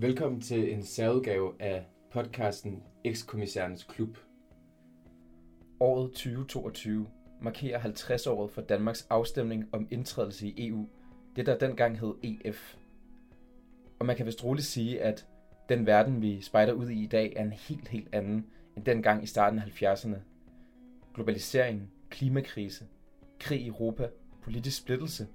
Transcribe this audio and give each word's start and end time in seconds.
Velkommen 0.00 0.40
til 0.40 0.72
en 0.72 0.82
særudgave 0.82 1.52
af 1.58 1.86
podcasten 2.10 2.82
Ekskommissærens 3.04 3.84
Klub. 3.84 4.16
Året 5.80 6.10
2022 6.10 7.06
markerer 7.40 7.80
50-året 7.80 8.50
for 8.50 8.60
Danmarks 8.60 9.06
afstemning 9.10 9.68
om 9.72 9.88
indtrædelse 9.90 10.46
i 10.46 10.68
EU, 10.68 10.88
det 11.36 11.46
der 11.46 11.58
dengang 11.58 11.98
hed 11.98 12.14
EF. 12.22 12.76
Og 13.98 14.06
man 14.06 14.16
kan 14.16 14.26
vist 14.26 14.44
roligt 14.44 14.66
sige, 14.66 15.02
at 15.02 15.26
den 15.68 15.86
verden, 15.86 16.22
vi 16.22 16.40
spejder 16.40 16.72
ud 16.72 16.88
i 16.88 17.02
i 17.02 17.06
dag, 17.06 17.32
er 17.36 17.42
en 17.42 17.52
helt, 17.52 17.88
helt 17.88 18.08
anden 18.12 18.46
end 18.76 18.84
dengang 18.84 19.22
i 19.22 19.26
starten 19.26 19.58
af 19.58 19.82
70'erne. 19.82 20.16
Globalisering, 21.14 21.92
klimakrise, 22.10 22.84
krig 23.40 23.60
i 23.60 23.68
Europa, 23.68 24.08
politisk 24.42 24.76
splittelse, 24.76 25.26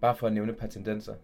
bare 0.00 0.16
for 0.16 0.26
at 0.26 0.32
nævne 0.32 0.52
et 0.52 0.58
par 0.58 0.66
tendenser. 0.68 1.14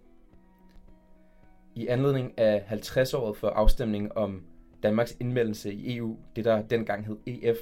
I 1.80 1.87
anledning 1.87 2.39
af 2.39 2.65
50-året 2.70 3.37
for 3.37 3.48
afstemningen 3.48 4.12
om 4.15 4.43
Danmarks 4.83 5.16
indmeldelse 5.20 5.73
i 5.73 5.97
EU, 5.97 6.16
det 6.37 6.45
der 6.45 6.62
dengang 6.62 7.06
hed 7.06 7.16
EF, 7.27 7.56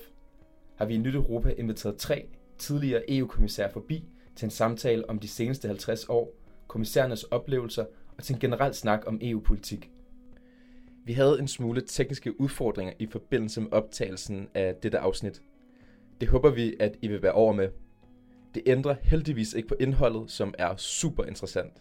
har 0.77 0.85
vi 0.85 0.95
i 0.95 0.99
Nyt 0.99 1.15
Europa 1.15 1.55
inviteret 1.59 1.97
tre 1.97 2.27
tidligere 2.59 3.11
EU-kommissærer 3.11 3.73
forbi 3.73 4.05
til 4.37 4.47
en 4.47 4.51
samtale 4.51 5.11
om 5.11 5.19
de 5.19 5.29
seneste 5.29 5.69
50 5.69 6.05
år, 6.09 6.33
kommissærernes 6.67 7.23
oplevelser 7.23 7.85
og 8.17 8.23
til 8.23 8.35
en 8.35 8.41
generel 8.41 8.75
snak 8.75 9.03
om 9.07 9.19
EU-politik. 9.23 9.91
Vi 11.05 11.13
havde 11.13 11.39
en 11.39 11.49
smule 11.49 11.81
tekniske 11.81 12.41
udfordringer 12.41 12.93
i 12.99 13.07
forbindelse 13.07 13.61
med 13.61 13.73
optagelsen 13.73 14.49
af 14.55 14.75
dette 14.83 14.99
afsnit. 14.99 15.43
Det 16.21 16.29
håber 16.29 16.51
vi, 16.51 16.77
at 16.81 16.97
I 17.03 17.09
vil 17.09 17.23
være 17.23 17.33
over 17.33 17.53
med. 17.53 17.69
Det 18.55 18.63
ændrer 18.67 18.95
heldigvis 19.03 19.53
ikke 19.53 19.69
på 19.69 19.77
indholdet, 19.81 20.31
som 20.31 20.55
er 20.59 20.77
super 20.77 21.25
interessant. 21.25 21.73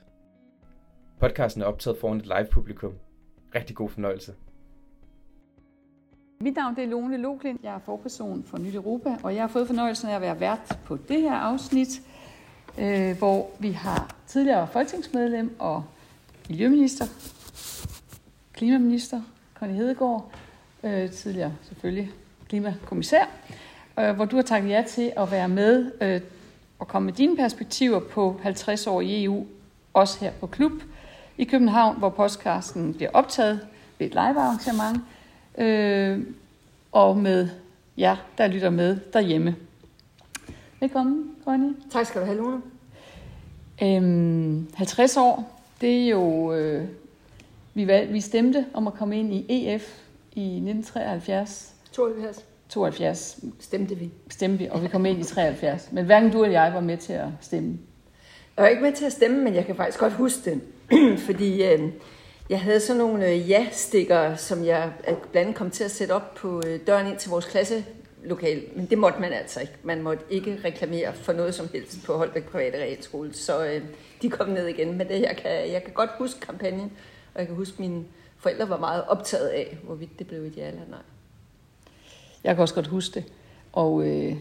Podcasten 1.20 1.62
er 1.62 1.66
optaget 1.66 1.98
foran 2.02 2.18
et 2.18 2.26
live-publikum. 2.26 2.94
Rigtig 3.56 3.76
god 3.76 3.90
fornøjelse. 3.90 4.34
Mit 6.42 6.56
navn 6.56 6.76
det 6.76 6.84
er 6.84 6.88
Lone 6.88 7.18
Loklin. 7.18 7.60
Jeg 7.64 7.76
er 7.76 7.80
forperson 7.80 8.44
for 8.44 8.58
Nyt 8.58 8.76
Europa, 8.76 9.18
og 9.24 9.36
jeg 9.36 9.44
har 9.44 9.48
fået 9.48 9.68
fornøjelsen 9.68 10.10
af 10.10 10.16
at 10.16 10.22
være 10.22 10.40
vært 10.40 10.80
på 10.86 10.98
det 11.08 11.22
her 11.22 11.34
afsnit, 11.34 12.02
øh, 12.80 13.18
hvor 13.18 13.50
vi 13.60 13.72
har 13.72 14.16
tidligere 14.28 14.68
folketingsmedlem 14.68 15.56
og 15.60 15.84
miljøminister, 16.50 17.06
klimaminister 18.54 19.22
Conny 19.56 19.74
Hedegaard, 19.74 20.32
øh, 20.84 21.12
tidligere 21.12 21.54
selvfølgelig 21.64 22.12
klimakommissær, 22.50 23.26
øh, 24.00 24.16
hvor 24.16 24.26
du 24.26 24.36
har 24.36 24.44
takket 24.44 24.70
ja 24.70 24.84
til 24.88 25.14
at 25.18 25.32
være 25.32 25.50
med 25.50 25.92
øh, 26.02 26.22
og 26.80 26.88
komme 26.88 27.06
med 27.06 27.14
dine 27.14 27.38
perspektiver 27.38 28.00
på 28.00 28.40
50 28.44 28.88
år 28.88 29.02
i 29.02 29.24
EU, 29.24 29.46
også 29.94 30.20
her 30.20 30.32
på 30.32 30.48
Klub 30.48 30.72
i 31.38 31.44
København, 31.44 31.98
hvor 31.98 32.10
podcasten 32.10 32.94
bliver 32.94 33.10
optaget 33.14 33.60
ved 34.00 34.08
et 34.08 34.14
live-arrangement, 34.14 35.02
øh, 35.58 36.34
og 36.92 37.18
med 37.18 37.50
jer, 37.98 38.16
der 38.38 38.48
lytter 38.48 38.70
med 38.70 38.98
derhjemme. 39.14 39.56
Velkommen, 40.80 41.32
Conny. 41.46 41.74
Tak 41.92 42.06
skal 42.06 42.22
du 42.22 42.26
have, 42.26 42.38
Lone. 42.38 42.62
Øhm, 43.84 44.68
50 44.76 45.18
år, 45.18 45.62
det 45.82 46.04
er 46.04 46.10
jo... 46.10 46.54
Øh, 46.54 46.88
vi, 47.74 47.88
valg, 47.88 48.14
vi 48.14 48.22
stemte 48.22 48.66
om 48.74 48.88
at 48.88 48.94
komme 48.94 49.20
ind 49.20 49.34
i 49.34 49.46
EF 49.50 50.02
i 50.34 50.42
1973. 50.42 51.74
72. 51.92 52.46
72 52.70 53.40
Stemte 53.60 53.96
vi. 53.96 54.12
stemte 54.30 54.58
vi, 54.58 54.68
og 54.72 54.84
vi 54.84 54.88
kom 54.88 55.06
ind 55.06 55.20
i 55.20 55.24
73. 55.24 55.92
Men 55.92 56.06
hverken 56.06 56.32
du 56.32 56.44
eller 56.44 56.62
jeg 56.62 56.74
var 56.74 56.80
med 56.80 56.98
til 56.98 57.14
at 57.14 57.28
stemme. 57.42 57.78
Jeg 58.58 58.64
var 58.64 58.70
ikke 58.70 58.82
med 58.82 58.94
til 58.94 59.06
at 59.06 59.12
stemme, 59.12 59.44
men 59.44 59.56
jeg 59.56 59.66
kan 59.66 59.76
faktisk 59.76 60.00
godt 60.00 60.14
huske 60.14 60.40
det. 60.50 60.62
Fordi 61.28 61.64
øh, 61.64 61.80
jeg 62.50 62.62
havde 62.62 62.80
sådan 62.80 62.98
nogle 62.98 63.28
øh, 63.28 63.50
ja-stikker, 63.50 64.36
som 64.36 64.66
jeg 64.66 64.92
øh, 65.08 65.16
blandt 65.32 65.36
andet 65.36 65.56
kom 65.56 65.72
til 65.72 65.84
at 65.84 65.92
sætte 65.92 66.12
op 66.12 66.34
på 66.34 66.62
øh, 66.68 66.80
døren 66.88 67.08
ind 67.08 67.18
til 67.18 67.30
vores 67.30 67.46
klasselokale. 67.46 68.62
Men 68.76 68.86
det 68.86 68.98
måtte 68.98 69.20
man 69.20 69.34
altså 69.34 69.60
ikke. 69.60 69.74
Man 69.84 70.02
måtte 70.02 70.24
ikke 70.30 70.60
reklamere 70.64 71.14
for 71.14 71.34
noget 71.34 71.56
som 71.56 71.70
helst 71.74 72.06
på 72.06 72.18
Holbæk 72.18 72.44
Private 72.44 72.78
Realskole. 72.78 73.34
Så 73.34 73.66
øh, 73.66 73.82
de 74.22 74.30
kom 74.30 74.50
ned 74.50 74.68
igen. 74.68 74.98
Men 74.98 75.08
det, 75.08 75.22
jeg, 75.22 75.38
kan, 75.38 75.72
jeg 75.72 75.84
kan 75.84 75.94
godt 75.94 76.10
huske 76.18 76.40
kampagnen, 76.40 76.92
og 77.34 77.40
jeg 77.40 77.48
kan 77.48 77.56
huske, 77.56 77.74
at 77.74 77.80
mine 77.80 78.06
forældre 78.38 78.70
var 78.70 78.78
meget 78.78 79.04
optaget 79.08 79.48
af, 79.48 79.78
hvorvidt 79.84 80.20
det 80.20 80.28
blev 80.28 80.42
et 80.42 80.58
ja 80.58 80.68
eller 80.68 80.82
nej. 80.90 81.00
Jeg 82.44 82.56
kan 82.56 82.62
også 82.62 82.76
godt 82.76 82.88
huske 82.88 83.14
det. 83.14 83.26
Og 83.74 84.04
øh, 84.04 84.36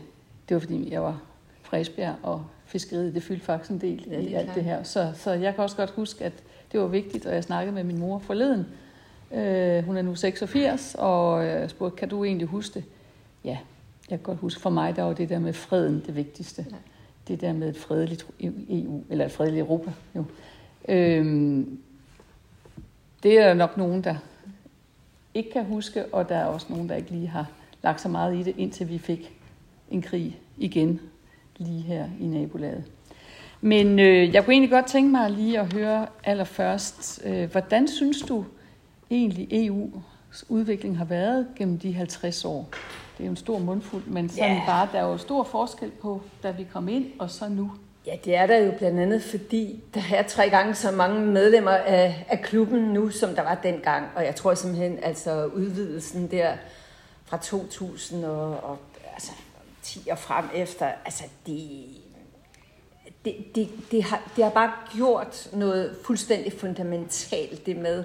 det 0.48 0.54
var 0.54 0.58
fordi, 0.58 0.92
jeg 0.92 1.02
var 1.02 1.20
fra 1.62 1.76
Esbjerg, 1.78 2.14
og 2.22 2.46
fiskeriet, 2.66 3.14
det 3.14 3.22
fyldte 3.22 3.44
faktisk 3.44 3.70
en 3.70 3.80
del 3.80 4.04
Ja, 4.10 4.18
i 4.18 4.32
alt 4.34 4.44
klart. 4.44 4.54
det 4.56 4.64
her. 4.64 4.82
Så, 4.82 5.12
så 5.14 5.32
jeg 5.32 5.54
kan 5.54 5.64
også 5.64 5.76
godt 5.76 5.90
huske, 5.90 6.24
at 6.24 6.32
det 6.72 6.80
var 6.80 6.86
vigtigt, 6.86 7.26
og 7.26 7.34
jeg 7.34 7.44
snakkede 7.44 7.74
med 7.74 7.84
min 7.84 7.98
mor 7.98 8.18
forleden. 8.18 8.66
Øh, 9.32 9.84
hun 9.84 9.96
er 9.96 10.02
nu 10.02 10.14
86, 10.14 10.96
og 10.98 11.46
jeg 11.46 11.70
spurgte, 11.70 11.96
kan 11.96 12.08
du 12.08 12.24
egentlig 12.24 12.46
huske 12.48 12.74
det? 12.74 12.84
Ja, 13.44 13.58
jeg 14.10 14.18
kan 14.18 14.24
godt 14.24 14.38
huske. 14.38 14.60
For 14.60 14.70
mig, 14.70 14.96
der 14.96 15.02
var 15.02 15.12
det 15.12 15.28
der 15.28 15.38
med 15.38 15.52
freden 15.52 16.02
det 16.06 16.16
vigtigste. 16.16 16.66
Ja. 16.70 16.76
Det 17.28 17.40
der 17.40 17.52
med 17.52 17.68
et 17.68 17.76
fredeligt 17.76 18.26
EU, 18.70 19.02
eller 19.10 19.24
et 19.24 19.32
fredeligt 19.32 19.60
Europa. 19.60 19.92
Jo. 20.16 20.24
Øhm, 20.88 21.78
det 23.22 23.38
er 23.38 23.46
der 23.46 23.54
nok 23.54 23.76
nogen, 23.76 24.04
der 24.04 24.14
ikke 25.34 25.50
kan 25.50 25.64
huske, 25.64 26.04
og 26.14 26.28
der 26.28 26.36
er 26.36 26.44
også 26.44 26.66
nogen, 26.70 26.88
der 26.88 26.94
ikke 26.94 27.10
lige 27.10 27.26
har 27.26 27.46
lagt 27.82 28.00
så 28.00 28.08
meget 28.08 28.36
i 28.36 28.42
det, 28.42 28.54
indtil 28.58 28.88
vi 28.88 28.98
fik 28.98 29.32
en 29.90 30.02
krig 30.02 30.38
igen 30.58 31.00
lige 31.58 31.82
her 31.82 32.04
i 32.20 32.26
nabolaget. 32.26 32.84
Men 33.60 33.98
øh, 33.98 34.34
jeg 34.34 34.44
kunne 34.44 34.54
egentlig 34.54 34.70
godt 34.70 34.86
tænke 34.86 35.10
mig 35.10 35.30
lige 35.30 35.60
at 35.60 35.72
høre 35.72 36.06
allerførst, 36.24 37.22
øh, 37.24 37.50
hvordan 37.50 37.88
synes 37.88 38.22
du 38.22 38.44
egentlig 39.10 39.68
EU's 39.70 40.42
udvikling 40.48 40.98
har 40.98 41.04
været 41.04 41.46
gennem 41.56 41.78
de 41.78 41.92
50 41.94 42.44
år? 42.44 42.68
Det 43.18 43.22
er 43.22 43.26
jo 43.26 43.30
en 43.30 43.36
stor 43.36 43.58
mundfuld, 43.58 44.02
men 44.06 44.28
sådan 44.28 44.52
Ja. 44.56 44.62
bare, 44.66 44.88
der 44.92 44.98
er 44.98 45.04
jo 45.04 45.18
stor 45.18 45.42
forskel 45.44 45.90
på, 45.90 46.20
da 46.42 46.50
vi 46.50 46.66
kom 46.72 46.88
ind, 46.88 47.06
og 47.18 47.30
så 47.30 47.48
nu. 47.48 47.70
Ja, 48.06 48.12
det 48.24 48.36
er 48.36 48.46
der 48.46 48.56
jo 48.56 48.72
blandt 48.78 49.00
andet, 49.00 49.22
fordi 49.22 49.82
der 49.94 50.00
er 50.14 50.22
tre 50.22 50.50
gange 50.50 50.74
så 50.74 50.90
mange 50.90 51.20
medlemmer 51.20 51.70
af, 51.70 52.26
af 52.28 52.42
klubben 52.42 52.80
nu, 52.80 53.10
som 53.10 53.34
der 53.34 53.42
var 53.42 53.54
dengang. 53.54 54.06
Og 54.16 54.24
jeg 54.24 54.34
tror 54.34 54.54
simpelthen, 54.54 54.98
altså 55.02 55.44
udvidelsen 55.46 56.30
der 56.30 56.52
fra 57.24 57.36
2000 57.36 58.24
og, 58.24 58.50
og 58.64 58.78
altså, 59.14 59.32
10 59.86 60.08
og 60.10 60.18
frem 60.18 60.44
efter, 60.54 60.92
altså 61.04 61.24
det, 61.46 61.86
det, 63.24 63.54
det, 63.54 63.68
det, 63.90 64.02
har, 64.02 64.32
det 64.36 64.44
har 64.44 64.50
bare 64.50 64.72
gjort 64.96 65.48
noget 65.52 65.96
fuldstændig 66.04 66.52
fundamentalt, 66.52 67.66
det 67.66 67.76
med, 67.76 68.04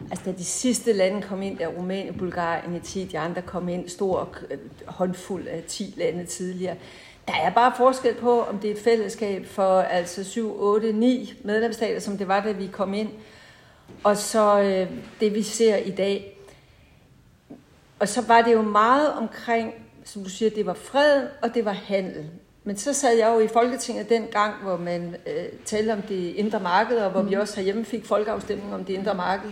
altså 0.00 0.24
da 0.24 0.32
de 0.32 0.44
sidste 0.44 0.92
lande 0.92 1.22
kom 1.22 1.42
ind, 1.42 1.58
der 1.58 1.66
Rumænien, 1.66 2.18
Bulgarien, 2.18 2.80
10, 2.80 3.04
de 3.04 3.18
andre 3.18 3.42
kom 3.42 3.68
ind, 3.68 3.88
stor 3.88 4.36
øh, 4.50 4.58
håndfuld 4.86 5.48
af 5.48 5.62
10 5.68 5.94
lande 5.96 6.26
tidligere, 6.26 6.76
der 7.28 7.34
er 7.34 7.50
bare 7.50 7.72
forskel 7.76 8.14
på, 8.14 8.42
om 8.42 8.58
det 8.58 8.70
er 8.70 8.74
et 8.74 8.80
fællesskab 8.80 9.46
for 9.46 9.80
altså 9.80 10.24
7, 10.24 10.60
8, 10.60 10.92
9 10.92 11.32
medlemsstater, 11.44 12.00
som 12.00 12.18
det 12.18 12.28
var, 12.28 12.40
da 12.40 12.52
vi 12.52 12.66
kom 12.66 12.94
ind, 12.94 13.10
og 14.04 14.16
så 14.16 14.60
øh, 14.60 14.90
det, 15.20 15.34
vi 15.34 15.42
ser 15.42 15.76
i 15.76 15.90
dag. 15.90 16.38
Og 17.98 18.08
så 18.08 18.22
var 18.22 18.42
det 18.42 18.52
jo 18.52 18.62
meget 18.62 19.12
omkring, 19.12 19.85
som 20.06 20.24
du 20.24 20.30
siger, 20.30 20.50
det 20.50 20.66
var 20.66 20.74
fred, 20.74 21.26
og 21.42 21.54
det 21.54 21.64
var 21.64 21.72
handel. 21.72 22.26
Men 22.64 22.76
så 22.76 22.92
sad 22.92 23.16
jeg 23.16 23.32
jo 23.34 23.40
i 23.40 23.48
Folketinget 23.48 24.08
den 24.08 24.26
gang, 24.32 24.54
hvor 24.62 24.76
man 24.76 25.16
øh, 25.26 25.44
talte 25.64 25.92
om 25.92 26.02
det 26.02 26.34
indre 26.34 26.60
marked, 26.60 26.96
og 26.96 27.10
hvor 27.10 27.22
vi 27.22 27.34
også 27.34 27.56
herhjemme 27.56 27.84
fik 27.84 28.04
folkeafstemning 28.04 28.74
om 28.74 28.84
det 28.84 28.92
indre 28.92 29.14
marked. 29.14 29.50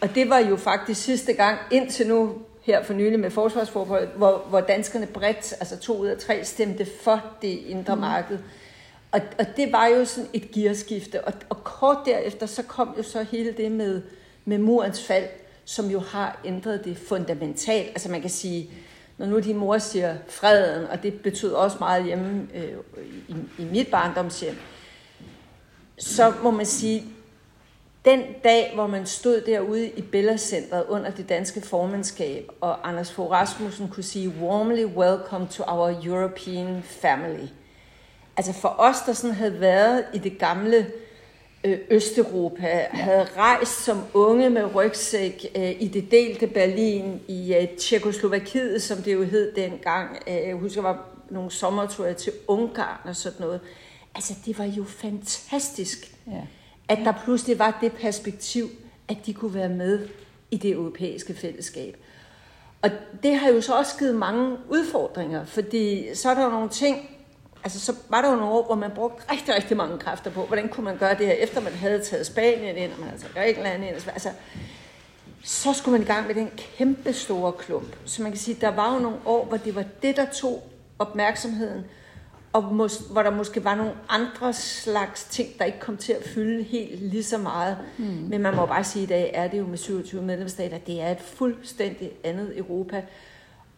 Og 0.00 0.14
det 0.14 0.30
var 0.30 0.38
jo 0.38 0.56
faktisk 0.56 1.02
sidste 1.02 1.32
gang, 1.32 1.58
indtil 1.70 2.06
nu, 2.06 2.34
her 2.62 2.84
for 2.84 2.94
nylig 2.94 3.20
med 3.20 3.30
forsvarsforbehold, 3.30 4.08
hvor, 4.16 4.46
hvor 4.48 4.60
danskerne 4.60 5.06
bredt, 5.06 5.52
altså 5.60 5.78
to 5.78 5.98
ud 5.98 6.06
af 6.06 6.18
tre, 6.18 6.44
stemte 6.44 6.86
for 7.02 7.22
det 7.42 7.48
indre 7.48 7.96
marked. 7.96 8.38
Og, 9.12 9.20
og 9.38 9.46
det 9.56 9.72
var 9.72 9.86
jo 9.86 10.04
sådan 10.04 10.30
et 10.32 10.50
gearskifte. 10.50 11.24
Og, 11.24 11.32
og 11.48 11.64
kort 11.64 11.98
derefter, 12.06 12.46
så 12.46 12.62
kom 12.62 12.94
jo 12.98 13.02
så 13.02 13.22
hele 13.22 13.52
det 13.52 13.72
med, 13.72 14.02
med 14.44 14.58
murens 14.58 15.06
fald, 15.06 15.24
som 15.64 15.86
jo 15.86 16.00
har 16.00 16.40
ændret 16.44 16.84
det 16.84 16.98
fundamentalt. 16.98 17.88
Altså 17.88 18.10
man 18.10 18.20
kan 18.20 18.30
sige, 18.30 18.70
når 19.18 19.26
nu 19.26 19.38
din 19.38 19.56
mor 19.56 19.78
siger 19.78 20.16
freden, 20.28 20.86
og 20.86 21.02
det 21.02 21.20
betød 21.20 21.52
også 21.52 21.76
meget 21.80 22.04
hjemme 22.04 22.48
øh, 22.54 22.72
i, 23.28 23.34
i 23.58 23.64
mit 23.64 23.90
barndomshjem, 23.90 24.56
så 25.98 26.32
må 26.42 26.50
man 26.50 26.66
sige, 26.66 27.04
den 28.04 28.22
dag, 28.44 28.70
hvor 28.74 28.86
man 28.86 29.06
stod 29.06 29.40
derude 29.40 29.88
i 29.88 30.02
Bellacenteret 30.02 30.84
under 30.88 31.10
det 31.10 31.28
danske 31.28 31.60
formandskab, 31.60 32.48
og 32.60 32.88
Anders 32.88 33.12
Fogh 33.12 33.30
Rasmussen 33.30 33.88
kunne 33.88 34.02
sige, 34.02 34.34
warmly 34.40 34.84
welcome 34.84 35.46
to 35.50 35.64
our 35.66 36.00
European 36.04 36.82
family. 36.82 37.48
Altså 38.36 38.52
for 38.52 38.74
os, 38.78 38.96
der 39.06 39.12
sådan 39.12 39.36
havde 39.36 39.60
været 39.60 40.04
i 40.14 40.18
det 40.18 40.38
gamle 40.38 40.86
øh, 41.64 41.78
Østeuropa, 41.90 42.86
havde 42.90 43.26
rejst 43.36 43.84
som 43.84 43.98
unge 44.14 44.50
med 44.50 44.74
rygsæk 44.74 45.46
øh, 45.56 45.70
i 45.82 45.88
det 45.88 46.10
delte 46.10 46.46
Berlin, 46.46 47.20
i 47.28 47.54
øh, 47.54 47.68
Tjekoslovakiet, 47.68 48.82
som 48.82 48.98
det 48.98 49.12
jo 49.14 49.22
hed 49.22 49.52
dengang. 49.54 50.18
Øh, 50.28 50.34
jeg 50.34 50.54
husker, 50.56 50.82
der 50.82 50.88
var 50.88 51.06
nogle 51.30 51.50
sommerture 51.50 52.14
til 52.14 52.32
Ungarn 52.48 53.08
og 53.08 53.16
sådan 53.16 53.40
noget. 53.40 53.60
Altså, 54.14 54.34
det 54.46 54.58
var 54.58 54.64
jo 54.64 54.84
fantastisk, 54.84 56.10
Ja. 56.26 56.40
at 56.88 56.98
der 57.04 57.12
pludselig 57.24 57.58
var 57.58 57.78
det 57.80 57.92
perspektiv, 57.92 58.68
at 59.08 59.16
de 59.26 59.34
kunne 59.34 59.54
være 59.54 59.68
med 59.68 60.08
i 60.50 60.56
det 60.56 60.70
europæiske 60.70 61.34
fællesskab. 61.34 61.96
Og 62.82 62.90
det 63.22 63.36
har 63.36 63.48
jo 63.48 63.60
så 63.60 63.74
også 63.74 63.98
givet 63.98 64.14
mange 64.14 64.56
udfordringer, 64.68 65.44
fordi 65.44 66.14
så 66.14 66.30
er 66.30 66.34
der 66.34 66.50
nogle 66.50 66.68
ting, 66.68 67.10
altså 67.64 67.80
så 67.80 67.94
var 68.08 68.22
der 68.22 68.30
jo 68.30 68.36
nogle 68.36 68.52
år, 68.54 68.66
hvor 68.66 68.74
man 68.74 68.90
brugte 68.90 69.32
rigtig, 69.32 69.54
rigtig 69.54 69.76
mange 69.76 69.98
kræfter 69.98 70.30
på, 70.30 70.42
hvordan 70.46 70.68
kunne 70.68 70.84
man 70.84 70.98
gøre 70.98 71.14
det 71.18 71.26
her, 71.26 71.32
efter 71.32 71.60
man 71.60 71.72
havde 71.72 72.00
taget 72.00 72.26
Spanien 72.26 72.76
ind, 72.76 72.92
og 72.92 72.98
man 73.00 73.08
havde 73.08 73.22
taget 73.22 73.34
Grækenland 73.34 73.84
ind, 73.84 73.94
altså 73.94 74.30
så 75.44 75.72
skulle 75.72 75.92
man 75.92 76.02
i 76.02 76.10
gang 76.10 76.26
med 76.26 76.34
den 76.34 76.50
kæmpe 76.56 77.12
store 77.12 77.52
klump. 77.52 77.96
Så 78.04 78.22
man 78.22 78.30
kan 78.30 78.38
sige, 78.38 78.56
der 78.60 78.68
var 78.68 78.94
jo 78.94 79.00
nogle 79.00 79.18
år, 79.26 79.44
hvor 79.44 79.56
det 79.56 79.74
var 79.74 79.84
det, 80.02 80.16
der 80.16 80.26
tog 80.30 80.70
opmærksomheden, 80.98 81.84
og 82.52 82.62
mås- 82.62 83.12
hvor 83.12 83.22
der 83.22 83.30
måske 83.30 83.64
var 83.64 83.74
nogle 83.74 83.92
andre 84.08 84.52
slags 84.52 85.24
ting, 85.24 85.58
der 85.58 85.64
ikke 85.64 85.80
kom 85.80 85.96
til 85.96 86.12
at 86.12 86.24
fylde 86.24 86.62
helt 86.62 87.02
lige 87.02 87.24
så 87.24 87.38
meget. 87.38 87.78
Mm. 87.98 88.04
Men 88.04 88.42
man 88.42 88.56
må 88.56 88.66
bare 88.66 88.84
sige, 88.84 89.02
at 89.02 89.08
i 89.08 89.12
dag 89.12 89.30
er 89.34 89.48
det 89.48 89.58
jo 89.58 89.66
med 89.66 89.78
27 89.78 90.22
medlemsstater, 90.22 90.78
det 90.78 91.00
er 91.00 91.10
et 91.10 91.20
fuldstændig 91.20 92.10
andet 92.24 92.58
Europa. 92.58 93.02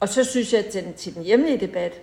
Og 0.00 0.08
så 0.08 0.24
synes 0.24 0.52
jeg, 0.52 0.64
at 0.66 0.72
den, 0.72 0.94
til 0.94 1.14
den 1.14 1.22
hjemlige 1.22 1.60
debat, 1.60 2.00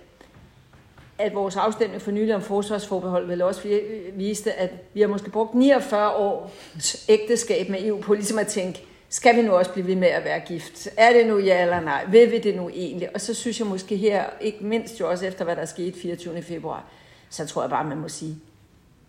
at 1.18 1.34
vores 1.34 1.56
afstemning 1.56 2.02
for 2.02 2.10
nylig 2.10 2.34
om 2.34 2.42
forsvarsforbehold 2.42 3.26
vel 3.26 3.42
også 3.42 3.80
viste, 4.12 4.52
at 4.52 4.70
vi 4.94 5.00
har 5.00 5.08
måske 5.08 5.30
brugt 5.30 5.54
49 5.54 6.16
års 6.16 7.04
ægteskab 7.08 7.68
med 7.68 7.84
EU 7.84 8.00
på 8.00 8.14
ligesom 8.14 8.38
at 8.38 8.46
tænke, 8.46 8.84
skal 9.08 9.36
vi 9.36 9.42
nu 9.42 9.52
også 9.52 9.72
blive 9.72 9.86
ved 9.86 9.96
med 9.96 10.08
at 10.08 10.24
være 10.24 10.40
gift? 10.40 10.88
Er 10.96 11.12
det 11.12 11.26
nu 11.26 11.38
ja 11.38 11.62
eller 11.62 11.80
nej? 11.80 12.04
Vil 12.04 12.30
vi 12.30 12.38
det 12.38 12.56
nu 12.56 12.68
egentlig? 12.68 13.14
Og 13.14 13.20
så 13.20 13.34
synes 13.34 13.60
jeg 13.60 13.66
måske 13.68 13.96
her, 13.96 14.24
ikke 14.40 14.64
mindst 14.64 15.00
jo 15.00 15.10
også 15.10 15.26
efter, 15.26 15.44
hvad 15.44 15.56
der 15.56 15.64
skete 15.64 15.98
24. 15.98 16.42
februar, 16.42 16.84
så 17.30 17.46
tror 17.46 17.62
jeg 17.62 17.70
bare, 17.70 17.84
man 17.84 17.98
må 17.98 18.08
sige, 18.08 18.36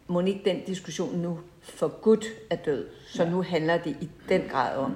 må 0.08 0.20
ikke 0.20 0.42
den 0.46 0.62
diskussion 0.68 1.18
nu 1.18 1.40
for 1.62 1.88
Gud 1.88 2.26
er 2.50 2.56
død. 2.56 2.88
Så 3.08 3.24
ja. 3.24 3.30
nu 3.30 3.42
handler 3.42 3.78
det 3.78 3.98
i 4.02 4.10
den 4.30 4.42
grad 4.50 4.78
om, 4.78 4.96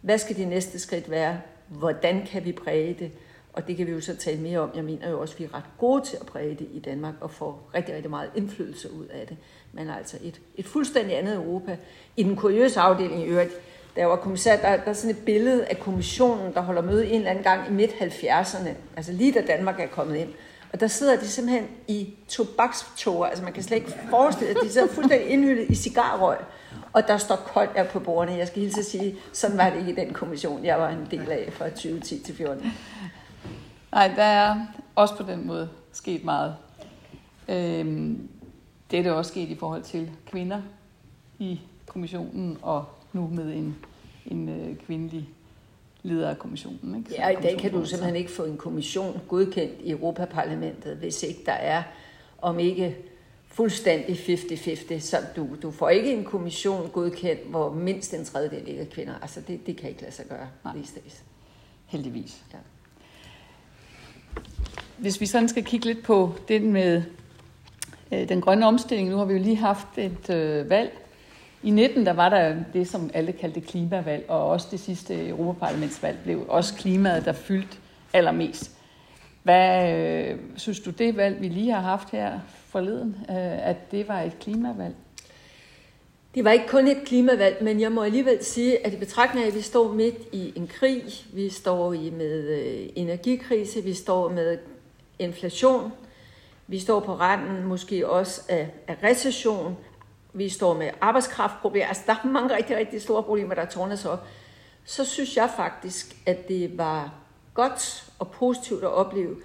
hvad 0.00 0.18
skal 0.18 0.36
de 0.36 0.44
næste 0.44 0.78
skridt 0.78 1.10
være? 1.10 1.40
Hvordan 1.68 2.26
kan 2.26 2.44
vi 2.44 2.52
præge 2.52 2.96
det? 2.98 3.10
Og 3.56 3.66
det 3.66 3.76
kan 3.76 3.86
vi 3.86 3.92
jo 3.92 4.00
så 4.00 4.16
tale 4.16 4.40
mere 4.40 4.58
om. 4.58 4.70
Jeg 4.74 4.84
mener 4.84 5.10
jo 5.10 5.20
også, 5.20 5.34
at 5.34 5.40
vi 5.40 5.44
er 5.44 5.54
ret 5.54 5.64
gode 5.78 6.04
til 6.04 6.16
at 6.20 6.26
præge 6.26 6.50
det 6.50 6.68
i 6.72 6.78
Danmark 6.78 7.14
og 7.20 7.30
få 7.30 7.54
rigtig, 7.74 7.94
rigtig 7.94 8.10
meget 8.10 8.30
indflydelse 8.34 8.92
ud 8.92 9.06
af 9.06 9.26
det. 9.26 9.36
Men 9.72 9.90
altså 9.90 10.16
et, 10.22 10.40
et 10.56 10.66
fuldstændig 10.66 11.18
andet 11.18 11.34
Europa. 11.34 11.76
I 12.16 12.22
den 12.22 12.36
kuriøse 12.36 12.80
afdeling 12.80 13.22
i 13.22 13.24
øvrigt, 13.24 13.52
da 13.96 14.00
jeg 14.00 14.08
var 14.08 14.16
kommissær, 14.16 14.56
der, 14.56 14.76
der 14.76 14.90
er 14.90 14.92
sådan 14.92 15.16
et 15.16 15.24
billede 15.24 15.64
af 15.64 15.80
kommissionen, 15.80 16.54
der 16.54 16.60
holder 16.60 16.82
møde 16.82 17.06
en 17.06 17.14
eller 17.14 17.30
anden 17.30 17.44
gang 17.44 17.68
i 17.68 17.72
midt-70'erne, 17.72 18.68
altså 18.96 19.12
lige 19.12 19.32
da 19.32 19.40
Danmark 19.46 19.80
er 19.80 19.86
kommet 19.86 20.16
ind. 20.16 20.28
Og 20.72 20.80
der 20.80 20.86
sidder 20.86 21.16
de 21.16 21.28
simpelthen 21.28 21.68
i 21.88 22.14
tobakstoger, 22.28 23.26
altså 23.26 23.44
man 23.44 23.52
kan 23.52 23.62
slet 23.62 23.76
ikke 23.76 23.94
forestille 24.10 24.52
sig, 24.52 24.60
at 24.60 24.66
de 24.66 24.72
sidder 24.72 24.88
fuldstændig 24.88 25.28
indhyldet 25.28 25.70
i 25.70 25.74
cigarrøg, 25.74 26.36
og 26.92 27.08
der 27.08 27.16
står 27.16 27.36
koldt 27.36 27.76
af 27.76 27.88
på 27.88 28.00
bordene. 28.00 28.38
Jeg 28.38 28.46
skal 28.46 28.62
hilse 28.62 28.80
at 28.80 28.86
sige, 28.86 29.16
sådan 29.32 29.58
var 29.58 29.70
det 29.70 29.78
ikke 29.78 30.02
i 30.02 30.04
den 30.04 30.12
kommission, 30.12 30.64
jeg 30.64 30.78
var 30.78 30.88
en 30.88 31.08
del 31.10 31.30
af 31.30 31.48
fra 31.52 31.68
2010 31.68 32.18
til 32.18 32.34
14. 32.34 32.72
Nej, 33.96 34.12
der 34.16 34.22
er 34.22 34.66
også 34.94 35.16
på 35.16 35.22
den 35.22 35.46
måde 35.46 35.68
sket 35.92 36.24
meget. 36.24 36.56
Øhm, 37.48 38.28
det 38.90 38.98
er 38.98 39.02
det 39.02 39.12
også 39.12 39.28
sket 39.28 39.48
i 39.48 39.54
forhold 39.54 39.82
til 39.82 40.10
kvinder 40.26 40.62
i 41.38 41.60
kommissionen 41.86 42.58
og 42.62 42.84
nu 43.12 43.28
med 43.28 43.54
en, 43.54 43.76
en 44.26 44.48
øh, 44.48 44.76
kvindelig 44.76 45.28
leder 46.02 46.30
af 46.30 46.38
kommissionen. 46.38 46.98
Ikke? 46.98 47.14
ja, 47.14 47.28
i 47.28 47.42
dag 47.42 47.58
kan 47.58 47.72
du 47.72 47.84
simpelthen 47.84 48.16
ikke 48.16 48.30
få 48.30 48.44
en 48.44 48.56
kommission 48.56 49.20
godkendt 49.28 49.80
i 49.80 49.90
Europaparlamentet, 49.90 50.96
hvis 50.96 51.22
ikke 51.22 51.40
der 51.46 51.52
er, 51.52 51.82
om 52.38 52.58
ikke 52.58 52.96
fuldstændig 53.48 54.16
50-50. 54.16 55.00
Så 55.00 55.16
du, 55.36 55.48
du 55.62 55.70
får 55.70 55.88
ikke 55.88 56.12
en 56.12 56.24
kommission 56.24 56.90
godkendt, 56.90 57.50
hvor 57.50 57.72
mindst 57.72 58.14
en 58.14 58.24
tredjedel 58.24 58.68
ikke 58.68 58.80
er 58.80 58.90
kvinder. 58.90 59.14
Altså 59.22 59.40
det, 59.40 59.66
det 59.66 59.76
kan 59.76 59.88
ikke 59.88 60.02
lade 60.02 60.14
sig 60.14 60.26
gøre 60.26 60.48
Nej. 60.64 60.74
lige 60.74 60.86
stedet. 60.86 61.24
Heldigvis. 61.86 62.44
Ja. 62.52 62.58
Hvis 64.98 65.20
vi 65.20 65.26
sådan 65.26 65.48
skal 65.48 65.64
kigge 65.64 65.86
lidt 65.86 66.02
på 66.02 66.32
det 66.48 66.62
med 66.62 67.02
øh, 68.12 68.28
den 68.28 68.40
grønne 68.40 68.66
omstilling, 68.66 69.08
nu 69.08 69.16
har 69.16 69.24
vi 69.24 69.32
jo 69.32 69.38
lige 69.38 69.56
haft 69.56 69.98
et 69.98 70.30
øh, 70.30 70.70
valg 70.70 71.06
i 71.62 71.70
19 71.70 72.06
der 72.06 72.12
var 72.12 72.28
der 72.28 72.56
det, 72.72 72.88
som 72.88 73.10
alle 73.14 73.32
kaldte 73.32 73.60
klimavalg, 73.60 74.24
og 74.28 74.48
også 74.48 74.68
det 74.70 74.80
sidste 74.80 75.28
Europaparlamentsvalg 75.28 76.18
blev 76.22 76.44
også 76.48 76.74
klimaet, 76.74 77.24
der 77.24 77.32
fyldt 77.32 77.78
allermest. 78.12 78.70
Hvad 79.42 79.92
øh, 79.92 80.38
synes 80.56 80.80
du, 80.80 80.90
det 80.90 81.16
valg, 81.16 81.40
vi 81.40 81.48
lige 81.48 81.72
har 81.72 81.80
haft 81.80 82.10
her 82.10 82.40
forleden, 82.68 83.16
øh, 83.30 83.68
at 83.68 83.90
det 83.90 84.08
var 84.08 84.20
et 84.20 84.38
klimavalg? 84.38 84.94
Det 86.34 86.44
var 86.44 86.50
ikke 86.50 86.68
kun 86.68 86.88
et 86.88 87.04
klimavalg, 87.06 87.64
men 87.64 87.80
jeg 87.80 87.92
må 87.92 88.02
alligevel 88.02 88.44
sige, 88.44 88.86
at 88.86 88.92
i 88.92 88.96
betragtning 88.96 89.44
af, 89.44 89.48
at 89.48 89.56
vi 89.56 89.60
står 89.60 89.92
midt 89.92 90.16
i 90.32 90.52
en 90.56 90.66
krig, 90.66 91.02
vi 91.32 91.48
står 91.48 91.92
i 91.92 92.10
med 92.10 92.48
øh, 92.48 92.88
energikrise, 92.94 93.84
vi 93.84 93.94
står 93.94 94.28
med 94.28 94.58
inflation, 95.18 95.92
vi 96.66 96.78
står 96.78 97.00
på 97.00 97.14
randen 97.14 97.64
måske 97.64 98.08
også 98.08 98.40
af, 98.48 98.68
af 98.88 98.96
recession, 99.02 99.76
vi 100.32 100.48
står 100.48 100.74
med 100.74 100.90
arbejdskraftproblemer, 101.00 101.86
altså 101.86 102.02
der 102.06 102.12
er 102.12 102.26
mange 102.26 102.56
rigtig, 102.56 102.76
rigtig 102.76 103.02
store 103.02 103.22
problemer, 103.22 103.54
der 103.54 103.64
tårner 103.64 103.96
sig 103.96 104.10
op, 104.10 104.26
så 104.84 105.04
synes 105.04 105.36
jeg 105.36 105.50
faktisk, 105.56 106.16
at 106.26 106.48
det 106.48 106.78
var 106.78 107.14
godt 107.54 108.04
og 108.18 108.30
positivt 108.30 108.82
at 108.82 108.90
opleve, 108.90 109.36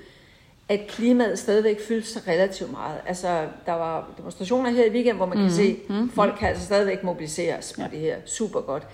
at 0.70 0.88
klimaet 0.88 1.40
stadigvæk 1.40 1.82
fyldte 1.88 2.10
sig 2.10 2.28
relativt 2.28 2.72
meget. 2.72 3.02
Altså, 3.06 3.48
der 3.66 3.74
var 3.74 4.10
demonstrationer 4.18 4.70
her 4.70 4.86
i 4.86 4.90
weekenden, 4.90 5.18
hvor 5.18 5.26
man 5.26 5.38
kan 5.38 5.46
mm, 5.48 5.52
se, 5.52 5.80
at 5.90 5.96
mm, 5.96 6.10
folk 6.10 6.36
kan 6.40 6.48
altså 6.48 6.66
stadigvæk 6.66 7.04
mobiliseres 7.04 7.74
på 7.74 7.82
ja. 7.82 7.88
det 7.88 8.00
her. 8.00 8.18
Super 8.26 8.62
godt. 8.62 8.88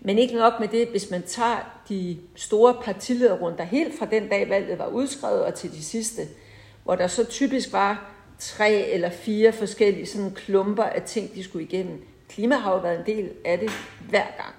Men 0.00 0.18
ikke 0.18 0.34
nok 0.34 0.52
med 0.60 0.68
det, 0.68 0.88
hvis 0.88 1.10
man 1.10 1.22
tager 1.22 1.82
de 1.88 2.18
store 2.36 2.74
partilederrunder 2.82 3.64
helt 3.64 3.98
fra 3.98 4.06
den 4.06 4.28
dag, 4.28 4.48
valget 4.48 4.78
var 4.78 4.86
udskrevet 4.86 5.44
og 5.44 5.54
til 5.54 5.72
de 5.72 5.84
sidste, 5.84 6.22
hvor 6.84 6.94
der 6.94 7.06
så 7.06 7.24
typisk 7.24 7.72
var 7.72 8.10
tre 8.38 8.72
eller 8.72 9.10
fire 9.10 9.52
forskellige 9.52 10.06
sådan 10.06 10.30
klumper 10.30 10.82
af 10.82 11.02
ting, 11.02 11.34
de 11.34 11.44
skulle 11.44 11.64
igennem. 11.64 12.04
Klima 12.28 12.54
har 12.54 12.72
jo 12.72 12.78
været 12.78 12.98
en 12.98 13.16
del 13.16 13.30
af 13.44 13.58
det 13.58 13.70
hver 14.08 14.26
gang. 14.36 14.54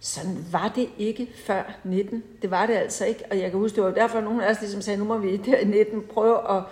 Sådan 0.00 0.46
var 0.52 0.72
det 0.76 0.88
ikke 0.98 1.28
før 1.34 1.78
19. 1.84 2.22
Det 2.42 2.50
var 2.50 2.66
det 2.66 2.74
altså 2.74 3.04
ikke. 3.04 3.24
Og 3.30 3.38
jeg 3.38 3.50
kan 3.50 3.60
huske, 3.60 3.76
det 3.76 3.84
var 3.84 3.90
derfor, 3.90 4.18
at 4.18 4.24
nogen 4.24 4.40
af 4.40 4.50
os 4.50 4.60
ligesom 4.60 4.82
sagde, 4.82 4.98
nu 4.98 5.04
må 5.04 5.18
vi 5.18 5.36
der 5.36 5.56
i 5.56 5.64
19 5.64 6.02
prøve 6.02 6.56
at 6.56 6.62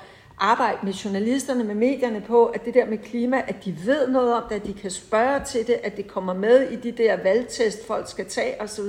arbejde 0.40 0.78
med 0.82 0.92
journalisterne, 0.92 1.64
med 1.64 1.74
medierne 1.74 2.20
på, 2.20 2.46
at 2.46 2.64
det 2.64 2.74
der 2.74 2.86
med 2.86 2.98
klima, 2.98 3.42
at 3.48 3.64
de 3.64 3.76
ved 3.84 4.08
noget 4.08 4.34
om 4.34 4.42
det, 4.48 4.54
at 4.54 4.66
de 4.66 4.74
kan 4.74 4.90
spørge 4.90 5.44
til 5.44 5.66
det, 5.66 5.80
at 5.82 5.96
det 5.96 6.08
kommer 6.08 6.34
med 6.34 6.70
i 6.70 6.76
de 6.76 6.92
der 6.92 7.22
valgtest, 7.22 7.86
folk 7.86 8.10
skal 8.10 8.26
tage 8.28 8.60
osv. 8.60 8.84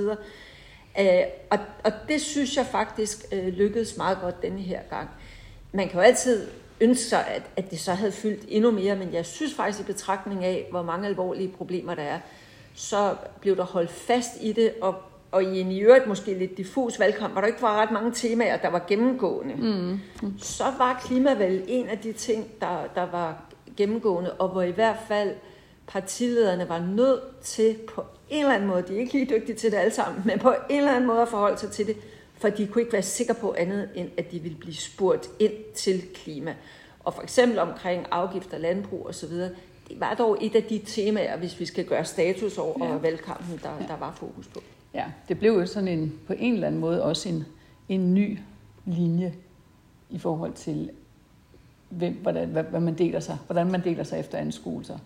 Øh, 1.00 1.22
og, 1.50 1.58
og 1.84 1.92
det 2.08 2.20
synes 2.20 2.56
jeg 2.56 2.66
faktisk 2.66 3.24
øh, 3.32 3.46
lykkedes 3.46 3.96
meget 3.96 4.18
godt 4.20 4.42
denne 4.42 4.60
her 4.60 4.80
gang. 4.90 5.08
Man 5.72 5.88
kan 5.88 6.00
jo 6.00 6.02
altid 6.02 6.46
ønske 6.80 7.04
sig, 7.04 7.26
at, 7.26 7.42
at 7.56 7.70
det 7.70 7.80
så 7.80 7.92
havde 7.92 8.12
fyldt 8.12 8.44
endnu 8.48 8.70
mere, 8.70 8.96
men 8.96 9.12
jeg 9.12 9.26
synes 9.26 9.54
faktisk 9.54 9.80
i 9.80 9.92
betragtning 9.92 10.44
af, 10.44 10.66
hvor 10.70 10.82
mange 10.82 11.08
alvorlige 11.08 11.48
problemer 11.48 11.94
der 11.94 12.02
er, 12.02 12.18
så 12.74 13.16
blev 13.40 13.56
der 13.56 13.64
holdt 13.64 13.90
fast 13.90 14.30
i 14.40 14.52
det, 14.52 14.74
og, 14.80 14.94
og 15.32 15.44
i 15.44 15.60
en 15.60 15.72
i 15.72 15.80
øvrigt 15.80 16.06
måske 16.06 16.34
lidt 16.34 16.56
diffus 16.56 16.98
valgkamp, 16.98 17.32
hvor 17.32 17.40
der 17.40 17.48
ikke 17.48 17.62
var 17.62 17.82
ret 17.82 17.90
mange 17.90 18.12
temaer, 18.12 18.56
der 18.56 18.68
var 18.68 18.84
gennemgående, 18.88 19.54
mm. 19.54 19.98
Mm. 20.22 20.38
så 20.38 20.64
var 20.78 21.02
klimavalg 21.06 21.64
en 21.68 21.88
af 21.88 21.98
de 21.98 22.12
ting, 22.12 22.46
der, 22.60 22.84
der 22.94 23.10
var 23.10 23.42
gennemgående, 23.76 24.32
og 24.32 24.48
hvor 24.48 24.62
i 24.62 24.70
hvert 24.70 24.98
fald 25.08 25.34
partilederne 25.86 26.68
var 26.68 26.78
nødt 26.78 27.20
til 27.42 27.76
på 27.94 28.04
en 28.30 28.40
eller 28.40 28.54
anden 28.54 28.68
måde, 28.68 28.82
de 28.88 28.94
er 28.94 29.00
ikke 29.00 29.12
lige 29.12 29.38
dygtige 29.38 29.56
til 29.56 29.72
det 29.72 29.78
alle 29.78 29.94
sammen, 29.94 30.22
men 30.24 30.38
på 30.38 30.54
en 30.70 30.78
eller 30.78 30.92
anden 30.92 31.06
måde 31.06 31.22
at 31.22 31.28
forholde 31.28 31.58
sig 31.58 31.70
til 31.70 31.86
det, 31.86 31.96
for 32.38 32.48
de 32.48 32.66
kunne 32.66 32.82
ikke 32.82 32.92
være 32.92 33.02
sikre 33.02 33.34
på 33.34 33.54
andet, 33.58 33.88
end 33.94 34.10
at 34.16 34.32
de 34.32 34.38
ville 34.38 34.58
blive 34.58 34.76
spurgt 34.76 35.30
ind 35.38 35.52
til 35.74 36.02
klima. 36.14 36.54
Og 37.04 37.14
for 37.14 37.22
eksempel 37.22 37.58
omkring 37.58 38.06
afgifter, 38.10 38.58
landbrug 38.58 39.06
osv., 39.06 39.30
det 39.88 40.00
var 40.00 40.14
dog 40.14 40.38
et 40.40 40.54
af 40.54 40.62
de 40.62 40.80
temaer, 40.86 41.36
hvis 41.36 41.60
vi 41.60 41.66
skal 41.66 41.84
gøre 41.84 42.04
status 42.04 42.58
over 42.58 42.86
ja. 42.86 42.96
valgkampen, 42.96 43.60
der, 43.62 43.86
der 43.88 43.96
var 43.96 44.12
fokus 44.16 44.46
på. 44.46 44.62
Ja, 44.94 45.04
det 45.28 45.38
blev 45.38 45.52
jo 45.52 45.66
sådan 45.66 45.88
en, 45.88 46.12
på 46.26 46.32
en 46.38 46.54
eller 46.54 46.66
anden 46.66 46.80
måde 46.80 47.02
også 47.02 47.28
en, 47.28 47.44
en 47.88 48.14
ny 48.14 48.38
linje 48.84 49.34
i 50.10 50.18
forhold 50.18 50.52
til, 50.52 50.90
hvem, 51.88 52.18
hvordan, 52.22 52.48
hvad, 52.48 52.62
hvad 52.62 52.80
man 52.80 52.98
deler 52.98 53.20
sig, 53.20 53.38
hvordan 53.46 53.70
man 53.70 53.84
deler 53.84 54.04
sig 54.04 54.20
efter 54.20 54.38
anskuelser, 54.38 54.98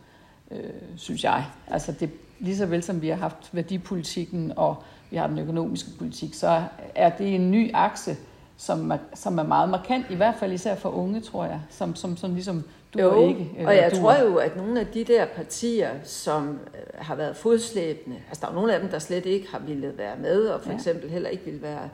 øh, 0.50 0.70
synes 0.96 1.24
jeg. 1.24 1.46
Altså 1.66 1.92
det, 1.92 2.10
lige 2.38 2.56
så 2.56 2.66
vel 2.66 2.82
som 2.82 3.02
vi 3.02 3.08
har 3.08 3.16
haft 3.16 3.54
værdipolitikken 3.54 4.52
og 4.56 4.76
vi 5.10 5.16
har 5.16 5.26
den 5.26 5.38
økonomiske 5.38 5.90
politik, 5.98 6.34
så 6.34 6.62
er 6.94 7.10
det 7.10 7.34
en 7.34 7.50
ny 7.50 7.70
akse, 7.74 8.16
som 8.56 8.90
er, 8.90 8.98
som 9.14 9.38
er 9.38 9.42
meget 9.42 9.68
markant, 9.68 10.06
i 10.10 10.14
hvert 10.14 10.34
fald 10.34 10.52
især 10.52 10.74
for 10.74 10.88
unge, 10.88 11.20
tror 11.20 11.44
jeg, 11.44 11.60
som, 11.70 11.94
som, 11.94 12.16
som 12.16 12.34
ligesom 12.34 12.64
du 12.96 13.02
jo, 13.02 13.28
ikke. 13.28 13.50
og 13.66 13.76
jeg 13.76 13.90
duer. 13.90 14.00
tror 14.00 14.14
jo, 14.24 14.36
at 14.36 14.56
nogle 14.56 14.80
af 14.80 14.86
de 14.86 15.04
der 15.04 15.24
partier, 15.24 15.90
som 16.04 16.48
øh, 16.48 16.80
har 16.94 17.14
været 17.14 17.36
fodslæbende, 17.36 18.16
altså 18.28 18.40
der 18.40 18.50
er 18.50 18.54
nogle 18.54 18.74
af 18.74 18.80
dem, 18.80 18.88
der 18.88 18.98
slet 18.98 19.26
ikke 19.26 19.48
har 19.50 19.58
ville 19.58 19.92
være 19.98 20.16
med, 20.16 20.46
og 20.46 20.62
for 20.62 20.70
ja. 20.70 20.76
eksempel 20.76 21.10
heller 21.10 21.28
ikke 21.28 21.44
ville 21.44 21.62
være, 21.62 21.88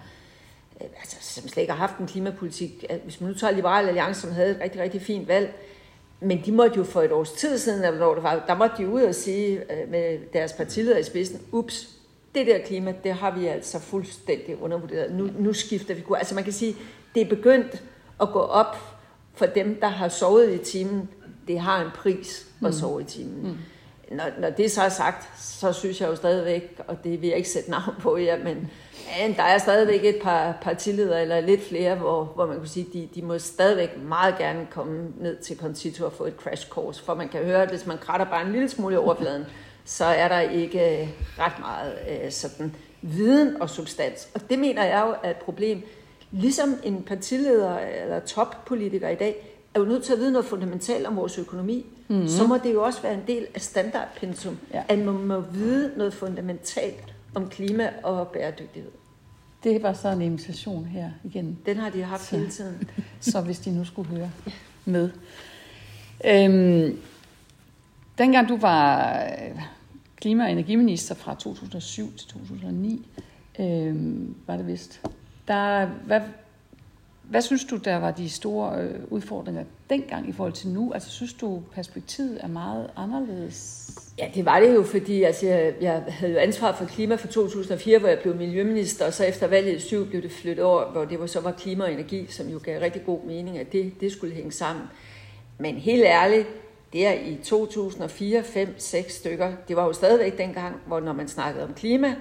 øh, 0.81 0.87
altså 0.99 1.17
som 1.21 1.49
slet 1.49 1.63
ikke 1.63 1.73
har 1.73 1.81
haft 1.81 1.99
en 1.99 2.07
klimapolitik. 2.07 2.85
Hvis 3.05 3.21
man 3.21 3.31
nu 3.31 3.35
tager 3.39 3.55
Liberale 3.55 3.89
Alliance, 3.89 4.21
som 4.21 4.33
havde 4.33 4.51
et 4.51 4.61
rigtig, 4.61 4.81
rigtig 4.81 5.03
fint 5.03 5.29
valg, 5.29 5.55
men 6.21 6.43
de 6.47 6.53
måtte 6.53 6.77
jo 6.77 6.85
for 6.85 7.03
et 7.03 7.13
års 7.13 7.33
tid 7.33 7.59
siden, 7.59 7.85
eller 7.85 7.99
når 7.99 8.15
det 8.15 8.23
var, 8.23 8.45
der 8.47 8.55
måtte 8.55 8.77
de 8.79 8.89
ud 8.89 9.03
og 9.03 9.15
sige 9.15 9.59
øh, 9.59 9.91
med 9.91 10.19
deres 10.33 10.53
partileder 10.53 10.99
i 10.99 11.03
spidsen, 11.03 11.41
ups, 11.53 11.89
det 12.35 12.47
der 12.47 12.59
klima, 12.59 12.95
det 13.05 13.13
har 13.13 13.39
vi 13.39 13.47
altså 13.47 13.79
fuldstændig 13.79 14.63
undervurderet. 14.63 15.15
Nu, 15.15 15.29
nu 15.39 15.53
skifter 15.53 15.95
vi 15.95 16.01
kurs. 16.01 16.19
Altså 16.19 16.35
man 16.35 16.45
kan 16.45 16.53
sige, 16.53 16.77
det 17.15 17.23
er 17.23 17.29
begyndt 17.29 17.83
at 18.21 18.29
gå 18.33 18.39
op 18.39 18.77
for 19.35 19.47
dem, 19.47 19.81
der 19.81 19.89
har 19.89 20.09
sovet 20.09 20.55
i 20.55 20.59
timen. 20.59 21.09
Det 21.49 21.61
har 21.61 21.85
en 21.85 21.91
pris 21.95 22.47
at 22.61 22.67
mm. 22.67 22.73
sove 22.73 23.01
i 23.01 23.05
timen. 23.05 23.43
Mm 23.43 23.57
når, 24.15 24.25
når 24.39 24.51
det 24.51 24.71
så 24.71 24.83
er 24.83 24.89
sagt, 24.89 25.41
så 25.41 25.73
synes 25.73 26.01
jeg 26.01 26.09
jo 26.09 26.17
stadigvæk, 26.17 26.81
og 26.87 27.05
det 27.05 27.23
vil 27.23 27.29
jeg 27.29 27.37
ikke 27.37 27.49
sætte 27.49 27.71
navn 27.71 27.95
på 28.01 28.17
jer, 28.17 28.39
men, 28.45 28.71
der 29.37 29.43
er 29.43 29.59
stadigvæk 29.59 30.05
et 30.05 30.23
par 30.23 30.59
partiledere, 30.63 31.23
eller 31.23 31.41
lidt 31.41 31.69
flere, 31.69 31.95
hvor, 31.95 32.25
hvor 32.25 32.47
man 32.47 32.59
kan 32.59 32.69
sige, 32.69 32.87
de, 32.93 33.09
de 33.15 33.23
må 33.23 33.39
stadigvæk 33.39 34.03
meget 34.03 34.39
gerne 34.39 34.67
komme 34.71 35.09
ned 35.21 35.37
til 35.37 35.59
Concito 35.59 36.05
og 36.05 36.13
få 36.13 36.25
et 36.25 36.35
crash 36.37 36.69
course, 36.69 37.03
for 37.03 37.15
man 37.15 37.29
kan 37.29 37.45
høre, 37.45 37.63
at 37.63 37.69
hvis 37.69 37.87
man 37.87 37.99
kratter 37.99 38.27
bare 38.27 38.47
en 38.47 38.53
lille 38.53 38.69
smule 38.69 38.95
i 38.95 38.99
overfladen, 38.99 39.45
så 39.85 40.05
er 40.05 40.29
der 40.29 40.41
ikke 40.41 41.15
ret 41.39 41.59
meget 41.61 41.95
øh, 42.11 42.31
sådan 42.31 42.77
viden 43.03 43.63
og 43.63 43.71
substans. 43.71 44.29
Og 44.35 44.41
det 44.51 44.59
mener 44.59 44.85
jeg 44.85 45.05
jo 45.07 45.15
er 45.23 45.31
et 45.31 45.37
problem. 45.37 45.83
Ligesom 46.33 46.75
en 46.83 47.03
partileder 47.03 47.79
eller 47.79 48.21
toppolitiker 48.21 49.09
i 49.09 49.15
dag, 49.15 49.37
er 49.75 49.81
jo 49.81 49.87
nødt 49.87 50.05
til 50.05 50.13
at 50.13 50.19
vide 50.19 50.33
noget 50.33 50.47
fundamentalt 50.47 51.07
om 51.07 51.17
vores 51.17 51.39
økonomi, 51.39 51.87
mm-hmm. 52.09 52.29
så 52.29 52.47
må 52.47 52.57
det 52.57 52.73
jo 52.73 52.83
også 52.83 53.03
være 53.03 53.15
en 53.15 53.23
del 53.27 53.47
af 53.55 53.61
standardpensum, 53.61 54.59
ja. 54.75 54.83
at 54.89 54.99
man 54.99 55.15
må 55.15 55.41
vide 55.41 55.93
noget 55.97 56.15
fundamentalt 56.15 57.15
om 57.35 57.49
klima 57.49 57.91
og 58.03 58.29
bæredygtighed. 58.29 58.91
Det 59.65 59.83
var 59.83 59.93
så 59.93 60.09
en 60.09 60.23
invitation 60.23 60.85
her 60.85 61.11
igen. 61.25 61.59
Den 61.67 61.77
har 61.77 61.91
de 61.91 62.03
haft 62.03 62.25
så, 62.25 62.37
hele 62.37 62.51
tiden. 62.51 62.89
så 63.21 63.41
hvis 63.41 63.59
de 63.59 63.71
nu 63.71 63.85
skulle 63.85 64.09
høre 64.09 64.31
med. 64.85 65.11
Øhm, 66.25 66.99
dengang 68.19 68.49
du 68.49 68.57
var 68.57 69.15
øh, 69.23 69.63
klima- 70.17 70.45
og 70.45 70.53
energiminister 70.53 71.15
fra 71.15 71.35
2007 71.35 72.17
til 72.17 72.29
2009, 72.29 73.07
øhm, 73.59 74.35
var 74.47 74.57
det 74.57 74.67
vist, 74.67 75.01
der, 75.49 75.87
hvad, 75.87 76.21
hvad 77.23 77.43
synes 77.43 77.65
du, 77.65 77.77
der 77.77 77.97
var 77.97 78.11
de 78.11 78.31
store 78.31 78.83
øh, 78.83 79.01
udfordringer 79.11 79.65
dengang 79.91 80.29
i 80.29 80.33
forhold 80.33 80.53
til 80.53 80.69
nu? 80.69 80.93
Altså 80.93 81.11
synes 81.11 81.33
du, 81.33 81.63
perspektivet 81.75 82.39
er 82.45 82.49
meget 82.49 82.91
anderledes? 82.97 83.91
Ja, 84.19 84.29
det 84.35 84.45
var 84.45 84.61
det 84.61 84.75
jo, 84.75 84.83
fordi 84.83 85.23
altså, 85.23 85.47
jeg, 85.47 85.75
jeg 85.81 86.05
havde 86.09 86.33
jo 86.33 86.39
ansvar 86.39 86.73
for 86.73 86.85
klima 86.85 87.15
for 87.15 87.27
2004, 87.27 87.99
hvor 87.99 88.09
jeg 88.09 88.19
blev 88.19 88.37
miljøminister, 88.37 89.07
og 89.07 89.13
så 89.13 89.25
efter 89.25 89.47
valget 89.47 89.77
i 89.77 89.81
7 89.81 90.07
blev 90.09 90.23
det 90.23 90.33
flyttet 90.33 90.65
over, 90.65 90.91
hvor 90.91 91.05
det 91.05 91.21
var, 91.21 91.27
så 91.27 91.41
var 91.41 91.53
klima 91.53 91.85
og 91.85 91.93
energi, 91.93 92.27
som 92.31 92.49
jo 92.49 92.61
gav 92.63 92.81
rigtig 92.81 93.05
god 93.07 93.25
mening, 93.27 93.59
at 93.59 93.73
det, 93.73 93.93
det 94.01 94.13
skulle 94.13 94.35
hænge 94.35 94.53
sammen. 94.53 94.85
Men 95.59 95.75
helt 95.75 96.05
ærligt, 96.05 96.49
der 96.93 97.13
i 97.13 97.39
2004, 97.45 98.43
5, 98.43 98.75
6 98.79 99.15
stykker, 99.15 99.53
det 99.69 99.77
var 99.77 99.85
jo 99.85 99.93
stadigvæk 99.93 100.39
dengang, 100.39 100.77
hvor 100.87 101.01
når 101.01 101.13
man 101.13 101.29
snakkede 101.29 101.65
om 101.65 101.75
klima, 101.75 102.15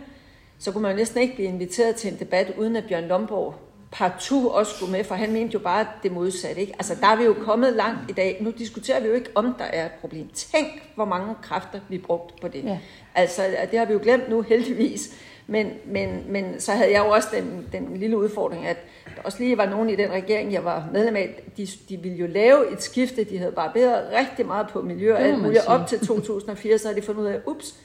så 0.61 0.71
kunne 0.71 0.81
man 0.81 0.91
jo 0.91 0.97
næsten 0.97 1.21
ikke 1.21 1.35
blive 1.35 1.47
inviteret 1.47 1.95
til 1.95 2.13
en 2.13 2.19
debat, 2.19 2.53
uden 2.57 2.75
at 2.75 2.83
Bjørn 2.87 3.07
Lomborg 3.07 3.55
partout 3.91 4.51
også 4.51 4.75
skulle 4.75 4.91
med, 4.91 5.03
for 5.03 5.15
han 5.15 5.31
mente 5.31 5.53
jo 5.53 5.59
bare 5.59 5.87
det 6.03 6.11
modsatte. 6.11 6.61
Ikke? 6.61 6.73
Altså, 6.73 6.95
der 7.01 7.07
er 7.07 7.15
vi 7.15 7.23
jo 7.23 7.33
kommet 7.33 7.73
langt 7.73 8.09
i 8.09 8.13
dag. 8.13 8.37
Nu 8.41 8.51
diskuterer 8.57 8.99
vi 8.99 9.07
jo 9.07 9.13
ikke, 9.13 9.29
om 9.35 9.55
der 9.57 9.65
er 9.65 9.85
et 9.85 9.91
problem. 9.91 10.29
Tænk, 10.33 10.67
hvor 10.95 11.05
mange 11.05 11.35
kræfter 11.41 11.79
vi 11.89 11.97
brugt 11.97 12.41
på 12.41 12.47
det. 12.47 12.63
Ja. 12.63 12.79
Altså, 13.15 13.41
det 13.71 13.79
har 13.79 13.85
vi 13.85 13.93
jo 13.93 13.99
glemt 14.03 14.29
nu, 14.29 14.41
heldigvis. 14.41 15.15
Men, 15.47 15.71
men, 15.85 16.23
men 16.27 16.59
så 16.59 16.71
havde 16.71 16.91
jeg 16.91 16.99
jo 16.99 17.09
også 17.09 17.27
den, 17.33 17.67
den 17.71 17.97
lille 17.97 18.17
udfordring, 18.17 18.67
at 18.67 18.77
der 19.15 19.21
også 19.23 19.39
lige 19.39 19.57
var 19.57 19.65
nogen 19.65 19.89
i 19.89 19.95
den 19.95 20.11
regering, 20.11 20.53
jeg 20.53 20.65
var 20.65 20.89
medlem 20.93 21.15
af, 21.15 21.43
de, 21.57 21.67
de 21.89 21.97
ville 21.97 22.17
jo 22.17 22.27
lave 22.27 22.73
et 22.73 22.83
skifte, 22.83 23.23
de 23.23 23.37
havde 23.37 23.51
bare 23.51 23.71
bedre 23.73 24.19
rigtig 24.19 24.45
meget 24.45 24.67
på 24.67 24.81
miljø 24.81 25.13
og 25.13 25.21
alt 25.21 25.39
muligt. 25.41 25.65
Op 25.67 25.87
til 25.87 25.99
2004, 26.07 26.77
så 26.77 26.87
havde 26.87 27.01
de 27.01 27.05
fundet 27.05 27.21
ud 27.21 27.27
af, 27.27 27.39
ups, 27.45 27.75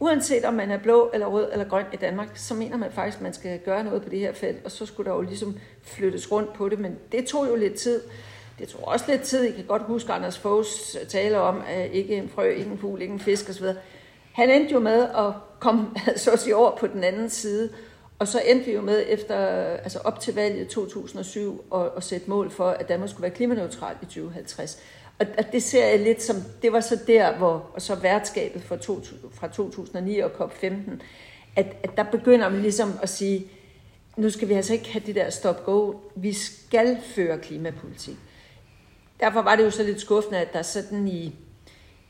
uanset 0.00 0.44
om 0.44 0.54
man 0.54 0.70
er 0.70 0.78
blå 0.78 1.10
eller 1.14 1.26
rød 1.26 1.48
eller 1.52 1.68
grøn 1.68 1.84
i 1.92 1.96
Danmark, 1.96 2.28
så 2.34 2.54
mener 2.54 2.76
man 2.76 2.92
faktisk, 2.92 3.18
at 3.18 3.22
man 3.22 3.32
skal 3.32 3.58
gøre 3.58 3.84
noget 3.84 4.02
på 4.02 4.08
det 4.08 4.18
her 4.18 4.32
felt, 4.32 4.64
og 4.64 4.70
så 4.70 4.86
skulle 4.86 5.10
der 5.10 5.16
jo 5.16 5.22
ligesom 5.22 5.58
flyttes 5.82 6.32
rundt 6.32 6.52
på 6.52 6.68
det, 6.68 6.78
men 6.78 6.96
det 7.12 7.26
tog 7.26 7.48
jo 7.48 7.56
lidt 7.56 7.74
tid. 7.74 8.00
Det 8.58 8.68
tog 8.68 8.88
også 8.88 9.04
lidt 9.08 9.22
tid. 9.22 9.42
I 9.42 9.50
kan 9.50 9.64
godt 9.64 9.82
huske 9.82 10.12
Anders 10.12 10.38
Foghs 10.38 10.96
øh, 11.00 11.06
tale 11.06 11.40
om, 11.40 11.62
at 11.68 11.90
ikke 11.90 12.16
en 12.16 12.28
frø, 12.28 12.48
ikke 12.48 12.70
en 12.70 12.78
fugl, 12.78 13.02
ikke 13.02 13.14
en 13.14 13.20
fisk 13.20 13.48
osv. 13.48 13.66
Han 14.32 14.50
endte 14.50 14.72
jo 14.72 14.80
med 14.80 15.02
at 15.02 15.32
komme 15.60 15.86
så 16.16 16.30
at 16.30 16.38
sige, 16.38 16.56
over 16.56 16.76
på 16.76 16.86
den 16.86 17.04
anden 17.04 17.30
side, 17.30 17.70
og 18.18 18.28
så 18.28 18.40
endte 18.46 18.66
vi 18.66 18.72
jo 18.72 18.80
med 18.80 19.04
efter, 19.08 19.36
altså 19.36 19.98
op 19.98 20.20
til 20.20 20.34
valget 20.34 20.68
2007 20.68 21.64
at, 21.74 21.90
at 21.96 22.04
sætte 22.04 22.30
mål 22.30 22.50
for, 22.50 22.68
at 22.68 22.88
Danmark 22.88 23.08
skulle 23.08 23.22
være 23.22 23.30
klimaneutral 23.30 23.96
i 24.02 24.04
2050. 24.04 24.82
Og, 25.20 25.26
og 25.38 25.44
det 25.52 25.62
ser 25.62 25.86
jeg 25.86 26.00
lidt 26.00 26.22
som, 26.22 26.36
det 26.62 26.72
var 26.72 26.80
så 26.80 26.98
der, 27.06 27.36
hvor 27.36 27.70
og 27.74 27.82
så 27.82 27.94
værtskabet 27.94 28.62
fra, 28.62 28.76
to, 28.76 29.00
fra 29.32 29.48
2009 29.48 30.18
og 30.18 30.30
COP15, 30.30 30.74
at, 31.56 31.66
at 31.82 31.96
der 31.96 32.02
begynder 32.02 32.48
man 32.48 32.62
ligesom 32.62 32.92
at 33.02 33.08
sige, 33.08 33.46
nu 34.16 34.30
skal 34.30 34.48
vi 34.48 34.54
altså 34.54 34.72
ikke 34.72 34.92
have 34.92 35.02
det 35.06 35.14
der 35.14 35.30
stop-go, 35.30 35.94
vi 36.16 36.32
skal 36.32 36.98
føre 37.02 37.38
klimapolitik. 37.38 38.16
Derfor 39.20 39.42
var 39.42 39.56
det 39.56 39.64
jo 39.64 39.70
så 39.70 39.82
lidt 39.82 40.00
skuffende, 40.00 40.38
at 40.38 40.52
der 40.52 40.62
sådan 40.62 41.08
i 41.08 41.34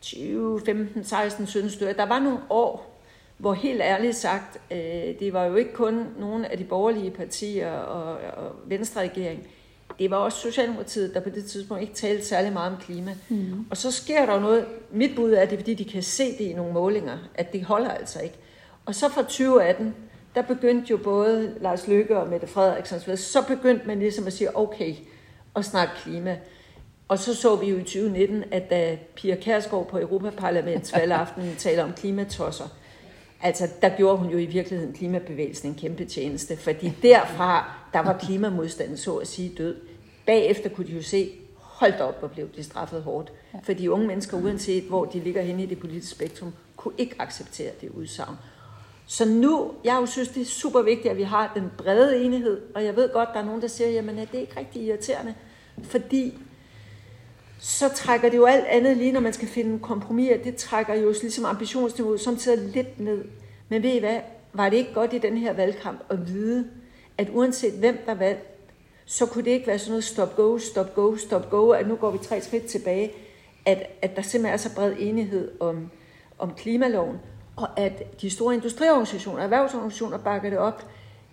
20, 0.01 0.61
15, 0.65 1.05
16, 1.05 1.47
17 1.47 1.71
stykker, 1.71 1.93
der 1.95 2.07
var 2.07 2.19
nogle 2.19 2.39
år, 2.51 3.01
hvor 3.39 3.53
helt 3.53 3.81
ærligt 3.81 4.17
sagt, 4.17 4.61
øh, 4.71 4.79
det 5.21 5.33
var 5.33 5.45
jo 5.45 5.55
ikke 5.55 5.73
kun 5.73 6.07
nogle 6.19 6.53
af 6.53 6.59
de 6.59 6.65
borgerlige 6.65 7.11
partier 7.11 7.73
og, 7.73 8.19
og 8.45 8.53
Venstre-regeringen, 8.67 9.47
det 10.01 10.11
var 10.11 10.17
også 10.17 10.39
Socialdemokratiet, 10.39 11.15
der 11.15 11.21
på 11.21 11.31
det 11.31 11.45
tidspunkt 11.45 11.83
ikke 11.83 11.95
talte 11.95 12.27
særlig 12.27 12.53
meget 12.53 12.73
om 12.73 12.79
klima. 12.81 13.15
Mm. 13.29 13.67
Og 13.71 13.77
så 13.77 13.91
sker 13.91 14.27
der 14.27 14.41
noget. 14.41 14.67
Mit 14.93 15.17
bud 15.17 15.33
er, 15.33 15.41
at 15.41 15.51
det 15.51 15.57
er, 15.57 15.61
fordi 15.61 15.75
de 15.75 15.85
kan 15.85 16.03
se 16.03 16.33
det 16.39 16.41
i 16.41 16.53
nogle 16.53 16.73
målinger, 16.73 17.19
at 17.35 17.53
det 17.53 17.65
holder 17.65 17.91
altså 17.91 18.21
ikke. 18.21 18.35
Og 18.87 18.95
så 18.95 19.09
fra 19.09 19.23
2018, 19.23 19.95
der 20.35 20.43
begyndte 20.43 20.91
jo 20.91 20.97
både 20.97 21.55
Lars 21.61 21.89
Løkke 21.89 22.19
og 22.19 22.29
Mette 22.29 22.47
Frederiksen, 22.47 23.17
så 23.17 23.45
begyndte 23.49 23.87
man 23.87 23.99
ligesom 23.99 24.27
at 24.27 24.33
sige, 24.33 24.57
okay, 24.57 24.95
og 25.55 25.65
snakke 25.65 25.93
klima. 26.03 26.39
Og 27.09 27.19
så 27.19 27.35
så 27.35 27.57
vi 27.57 27.67
jo 27.67 27.77
i 27.77 27.83
2019, 27.83 28.45
at 28.51 28.71
da 28.71 28.99
Pia 29.15 29.35
Kærsgaard 29.35 29.89
på 29.89 29.99
Europaparlaments 29.99 30.93
valgaften 30.93 31.55
taler 31.59 31.85
om 31.85 31.93
klimatosser, 31.93 32.69
altså 33.43 33.69
der 33.83 33.89
gjorde 33.97 34.17
hun 34.17 34.31
jo 34.31 34.39
i 34.39 34.47
virkeligheden 34.47 34.95
klimabevægelsen 34.95 35.69
en 35.69 35.75
kæmpe 35.75 36.05
tjeneste, 36.05 36.57
fordi 36.57 36.93
derfra, 37.03 37.71
der 37.93 38.01
var 38.01 38.19
klimamodstanden 38.19 38.97
så 38.97 39.17
at 39.17 39.27
sige 39.27 39.53
død. 39.59 39.77
Bagefter 40.31 40.69
kunne 40.69 40.87
de 40.87 40.93
jo 40.93 41.03
se, 41.03 41.33
holdt 41.57 42.01
op 42.01 42.19
og 42.23 42.31
blev 42.31 42.49
de 42.57 42.63
straffet 42.63 43.03
hårdt. 43.03 43.33
For 43.63 43.73
de 43.73 43.91
unge 43.91 44.07
mennesker, 44.07 44.37
uanset 44.37 44.85
hvor 44.85 45.05
de 45.05 45.21
ligger 45.21 45.43
henne 45.43 45.63
i 45.63 45.67
det 45.67 45.79
politiske 45.81 46.11
spektrum, 46.11 46.53
kunne 46.77 46.95
ikke 46.99 47.15
acceptere 47.19 47.71
det 47.81 47.91
udsagn. 47.91 48.35
Så 49.07 49.29
nu, 49.29 49.73
jeg 49.85 49.99
jo 50.01 50.07
synes, 50.07 50.29
det 50.29 50.41
er 50.41 50.47
super 50.47 50.83
vigtigt, 50.83 51.11
at 51.11 51.17
vi 51.17 51.23
har 51.23 51.53
den 51.55 51.71
brede 51.79 52.25
enighed, 52.25 52.61
og 52.75 52.85
jeg 52.85 52.97
ved 52.97 53.13
godt, 53.13 53.29
der 53.35 53.41
er 53.41 53.45
nogen, 53.45 53.63
der 53.63 53.69
siger, 53.69 53.91
jamen 53.91 54.19
er 54.19 54.25
det 54.25 54.39
ikke 54.39 54.61
rigtig 54.61 54.83
irriterende, 54.83 55.35
fordi 55.83 56.39
så 57.59 57.89
trækker 57.89 58.29
det 58.29 58.37
jo 58.37 58.45
alt 58.45 58.65
andet 58.65 58.97
lige, 58.97 59.13
når 59.13 59.21
man 59.21 59.33
skal 59.33 59.49
finde 59.49 59.79
kompromis, 59.79 60.31
det 60.45 60.57
trækker 60.57 60.95
jo 60.95 61.15
ligesom 61.21 61.45
ambitionsniveauet 61.45 62.21
samtidig 62.21 62.75
lidt 62.75 63.01
ned. 63.01 63.25
Men 63.69 63.83
ved 63.83 63.91
I 63.91 63.99
hvad, 63.99 64.21
var 64.53 64.69
det 64.69 64.77
ikke 64.77 64.95
godt 64.95 65.13
i 65.13 65.19
den 65.19 65.37
her 65.37 65.53
valgkamp 65.53 66.01
at 66.09 66.29
vide, 66.29 66.67
at 67.19 67.29
uanset 67.33 67.73
hvem 67.73 67.99
der 68.07 68.15
valgte, 68.15 68.47
så 69.11 69.27
kunne 69.27 69.45
det 69.45 69.51
ikke 69.51 69.67
være 69.67 69.79
sådan 69.79 69.91
noget 69.91 70.05
stop-go, 70.05 70.59
stop-go, 70.59 71.17
stop-go, 71.17 71.71
at 71.71 71.89
nu 71.89 71.97
går 71.97 72.11
vi 72.11 72.19
tre 72.19 72.41
skridt 72.41 72.67
tilbage, 72.67 73.13
at, 73.67 73.83
at 74.03 74.17
der 74.17 74.23
simpelthen 74.23 74.55
er 74.55 74.57
så 74.57 74.75
bred 74.75 74.93
enighed 74.99 75.51
om, 75.61 75.91
om 76.39 76.53
klimaloven, 76.57 77.17
og 77.57 77.81
at 77.81 78.21
de 78.21 78.31
store 78.31 78.55
industriorganisationer, 78.55 79.43
erhvervsorganisationer 79.43 80.19
bakker 80.19 80.51
det 80.51 80.59
op. 80.59 80.85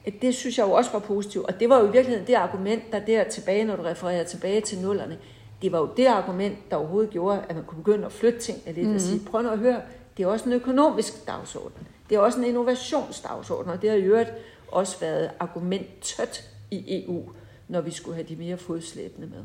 At 0.05 0.13
det 0.21 0.35
synes 0.35 0.57
jeg 0.57 0.67
jo 0.67 0.71
også 0.71 0.91
var 0.91 0.99
positivt, 0.99 1.45
og 1.45 1.59
det 1.59 1.69
var 1.69 1.79
jo 1.79 1.87
i 1.87 1.91
virkeligheden 1.91 2.27
det 2.27 2.33
argument, 2.33 2.83
der 2.91 2.99
der 2.99 3.23
tilbage, 3.23 3.63
når 3.63 3.75
du 3.75 3.83
refererer 3.83 4.23
tilbage 4.23 4.61
til 4.61 4.79
nullerne, 4.79 5.17
det 5.61 5.71
var 5.71 5.79
jo 5.79 5.89
det 5.97 6.05
argument, 6.05 6.57
der 6.71 6.77
overhovedet 6.77 7.09
gjorde, 7.09 7.41
at 7.49 7.55
man 7.55 7.65
kunne 7.65 7.83
begynde 7.83 8.05
at 8.05 8.11
flytte 8.11 8.39
ting 8.39 8.57
lidt 8.65 8.77
mm-hmm. 8.77 8.95
og 8.95 9.01
sige, 9.01 9.21
prøv 9.31 9.41
nu 9.41 9.49
at 9.49 9.59
høre, 9.59 9.81
det 10.17 10.23
er 10.23 10.27
også 10.27 10.45
en 10.45 10.53
økonomisk 10.53 11.27
dagsorden. 11.27 11.87
Det 12.09 12.15
er 12.15 12.19
også 12.19 12.39
en 12.39 12.45
innovationsdagsorden, 12.45 13.71
og 13.71 13.81
det 13.81 13.89
har 13.89 13.97
i 13.97 14.01
øvrigt 14.01 14.33
også 14.67 14.99
været 14.99 15.31
argumentet 15.39 16.49
i 16.71 17.05
EU, 17.05 17.23
når 17.67 17.81
vi 17.81 17.91
skulle 17.91 18.15
have 18.15 18.27
de 18.27 18.35
mere 18.35 18.57
fodslæbende 18.57 19.27
med. 19.27 19.43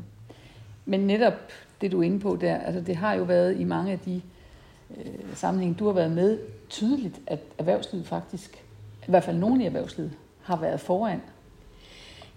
Men 0.85 0.99
netop 0.99 1.33
det, 1.81 1.91
du 1.91 1.99
er 1.99 2.03
inde 2.03 2.19
på 2.19 2.37
der, 2.41 2.57
altså 2.57 2.81
det 2.81 2.95
har 2.95 3.13
jo 3.13 3.23
været 3.23 3.59
i 3.59 3.63
mange 3.63 3.91
af 3.91 3.99
de 3.99 4.21
øh, 4.97 5.05
sammenhænge, 5.35 5.75
du 5.79 5.85
har 5.85 5.93
været 5.93 6.11
med, 6.11 6.39
tydeligt, 6.69 7.19
at 7.27 7.39
erhvervslivet 7.57 8.07
faktisk, 8.07 8.63
i 9.07 9.09
hvert 9.11 9.23
fald 9.23 9.37
nogen 9.37 9.61
i 9.61 9.65
erhvervslivet, 9.65 10.11
har 10.41 10.55
været 10.55 10.79
foran. 10.79 11.21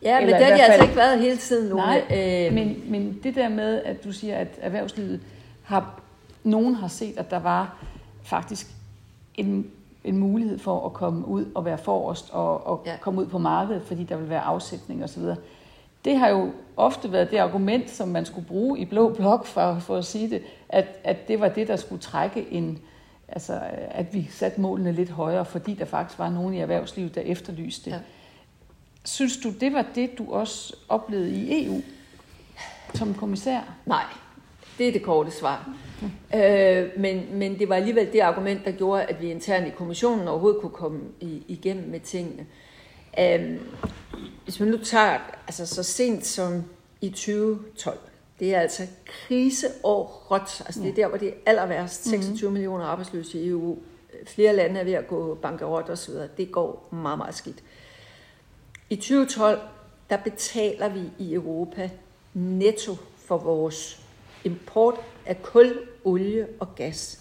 Ja, 0.02 0.20
men 0.20 0.28
det 0.28 0.36
har 0.36 0.56
de 0.56 0.62
altså 0.62 0.82
ikke 0.82 0.96
været 0.96 1.20
hele 1.20 1.36
tiden. 1.36 1.68
Nogle, 1.68 1.84
Nej, 1.84 2.46
øh... 2.46 2.54
men, 2.54 2.82
men 2.90 3.20
det 3.22 3.34
der 3.34 3.48
med, 3.48 3.82
at 3.82 4.04
du 4.04 4.12
siger, 4.12 4.36
at 4.36 4.48
erhvervslivet 4.60 5.20
har, 5.62 6.00
nogen 6.44 6.74
har 6.74 6.88
set, 6.88 7.18
at 7.18 7.30
der 7.30 7.38
var 7.38 7.84
faktisk 8.22 8.66
en 9.34 9.70
en 10.06 10.18
mulighed 10.18 10.58
for 10.58 10.86
at 10.86 10.92
komme 10.92 11.28
ud 11.28 11.44
og 11.54 11.64
være 11.64 11.78
forrest 11.78 12.30
og, 12.32 12.66
og 12.66 12.82
ja. 12.86 12.96
komme 13.00 13.20
ud 13.20 13.26
på 13.26 13.38
markedet, 13.38 13.82
fordi 13.82 14.04
der 14.04 14.16
vil 14.16 14.28
være 14.28 14.40
afsætning 14.40 15.04
osv. 15.04 15.22
det 16.06 16.16
har 16.16 16.28
jo 16.28 16.52
ofte 16.76 17.12
været 17.12 17.30
det 17.30 17.36
argument, 17.36 17.90
som 17.90 18.08
man 18.08 18.26
skulle 18.26 18.46
bruge 18.46 18.78
i 18.78 18.84
Blå 18.84 19.12
Blok 19.12 19.46
for, 19.46 19.78
for 19.78 19.96
at 19.96 20.04
sige 20.04 20.30
det, 20.30 20.42
at, 20.68 20.86
at 21.04 21.28
det 21.28 21.40
var 21.40 21.48
det, 21.48 21.68
der 21.68 21.76
skulle 21.76 22.02
trække 22.02 22.46
en, 22.50 22.78
altså 23.28 23.60
at 23.90 24.14
vi 24.14 24.28
satte 24.30 24.60
målene 24.60 24.92
lidt 24.92 25.10
højere, 25.10 25.44
fordi 25.44 25.75
der 25.75 25.84
faktisk 25.84 26.18
var 26.18 26.30
nogen 26.30 26.54
i 26.54 26.60
erhvervslivet, 26.60 27.14
der 27.14 27.20
efterlyste 27.20 27.84
det. 27.84 27.96
Ja. 27.96 28.00
Synes 29.04 29.36
du, 29.36 29.50
det 29.50 29.72
var 29.72 29.86
det, 29.94 30.18
du 30.18 30.32
også 30.32 30.76
oplevede 30.88 31.30
i 31.30 31.66
EU 31.66 31.80
som 32.94 33.14
kommissær? 33.14 33.60
Nej, 33.86 34.04
det 34.78 34.88
er 34.88 34.92
det 34.92 35.02
korte 35.02 35.30
svar. 35.30 35.70
Øh, 36.34 36.88
men, 36.96 37.22
men 37.32 37.58
det 37.58 37.68
var 37.68 37.75
alligevel 37.75 38.12
det 38.12 38.20
argument, 38.20 38.64
der 38.64 38.70
gjorde, 38.70 39.02
at 39.02 39.22
vi 39.22 39.30
internt 39.30 39.66
i 39.66 39.70
kommissionen 39.70 40.28
overhovedet 40.28 40.60
kunne 40.60 40.70
komme 40.70 41.00
i, 41.20 41.42
igennem 41.48 41.88
med 41.88 42.00
tingene. 42.00 42.40
Øh, 42.40 42.65
hvis 44.44 44.61
man 44.61 44.68
nu 44.68 44.78
tager, 44.78 45.18
altså 45.46 45.66
så 45.66 45.82
sent 45.82 46.26
som 46.26 46.64
i 47.00 47.08
2012, 47.08 47.99
det 48.40 48.54
er 48.54 48.61
altså 48.61 48.87
kriseår 49.06 50.26
råt, 50.30 50.62
altså 50.66 50.80
det 50.80 50.90
er 50.90 50.94
der, 50.94 51.08
hvor 51.08 51.18
det 51.18 51.28
er 51.28 51.32
aller 51.46 51.66
værst, 51.66 52.04
26 52.04 52.32
mm-hmm. 52.32 52.52
millioner 52.52 52.85
arbejdsløse 52.85 53.38
i 53.38 53.49
EU, 53.49 53.78
flere 54.26 54.56
lande 54.56 54.80
er 54.80 54.85
ved 54.85 54.92
at 54.92 55.06
gå 55.06 55.35
bankerot 55.35 55.90
osv., 55.90 56.14
det 56.37 56.52
går 56.52 56.88
meget, 56.92 57.18
meget 57.18 57.35
skidt. 57.35 57.62
I 58.90 58.96
2012, 58.96 59.61
der 60.11 60.16
betaler 60.16 60.88
vi 60.88 61.11
i 61.18 61.35
Europa 61.35 61.90
netto 62.35 62.96
for 63.16 63.38
vores 63.38 64.02
import 64.44 64.94
af 65.26 65.42
kul, 65.42 65.88
olie 66.04 66.49
og 66.61 66.75
gas 66.75 67.20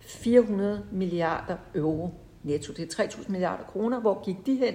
400 0.00 0.82
milliarder 0.92 1.56
euro 1.74 2.10
netto. 2.42 2.72
Det 2.72 2.98
er 2.98 3.04
3.000 3.04 3.30
milliarder 3.32 3.64
kroner. 3.64 4.00
Hvor 4.00 4.24
gik 4.24 4.36
de 4.46 4.54
hen? 4.56 4.74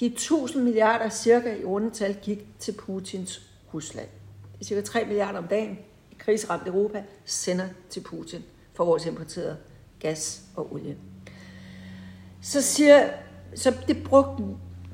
De 0.00 0.06
1000 0.06 0.64
milliarder 0.64 1.08
cirka 1.08 1.56
i 1.56 1.64
rundetal 1.64 2.16
gik 2.22 2.46
til 2.58 2.72
Putins 2.72 3.42
Rusland. 3.74 4.08
Det 4.52 4.60
er 4.60 4.64
cirka 4.64 4.80
3 4.80 5.04
milliarder 5.04 5.38
om 5.38 5.46
dagen 5.46 5.78
i 6.10 6.16
krigsramt 6.18 6.68
Europa 6.68 7.04
sender 7.24 7.68
til 7.90 8.00
Putin 8.00 8.44
for 8.74 8.84
vores 8.84 9.06
importerede 9.06 9.56
gas 10.00 10.42
og 10.56 10.72
olie. 10.72 10.96
Så 12.42 12.62
siger, 12.62 13.08
så 13.54 13.74
det 13.88 14.02
brugte 14.04 14.44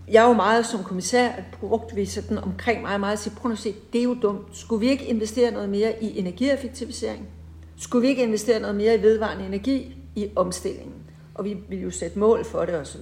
jeg 0.08 0.24
jo 0.24 0.32
meget 0.32 0.66
som 0.66 0.84
kommissær, 0.84 1.28
at 1.28 1.44
brugte 1.60 1.94
vi 1.94 2.06
sådan 2.06 2.38
omkring 2.38 2.82
mig 2.82 3.00
meget 3.00 3.12
at 3.12 3.18
sige, 3.18 3.36
prøv 3.36 3.52
at 3.52 3.58
se, 3.58 3.74
det 3.92 3.98
er 3.98 4.04
jo 4.04 4.16
dumt. 4.22 4.56
Skulle 4.56 4.80
vi 4.80 4.88
ikke 4.88 5.04
investere 5.04 5.50
noget 5.50 5.68
mere 5.68 6.04
i 6.04 6.18
energieffektivisering? 6.18 7.28
Skulle 7.76 8.02
vi 8.02 8.08
ikke 8.08 8.22
investere 8.22 8.60
noget 8.60 8.76
mere 8.76 8.94
i 8.94 9.02
vedvarende 9.02 9.46
energi 9.46 9.96
i 10.14 10.30
omstillingen? 10.36 10.94
Og 11.34 11.44
vi 11.44 11.56
vil 11.68 11.80
jo 11.80 11.90
sætte 11.90 12.18
mål 12.18 12.44
for 12.44 12.64
det 12.64 12.74
osv. 12.74 13.00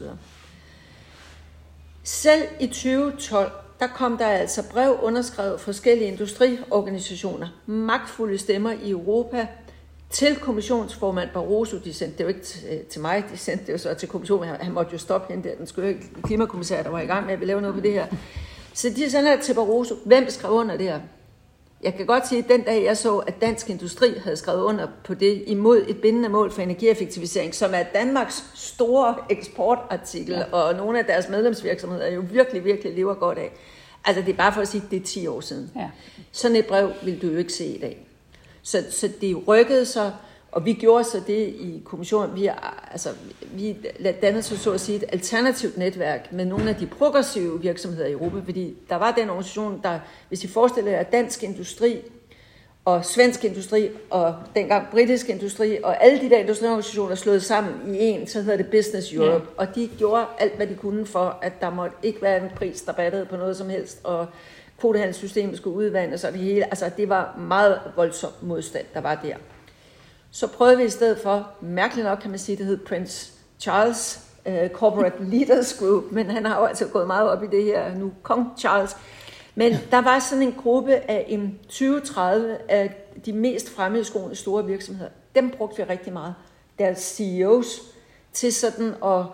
Selv 2.05 2.43
i 2.61 2.67
2012, 2.67 3.51
der 3.81 3.87
kom 3.87 4.19
der 4.19 4.27
altså 4.27 4.63
brev 4.71 4.99
underskrevet 5.03 5.61
forskellige 5.61 6.09
industriorganisationer, 6.09 7.49
magtfulde 7.67 8.39
stemmer 8.39 8.73
i 8.83 8.91
Europa, 8.91 9.47
til 10.11 10.37
kommissionsformand 10.37 11.29
Barroso, 11.35 11.79
de 11.79 11.95
sendte 11.95 12.19
det 12.19 12.25
jo 12.25 12.29
ikke 12.29 12.85
til 12.91 13.01
mig, 13.01 13.25
de 13.33 13.39
sendte 13.39 13.67
det 13.67 13.73
jo 13.73 13.79
så 13.79 13.95
til 13.95 14.09
kommissionen, 14.09 14.49
han 14.49 14.73
måtte 14.73 14.93
jo 14.93 14.99
stoppe 14.99 15.33
hende 15.33 15.49
der, 15.49 15.55
den 15.55 15.67
skøre 15.67 15.95
klimakommissær, 16.23 16.83
der 16.83 16.91
var 16.91 17.01
i 17.01 17.07
gang 17.07 17.27
med 17.27 17.35
at 17.35 17.47
lave 17.47 17.61
noget 17.61 17.75
på 17.75 17.81
det 17.81 17.93
her. 17.93 18.07
Så 18.75 18.89
de 18.89 19.11
sender 19.11 19.37
det 19.37 19.45
til 19.45 19.55
Barroso. 19.55 19.95
Hvem 20.05 20.31
skrev 20.31 20.53
under 20.53 20.77
det 20.77 20.87
her? 20.87 21.01
Jeg 21.85 21.95
kan 21.95 22.07
godt 22.07 22.29
sige, 22.29 22.39
at 22.43 22.49
den 22.49 22.63
dag 22.63 22.85
jeg 22.85 22.97
så, 22.97 23.19
at 23.19 23.41
Dansk 23.41 23.71
Industri 23.71 24.09
havde 24.25 24.37
skrevet 24.37 24.63
under 24.63 24.87
på 25.05 25.15
det 25.15 25.45
imod 25.47 25.85
et 25.89 26.01
bindende 26.01 26.29
mål 26.29 26.51
for 26.51 26.63
energieffektivisering, 26.63 27.55
som 27.55 27.75
er 27.75 27.83
Danmarks 27.83 28.45
store 28.55 29.15
eksportartikel, 29.31 30.35
ja. 30.35 30.45
og 30.53 30.75
nogle 30.75 30.99
af 30.99 31.05
deres 31.05 31.29
medlemsvirksomheder 31.29 32.11
jo 32.11 32.25
virkelig, 32.31 32.65
virkelig 32.65 32.95
lever 32.95 33.15
godt 33.15 33.39
af. 33.39 33.53
Altså 34.05 34.23
det 34.23 34.33
er 34.33 34.37
bare 34.37 34.53
for 34.53 34.61
at 34.61 34.69
sige, 34.69 34.83
at 34.85 34.91
det 34.91 35.01
er 35.01 35.05
10 35.05 35.27
år 35.27 35.41
siden. 35.41 35.71
Ja. 35.77 35.91
Sådan 36.33 36.57
et 36.57 36.67
brev 36.67 36.91
vil 37.03 37.23
du 37.23 37.27
jo 37.27 37.39
ikke 37.39 37.53
se 37.53 37.67
i 37.67 37.79
dag. 37.79 38.07
Så, 38.63 38.85
så 38.91 39.11
det 39.21 39.49
rykkede 39.49 39.87
sig, 39.87 40.13
og 40.55 40.65
vi 40.65 40.73
gjorde 40.73 41.05
så 41.05 41.21
det 41.27 41.49
i 41.49 41.83
kommissionen. 41.85 42.37
Vi, 42.37 42.51
altså, 42.91 43.09
vi 43.53 43.77
dannede 44.23 44.43
så, 44.43 44.59
så 44.59 44.73
at 44.73 44.81
sige 44.81 44.97
et 44.97 45.05
alternativt 45.13 45.79
netværk 45.79 46.33
med 46.33 46.45
nogle 46.45 46.69
af 46.71 46.77
de 46.77 46.87
progressive 46.87 47.61
virksomheder 47.61 48.07
i 48.07 48.13
Europa, 48.13 48.41
fordi 48.45 48.77
der 48.89 48.97
var 48.97 49.13
den 49.13 49.31
organisation, 49.31 49.81
der, 49.83 49.99
hvis 50.29 50.45
I 50.45 50.49
forestiller 50.49 50.91
jer, 50.91 51.03
dansk 51.03 51.43
industri 51.43 51.99
og 52.85 53.05
svensk 53.05 53.45
industri 53.45 53.89
og 54.11 54.35
dengang 54.55 54.87
britisk 54.91 55.29
industri 55.29 55.79
og 55.83 56.05
alle 56.05 56.21
de 56.21 56.31
der 56.31 56.39
industriorganisationer 56.39 57.15
slået 57.15 57.43
sammen 57.43 57.95
i 57.95 57.99
en, 57.99 58.27
så 58.27 58.43
hedder 58.43 58.57
det 58.57 58.67
Business 58.67 59.13
Europe. 59.13 59.47
Ja. 59.59 59.65
Og 59.65 59.75
de 59.75 59.91
gjorde 59.99 60.27
alt, 60.39 60.57
hvad 60.57 60.67
de 60.67 60.75
kunne 60.75 61.07
for, 61.07 61.39
at 61.43 61.61
der 61.61 61.71
måtte 61.71 61.97
ikke 62.03 62.23
være 62.23 62.43
en 62.43 62.51
pris, 62.57 62.83
der 62.83 62.93
battede 62.93 63.27
på 63.27 63.37
noget 63.37 63.57
som 63.57 63.69
helst, 63.69 64.01
og 64.05 64.27
kvotehandelssystemet 64.81 65.57
skulle 65.57 65.77
udvandes 65.77 66.25
og 66.25 66.33
det 66.33 66.41
hele. 66.41 66.65
Altså, 66.65 66.91
det 66.97 67.09
var 67.09 67.37
meget 67.49 67.81
voldsom 67.97 68.31
modstand, 68.43 68.85
der 68.95 69.01
var 69.01 69.15
der. 69.15 69.37
Så 70.35 70.47
prøvede 70.47 70.77
vi 70.77 70.85
i 70.85 70.89
stedet 70.89 71.19
for, 71.19 71.51
mærkeligt 71.61 72.07
nok 72.07 72.19
kan 72.19 72.31
man 72.31 72.39
sige, 72.39 72.57
det 72.57 72.67
hed 72.67 72.77
Prince 72.77 73.33
Charles 73.61 74.21
uh, 74.47 74.69
Corporate 74.73 75.25
Leaders 75.25 75.75
Group, 75.79 76.05
men 76.11 76.31
han 76.31 76.45
har 76.45 76.61
jo 76.61 76.65
altså 76.65 76.87
gået 76.87 77.07
meget 77.07 77.31
op 77.31 77.43
i 77.43 77.47
det 77.47 77.65
her 77.65 77.95
nu, 77.95 78.13
Kong 78.23 78.47
Charles. 78.59 78.97
Men 79.55 79.73
der 79.91 80.01
var 80.01 80.19
sådan 80.19 80.43
en 80.43 80.53
gruppe 80.53 80.93
af 80.95 81.25
en 81.29 81.59
20-30 81.71 82.21
af 82.69 83.05
de 83.27 83.33
mest 83.33 83.71
fremmedskoende 83.71 84.37
store 84.37 84.67
virksomheder. 84.67 85.11
Dem 85.35 85.51
brugte 85.51 85.77
vi 85.77 85.83
rigtig 85.83 86.13
meget. 86.13 86.35
Deres 86.79 86.99
CEOs 86.99 87.81
til 88.33 88.53
sådan 88.53 88.95
at 89.05 89.25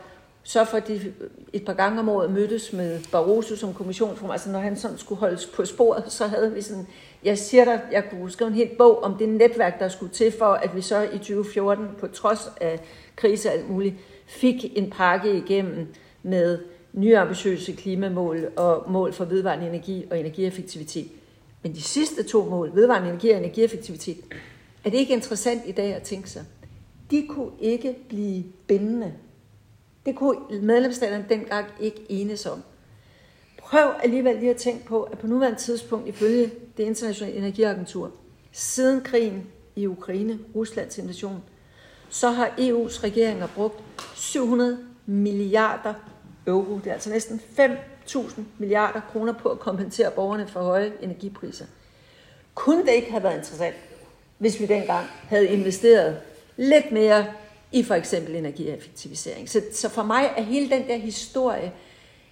så 0.43 0.65
for 0.65 0.79
de 0.79 1.13
et 1.53 1.65
par 1.65 1.73
gange 1.73 2.01
om 2.01 2.09
året 2.09 2.31
mødtes 2.31 2.73
med 2.73 3.01
Barroso 3.13 3.57
som 3.57 3.75
kommissionsformand. 3.75 4.33
Altså 4.33 4.51
når 4.51 4.59
han 4.59 4.77
sådan 4.77 4.99
skulle 4.99 5.19
holdes 5.19 5.47
på 5.47 5.65
sporet, 5.65 6.05
så 6.09 6.27
havde 6.27 6.53
vi 6.53 6.63
sådan, 6.63 6.87
jeg 7.25 7.39
siger 7.39 7.65
dig, 7.65 7.81
jeg 7.93 8.05
kunne 8.11 8.31
skrive 8.31 8.49
en 8.49 8.55
helt 8.55 8.79
bog 8.79 9.03
om 9.03 9.15
det 9.19 9.29
netværk, 9.29 9.81
der 9.81 9.89
skulle 9.89 10.13
til 10.13 10.33
for, 10.39 10.47
at 10.47 10.77
vi 10.77 10.81
så 10.81 11.03
i 11.03 11.19
2014, 11.19 11.89
på 11.99 12.07
trods 12.07 12.53
af 12.61 12.81
krise 13.17 13.49
og 13.49 13.55
alt 13.55 13.71
muligt, 13.71 13.95
fik 14.27 14.79
en 14.79 14.91
pakke 14.91 15.37
igennem 15.37 15.87
med 16.23 16.59
nye 16.93 17.19
ambitiøse 17.19 17.73
klimamål 17.73 18.53
og 18.57 18.91
mål 18.91 19.13
for 19.13 19.25
vedvarende 19.25 19.67
energi 19.67 20.07
og 20.11 20.21
energieffektivitet. 20.21 21.09
Men 21.63 21.75
de 21.75 21.83
sidste 21.83 22.23
to 22.23 22.45
mål, 22.45 22.75
vedvarende 22.75 23.09
energi 23.09 23.31
og 23.31 23.39
energieffektivitet, 23.39 24.19
er 24.85 24.91
det 24.91 24.99
ikke 24.99 25.13
interessant 25.13 25.63
i 25.67 25.73
dag 25.73 25.95
at 25.95 26.03
tænke 26.03 26.31
sig? 26.31 26.45
De 27.11 27.27
kunne 27.29 27.53
ikke 27.61 27.97
blive 28.09 28.45
bindende 28.67 29.13
det 30.07 30.17
kunne 30.17 30.37
medlemsstaterne 30.63 31.27
dengang 31.29 31.67
ikke 31.81 32.07
enes 32.09 32.47
om. 32.47 32.63
Prøv 33.59 33.91
alligevel 34.03 34.37
lige 34.37 34.51
at 34.51 34.57
tænke 34.57 34.85
på, 34.85 35.03
at 35.03 35.19
på 35.19 35.27
nuværende 35.27 35.59
tidspunkt, 35.59 36.09
ifølge 36.09 36.51
det 36.81 36.87
internationale 36.87 37.37
energiagentur, 37.37 38.11
siden 38.53 39.01
krigen 39.01 39.47
i 39.77 39.87
Ukraine, 39.87 40.39
Ruslands 40.55 40.99
invasion, 40.99 41.43
så 42.11 42.31
har 42.31 42.47
EU's 42.47 43.05
regeringer 43.05 43.47
brugt 43.55 43.83
700 44.15 44.79
milliarder 45.07 45.95
euro. 46.47 46.79
Det 46.79 46.87
er 46.87 46.93
altså 46.93 47.11
næsten 47.11 47.41
5.000 47.59 48.41
milliarder 48.59 49.01
kroner 49.13 49.33
på 49.33 49.49
at 49.49 49.59
kompensere 49.59 50.11
borgerne 50.11 50.49
for 50.49 50.63
høje 50.63 50.93
energipriser. 51.03 51.65
Kunne 52.55 52.87
det 52.87 52.93
ikke 52.93 53.11
have 53.11 53.23
været 53.23 53.37
interessant, 53.37 53.77
hvis 54.39 54.61
vi 54.61 54.67
dengang 54.67 55.07
havde 55.29 55.49
investeret 55.49 56.17
lidt 56.57 56.93
mere 56.93 57.27
i 57.73 57.83
for 57.83 57.95
eksempel 57.95 58.37
energieffektivisering. 58.37 59.49
Så, 59.49 59.63
så 59.73 59.89
for 59.89 60.03
mig 60.03 60.31
er 60.37 60.43
hele 60.43 60.71
den 60.71 60.89
der 60.89 60.97
historie, 60.97 61.73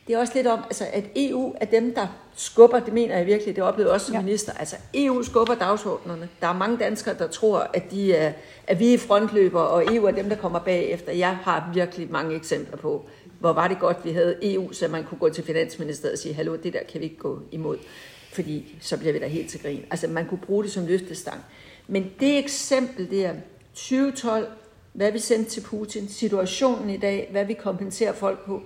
det 0.09 0.15
er 0.15 0.19
også 0.19 0.33
lidt 0.35 0.47
om, 0.47 0.59
altså, 0.65 0.85
at 0.93 1.05
EU 1.17 1.55
er 1.61 1.65
dem, 1.65 1.95
der 1.95 2.07
skubber, 2.37 2.81
det 2.81 2.93
mener 2.93 3.17
jeg 3.17 3.27
virkelig, 3.27 3.57
det 3.57 3.65
oplevede 3.65 3.93
også 3.93 4.07
som 4.07 4.15
ja. 4.15 4.23
minister, 4.23 4.53
altså 4.53 4.77
EU 4.95 5.23
skubber 5.23 5.55
dagsordnerne. 5.55 6.29
Der 6.41 6.47
er 6.47 6.53
mange 6.53 6.79
danskere, 6.79 7.19
der 7.19 7.27
tror, 7.27 7.71
at, 7.75 7.91
de 7.91 8.15
er, 8.15 8.33
at 8.67 8.79
vi 8.79 8.95
er 8.95 8.99
frontløber, 8.99 9.61
og 9.61 9.95
EU 9.95 10.05
er 10.05 10.11
dem, 10.11 10.29
der 10.29 10.37
kommer 10.37 10.59
bagefter. 10.59 11.13
Jeg 11.13 11.37
har 11.37 11.71
virkelig 11.75 12.11
mange 12.11 12.37
eksempler 12.37 12.77
på, 12.77 13.07
hvor 13.41 13.53
var 13.53 13.69
det 13.69 13.79
godt, 13.79 14.05
vi 14.05 14.13
havde 14.13 14.55
EU, 14.55 14.73
så 14.73 14.89
man 14.89 15.05
kunne 15.05 15.19
gå 15.19 15.29
til 15.29 15.45
Finansministeriet 15.45 16.13
og 16.13 16.19
sige, 16.19 16.35
hallo, 16.35 16.57
det 16.57 16.73
der 16.73 16.83
kan 16.89 17.01
vi 17.01 17.05
ikke 17.05 17.19
gå 17.19 17.39
imod, 17.53 17.77
fordi 18.33 18.77
så 18.81 18.99
bliver 18.99 19.13
vi 19.13 19.19
da 19.19 19.27
helt 19.27 19.51
til 19.51 19.63
grin. 19.63 19.85
Altså 19.91 20.07
man 20.07 20.27
kunne 20.27 20.41
bruge 20.47 20.65
det 20.65 20.73
som 20.73 20.87
løftestang. 20.87 21.41
Men 21.89 22.11
det 22.21 22.39
eksempel 22.39 23.11
der, 23.11 23.33
2012, 23.75 24.47
hvad 24.93 25.13
vi 25.13 25.19
sendte 25.19 25.51
til 25.51 25.61
Putin, 25.61 26.09
situationen 26.09 26.91
i 26.91 26.97
dag, 26.97 27.29
hvad 27.31 27.45
vi 27.45 27.55
kompenserer 27.55 28.13
folk 28.13 28.47
på. 28.47 28.63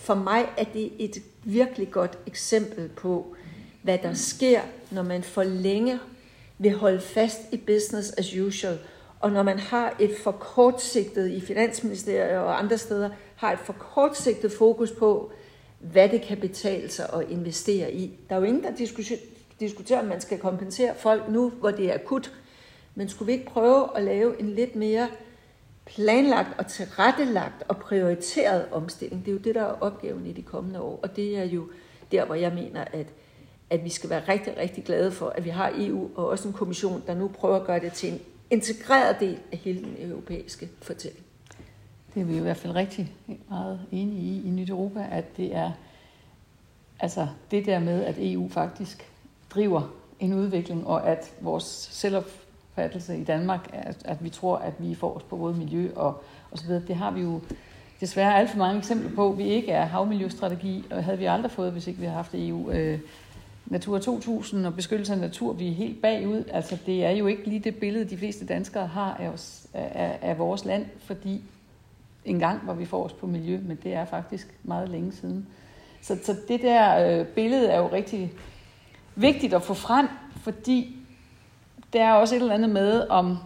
For 0.00 0.14
mig 0.14 0.48
er 0.56 0.64
det 0.64 0.92
et 0.98 1.22
virkelig 1.44 1.90
godt 1.90 2.18
eksempel 2.26 2.88
på, 2.88 3.34
hvad 3.82 3.98
der 3.98 4.14
sker, 4.14 4.60
når 4.90 5.02
man 5.02 5.22
for 5.22 5.42
længe 5.42 5.98
vil 6.58 6.72
holde 6.72 7.00
fast 7.00 7.40
i 7.52 7.56
business 7.56 8.10
as 8.10 8.36
usual, 8.36 8.78
og 9.20 9.30
når 9.32 9.42
man 9.42 9.58
har 9.58 9.96
et 10.00 10.10
for 10.22 10.32
kortsigtet 10.32 11.30
i 11.30 11.40
Finansministeriet 11.40 12.38
og 12.38 12.58
andre 12.58 12.78
steder, 12.78 13.10
har 13.36 13.52
et 13.52 13.58
for 13.58 13.72
kortsigtet 13.72 14.52
fokus 14.52 14.90
på, 14.90 15.32
hvad 15.78 16.08
det 16.08 16.22
kan 16.22 16.40
betale 16.40 16.90
sig 16.90 17.10
at 17.14 17.30
investere 17.30 17.92
i. 17.92 18.18
Der 18.28 18.34
er 18.34 18.38
jo 18.40 18.44
ingen, 18.44 18.62
der 18.62 18.86
diskuterer, 19.60 20.00
om 20.00 20.06
man 20.06 20.20
skal 20.20 20.38
kompensere 20.38 20.94
folk 20.96 21.28
nu, 21.28 21.50
hvor 21.50 21.70
det 21.70 21.90
er 21.90 21.94
akut. 21.94 22.32
Men 22.94 23.08
skulle 23.08 23.26
vi 23.26 23.32
ikke 23.32 23.50
prøve 23.50 23.96
at 23.96 24.02
lave 24.02 24.40
en 24.40 24.50
lidt 24.50 24.76
mere 24.76 25.08
planlagt 25.94 26.58
og 26.58 26.66
tilrettelagt 26.66 27.62
og 27.68 27.76
prioriteret 27.76 28.66
omstilling. 28.72 29.24
Det 29.24 29.30
er 29.30 29.32
jo 29.32 29.38
det, 29.38 29.54
der 29.54 29.62
er 29.62 29.76
opgaven 29.80 30.26
i 30.26 30.32
de 30.32 30.42
kommende 30.42 30.80
år. 30.80 31.00
Og 31.02 31.16
det 31.16 31.38
er 31.38 31.44
jo 31.44 31.68
der, 32.12 32.24
hvor 32.24 32.34
jeg 32.34 32.52
mener, 32.52 32.84
at 32.92 33.06
at 33.70 33.84
vi 33.84 33.90
skal 33.90 34.10
være 34.10 34.22
rigtig, 34.28 34.56
rigtig 34.56 34.84
glade 34.84 35.12
for, 35.12 35.28
at 35.28 35.44
vi 35.44 35.50
har 35.50 35.72
EU 35.76 36.10
og 36.14 36.26
også 36.26 36.48
en 36.48 36.54
kommission, 36.54 37.02
der 37.06 37.14
nu 37.14 37.28
prøver 37.28 37.56
at 37.56 37.66
gøre 37.66 37.80
det 37.80 37.92
til 37.92 38.12
en 38.12 38.20
integreret 38.50 39.20
del 39.20 39.38
af 39.52 39.58
hele 39.58 39.80
den 39.84 39.96
europæiske 39.98 40.68
fortælling. 40.82 41.24
Det 42.14 42.20
er 42.20 42.24
vi 42.24 42.36
i 42.36 42.40
hvert 42.40 42.56
fald 42.56 42.74
rigtig 42.74 43.12
meget 43.48 43.80
enige 43.92 44.22
i 44.22 44.46
i 44.46 44.50
Nyt 44.50 44.70
Europa, 44.70 45.06
at 45.10 45.36
det 45.36 45.54
er 45.54 45.70
altså 47.00 47.28
det 47.50 47.66
der 47.66 47.78
med, 47.78 48.04
at 48.04 48.14
EU 48.18 48.48
faktisk 48.48 49.10
driver 49.50 49.94
en 50.20 50.34
udvikling, 50.34 50.86
og 50.86 51.08
at 51.08 51.32
vores 51.40 51.64
selvop 51.90 52.30
opfattelse 52.70 53.18
i 53.18 53.24
Danmark, 53.24 53.68
at, 53.72 53.96
at 54.04 54.24
vi 54.24 54.28
tror, 54.28 54.56
at 54.56 54.72
vi 54.78 54.94
får 54.94 55.16
os 55.16 55.22
på 55.22 55.36
både 55.36 55.54
miljø 55.54 55.90
og, 55.96 56.22
og 56.50 56.58
så 56.58 56.66
videre, 56.66 56.82
det 56.88 56.96
har 56.96 57.10
vi 57.10 57.20
jo 57.20 57.40
desværre 58.00 58.38
alt 58.38 58.50
for 58.50 58.58
mange 58.58 58.78
eksempler 58.78 59.10
på. 59.10 59.32
Vi 59.32 59.44
ikke 59.44 59.72
er 59.72 59.84
havmiljøstrategi, 59.84 60.84
og 60.90 61.04
havde 61.04 61.18
vi 61.18 61.24
aldrig 61.24 61.50
fået, 61.50 61.72
hvis 61.72 61.86
ikke 61.86 62.00
vi 62.00 62.06
havde 62.06 62.16
haft 62.16 62.34
EU. 62.34 62.70
Øh, 62.70 62.98
Natur 63.66 63.98
2000 63.98 64.66
og 64.66 64.74
beskyttelse 64.74 65.12
af 65.12 65.18
natur, 65.18 65.52
vi 65.52 65.68
er 65.68 65.72
helt 65.72 66.02
bagud. 66.02 66.44
Altså, 66.52 66.78
det 66.86 67.04
er 67.04 67.10
jo 67.10 67.26
ikke 67.26 67.44
lige 67.44 67.60
det 67.60 67.76
billede, 67.76 68.10
de 68.10 68.16
fleste 68.16 68.46
danskere 68.46 68.86
har 68.86 69.14
af, 69.14 69.28
os, 69.28 69.66
af, 69.74 70.18
af 70.22 70.38
vores 70.38 70.64
land, 70.64 70.86
fordi 70.98 71.40
engang 72.24 72.66
var 72.66 72.74
vi 72.74 72.84
forrest 72.84 73.16
på 73.16 73.26
miljø, 73.26 73.58
men 73.66 73.78
det 73.82 73.94
er 73.94 74.04
faktisk 74.04 74.54
meget 74.62 74.88
længe 74.88 75.12
siden. 75.12 75.46
Så, 76.02 76.18
så 76.24 76.36
det 76.48 76.62
der 76.62 77.18
øh, 77.20 77.26
billede 77.26 77.68
er 77.68 77.78
jo 77.78 77.92
rigtig 77.92 78.32
vigtigt 79.14 79.54
at 79.54 79.62
få 79.62 79.74
frem, 79.74 80.08
fordi 80.36 80.99
der 81.92 82.04
er 82.04 82.12
også 82.12 82.36
et 82.36 82.40
eller 82.40 82.54
andet 82.54 82.70
med 82.70 83.08
om, 83.08 83.38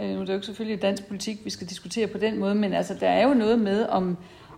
øh, 0.00 0.08
nu 0.08 0.14
er 0.14 0.20
det 0.20 0.28
jo 0.28 0.34
ikke 0.34 0.46
selvfølgelig 0.46 0.82
dansk 0.82 1.06
politik, 1.06 1.44
vi 1.44 1.50
skal 1.50 1.68
diskutere 1.68 2.06
på 2.06 2.18
den 2.18 2.38
måde, 2.38 2.54
men 2.54 2.72
altså 2.72 2.94
der 3.00 3.08
er 3.08 3.28
jo 3.28 3.34
noget 3.34 3.58
med, 3.58 3.86
om, 3.86 4.16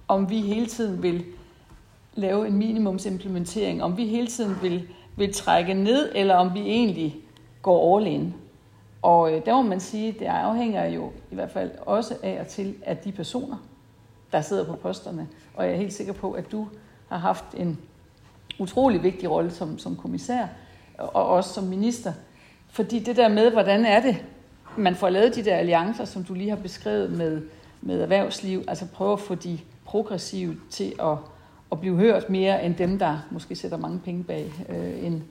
om 0.09 0.31
vi 0.31 0.41
hele 0.41 0.67
tiden 0.67 1.03
vil 1.03 1.25
lave 2.15 2.47
en 2.47 2.57
minimumsimplementering, 2.57 3.83
om 3.83 3.97
vi 3.97 4.07
hele 4.07 4.27
tiden 4.27 4.57
vil, 4.63 4.89
vil 5.17 5.35
trække 5.35 5.75
ned, 5.75 6.13
eller 6.15 6.35
om 6.35 6.55
vi 6.55 6.61
egentlig 6.61 7.17
går 7.63 7.97
all 7.97 8.07
in. 8.07 8.35
Og 9.03 9.33
øh, 9.33 9.47
der 9.47 9.55
må 9.55 9.63
man 9.63 9.81
sige, 9.81 10.13
det 10.13 10.27
afhænger 10.27 10.85
jo 10.85 11.13
i 11.31 11.35
hvert 11.35 11.51
fald 11.51 11.71
også 11.87 12.17
af 12.23 12.41
og 12.41 12.47
til, 12.47 12.75
at 12.83 13.05
de 13.05 13.13
personer, 13.13 13.57
der 14.33 14.41
sidder 14.41 14.65
på 14.65 14.77
posterne, 14.77 15.29
og 15.55 15.65
jeg 15.65 15.73
er 15.73 15.77
helt 15.77 15.93
sikker 15.93 16.13
på, 16.13 16.33
at 16.33 16.53
du 16.53 16.69
har 17.09 17.19
haft 17.19 17.45
en 17.55 17.79
utrolig 18.59 19.03
vigtig 19.03 19.31
rolle 19.31 19.51
som, 19.51 19.79
som 19.79 19.97
kommissær, 19.97 20.47
og 20.99 21.27
også 21.27 21.55
som 21.55 21.65
minister. 21.65 22.13
Fordi 22.77 22.99
det 22.99 23.17
der 23.17 23.29
med, 23.29 23.51
hvordan 23.51 23.85
er 23.85 24.01
det, 24.01 24.25
man 24.77 24.95
får 24.95 25.09
lavet 25.09 25.35
de 25.35 25.45
der 25.45 25.57
alliancer, 25.57 26.05
som 26.05 26.25
du 26.25 26.35
lige 26.35 26.49
har 26.49 26.57
beskrevet 26.57 27.13
med, 27.13 27.43
med 27.81 28.01
erhvervsliv, 28.01 28.65
altså 28.69 28.87
prøve 28.87 29.13
at 29.13 29.21
få 29.21 29.35
de 29.35 29.59
progressive 29.85 30.57
til 30.71 30.93
at, 31.03 31.17
at 31.73 31.81
blive 31.81 31.97
hørt 31.97 32.31
mere 32.31 32.65
end 32.65 32.75
dem, 32.75 32.99
der 32.99 33.19
måske 33.31 33.57
sætter 33.57 33.77
mange 33.77 33.99
penge 33.99 34.25
bag 34.25 34.53
øh, 34.69 35.05
en, 35.05 35.25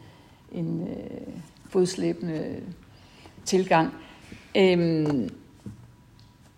en 0.51 0.88
øh, 0.88 1.34
fodslæbende 1.69 2.55
tilgang. 3.45 3.93
Øhm, 4.58 5.29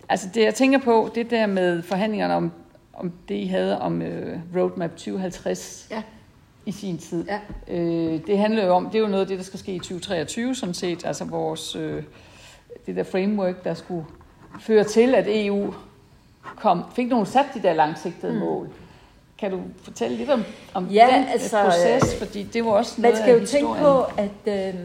altså 0.09 0.29
det, 0.33 0.43
jeg 0.43 0.55
tænker 0.55 0.79
på, 0.79 1.09
det 1.15 1.29
der 1.29 1.47
med 1.47 1.81
forhandlingerne 1.81 2.33
om, 2.33 2.51
om 2.93 3.11
det, 3.29 3.35
I 3.35 3.45
havde 3.45 3.81
om 3.81 4.01
øh, 4.01 4.39
Roadmap 4.55 4.91
2050 4.91 5.87
ja 5.91 6.03
i 6.67 6.71
sin 6.71 6.97
tid. 6.97 7.25
Ja. 7.27 7.39
Øh, 7.67 8.27
det 8.27 8.37
handler 8.37 8.65
jo 8.65 8.73
om, 8.73 8.85
det 8.85 8.95
er 8.95 8.99
jo 8.99 9.07
noget 9.07 9.21
af 9.21 9.27
det, 9.27 9.37
der 9.37 9.43
skal 9.43 9.59
ske 9.59 9.75
i 9.75 9.79
2023, 9.79 10.55
sådan 10.55 10.73
set, 10.73 11.05
altså 11.05 11.25
vores, 11.25 11.75
øh, 11.75 12.03
det 12.85 12.95
der 12.95 13.03
framework, 13.03 13.63
der 13.63 13.73
skulle 13.73 14.05
føre 14.61 14.83
til, 14.83 15.15
at 15.15 15.25
EU 15.27 15.73
kom, 16.55 16.83
fik 16.95 17.07
nogle 17.07 17.25
sat 17.25 17.45
de 17.53 17.61
der 17.61 17.73
langsigtede 17.73 18.33
mm. 18.33 18.39
mål. 18.39 18.69
Kan 19.37 19.51
du 19.51 19.61
fortælle 19.81 20.17
lidt 20.17 20.29
om, 20.29 20.43
om 20.73 20.87
ja, 20.87 21.07
den 21.15 21.27
altså, 21.27 21.63
proces? 21.63 22.13
Øh, 22.13 22.19
Fordi 22.19 22.43
det 22.43 22.65
var 22.65 22.71
også 22.71 23.01
noget 23.01 23.15
Man 23.15 23.23
skal 23.23 23.39
jo 23.39 23.45
tænke 23.45 23.79
på, 23.79 24.01
at 24.01 24.73
øh, 24.73 24.79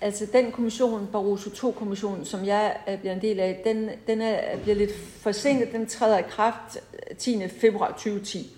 altså 0.00 0.26
den 0.32 0.52
kommission, 0.52 1.08
Barroso 1.12 1.50
2-kommissionen, 1.50 2.24
som 2.24 2.44
jeg 2.44 2.76
bliver 3.00 3.14
en 3.14 3.22
del 3.22 3.40
af, 3.40 3.60
den, 3.64 3.90
den 4.06 4.20
er, 4.20 4.56
bliver 4.62 4.76
lidt 4.76 4.92
forsinket. 5.20 5.72
Den 5.72 5.86
træder 5.86 6.18
i 6.18 6.22
kraft 6.22 6.78
10. 7.18 7.48
februar 7.48 7.88
2010. 7.88 8.57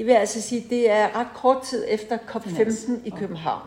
Det 0.00 0.06
vil 0.06 0.12
altså 0.12 0.42
sige, 0.42 0.66
det 0.70 0.90
er 0.90 1.16
ret 1.16 1.26
kort 1.34 1.62
tid 1.62 1.84
efter 1.88 2.18
COP15 2.18 2.92
i 3.04 3.10
København. 3.10 3.62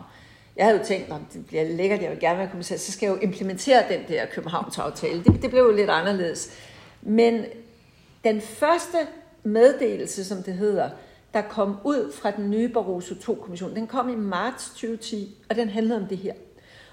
Jeg 0.56 0.64
havde 0.64 0.78
jo 0.78 0.84
tænkt, 0.84 1.12
at 1.12 1.20
det 1.32 1.46
bliver 1.46 1.64
lækkert, 1.64 2.02
jeg 2.02 2.10
vil 2.10 2.20
gerne 2.20 2.38
være 2.38 2.48
kommissær, 2.48 2.76
så 2.76 2.92
skal 2.92 3.06
jeg 3.06 3.16
jo 3.16 3.20
implementere 3.20 3.84
den 3.88 4.00
der 4.08 4.26
Københavns 4.26 4.78
aftale. 4.78 5.24
Det, 5.24 5.42
det 5.42 5.50
blev 5.50 5.62
jo 5.62 5.72
lidt 5.72 5.90
anderledes. 5.90 6.50
Men 7.02 7.44
den 8.24 8.40
første 8.40 8.96
meddelelse, 9.42 10.24
som 10.24 10.42
det 10.42 10.54
hedder, 10.54 10.90
der 11.34 11.42
kom 11.42 11.76
ud 11.84 12.12
fra 12.12 12.30
den 12.30 12.50
nye 12.50 12.68
Barroso 12.68 13.14
2-kommission, 13.14 13.74
den 13.76 13.86
kom 13.86 14.08
i 14.08 14.16
marts 14.16 14.68
2010, 14.68 15.36
og 15.50 15.56
den 15.56 15.68
handlede 15.68 16.00
om 16.00 16.06
det 16.06 16.18
her. 16.18 16.32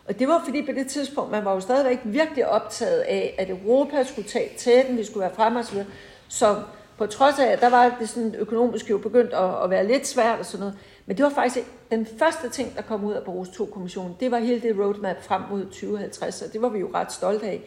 Og 0.08 0.20
det 0.20 0.28
var 0.28 0.42
fordi 0.46 0.66
på 0.66 0.72
det 0.72 0.88
tidspunkt, 0.88 1.32
man 1.32 1.46
var 1.46 1.54
jo 1.54 1.60
stadigvæk 1.60 2.00
virkelig 2.04 2.48
optaget 2.48 3.00
af, 3.00 3.36
at 3.38 3.50
Europa 3.50 4.04
skulle 4.04 4.28
tage 4.28 4.50
tæten, 4.58 4.98
vi 4.98 5.04
skulle 5.04 5.22
være 5.22 5.36
fremme 5.36 5.60
og 5.60 5.66
så 5.66 5.72
videre. 5.72 5.88
Så 6.28 6.64
på 7.02 7.08
trods 7.08 7.40
af, 7.40 7.48
at 7.48 7.62
der 7.62 7.70
var 7.70 7.96
det 8.00 8.10
sådan 8.10 8.36
økonomisk 8.36 8.90
jo 8.90 8.98
begyndt 8.98 9.34
at, 9.34 9.64
at 9.64 9.70
være 9.70 9.88
lidt 9.88 10.08
svært 10.08 10.40
og 10.40 10.46
sådan 10.46 10.60
noget, 10.60 10.78
men 11.06 11.18
det 11.18 11.24
var 11.24 11.30
faktisk 11.30 11.66
den 11.92 12.08
første 12.20 12.50
ting, 12.50 12.76
der 12.76 12.82
kom 12.82 13.04
ud 13.04 13.14
af 13.14 13.24
Boros 13.24 13.48
2-kommissionen, 13.48 14.16
det 14.20 14.32
var 14.32 14.40
hele 14.40 14.62
det 14.62 14.78
roadmap 14.80 15.24
frem 15.24 15.42
mod 15.52 15.66
2050, 15.66 16.42
og 16.42 16.54
det 16.54 16.62
var 16.62 16.70
vi 16.70 16.80
jo 16.80 16.90
ret 16.94 17.12
stolte 17.12 17.46
af. 17.46 17.62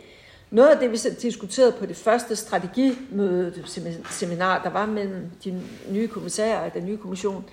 Noget 0.51 0.69
af 0.69 0.79
det, 0.79 0.93
vi 0.93 0.97
diskuterede 1.23 1.73
på 1.73 1.87
det 1.87 1.97
første 1.97 2.37
strategimøde, 2.37 3.65
seminar, 4.11 4.63
der 4.63 4.71
var 4.71 4.87
mellem 4.87 5.31
de 5.45 5.63
nye 5.91 6.09
kommissærer 6.09 6.59
og 6.59 6.75
den 6.75 6.87
nye 6.87 6.97
kommission, 6.97 7.45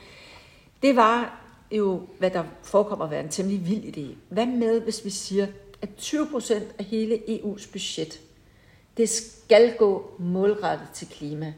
det 0.84 0.96
var 0.96 1.42
jo, 1.72 2.02
hvad 2.20 2.30
der 2.30 2.44
forekommer 2.64 3.06
at 3.06 3.12
være 3.12 3.24
en 3.24 3.30
temmelig 3.30 3.68
vild 3.68 3.98
idé. 3.98 4.16
Hvad 4.30 4.46
med, 4.46 4.82
hvis 4.82 5.06
vi 5.06 5.10
siger, 5.10 5.48
at 5.82 5.90
20 5.98 6.28
procent 6.28 6.68
af 6.80 6.86
hele 6.86 7.16
EU's 7.16 7.72
budget, 7.72 8.20
det 8.98 9.10
skal 9.10 9.74
gå 9.78 10.12
målrettet 10.20 10.88
til 10.94 11.08
klima. 11.08 11.54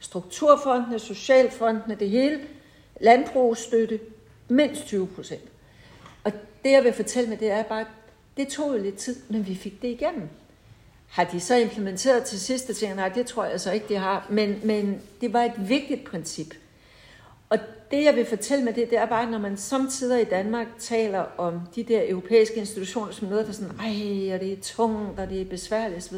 Strukturfondene, 0.00 0.98
socialfondene, 0.98 1.94
det 1.94 2.10
hele, 2.10 2.40
landbrugsstøtte, 3.00 4.00
mindst 4.48 4.86
20 4.86 5.06
procent. 5.06 5.42
Og 6.24 6.32
det, 6.64 6.72
jeg 6.72 6.84
vil 6.84 6.92
fortælle 6.92 7.30
med, 7.30 7.38
det 7.38 7.50
er 7.50 7.62
bare, 7.62 7.84
det 8.36 8.48
tog 8.48 8.72
jo 8.72 8.82
lidt 8.82 8.96
tid, 8.96 9.16
men 9.28 9.46
vi 9.46 9.54
fik 9.54 9.82
det 9.82 9.88
igennem. 9.88 10.28
Har 11.08 11.24
de 11.24 11.40
så 11.40 11.54
implementeret 11.56 12.24
til 12.24 12.40
sidste 12.40 12.74
ting? 12.74 12.94
Nej, 12.94 13.08
det 13.08 13.26
tror 13.26 13.44
jeg 13.44 13.60
så 13.60 13.72
ikke, 13.72 13.88
de 13.88 13.96
har. 13.96 14.26
Men, 14.30 14.60
men 14.64 15.02
det 15.20 15.32
var 15.32 15.42
et 15.42 15.68
vigtigt 15.68 16.04
princip. 16.04 16.54
Og 17.48 17.58
det, 17.90 18.04
jeg 18.04 18.16
vil 18.16 18.26
fortælle 18.26 18.64
med 18.64 18.72
det, 18.72 18.90
det 18.90 18.98
er 18.98 19.06
bare, 19.06 19.30
når 19.30 19.38
man 19.38 19.56
samtidig 19.56 20.22
i 20.22 20.24
Danmark 20.24 20.66
taler 20.78 21.24
om 21.38 21.60
de 21.74 21.82
der 21.82 22.02
europæiske 22.08 22.56
institutioner 22.56 23.12
som 23.12 23.28
noget, 23.28 23.44
der 23.44 23.52
er 23.52 23.54
sådan, 23.54 23.80
ej, 23.80 24.34
og 24.34 24.40
det 24.40 24.52
er 24.52 24.62
tungt, 24.62 25.20
og 25.20 25.30
det 25.30 25.40
er 25.40 25.44
besværligt 25.44 25.98
osv., 25.98 26.16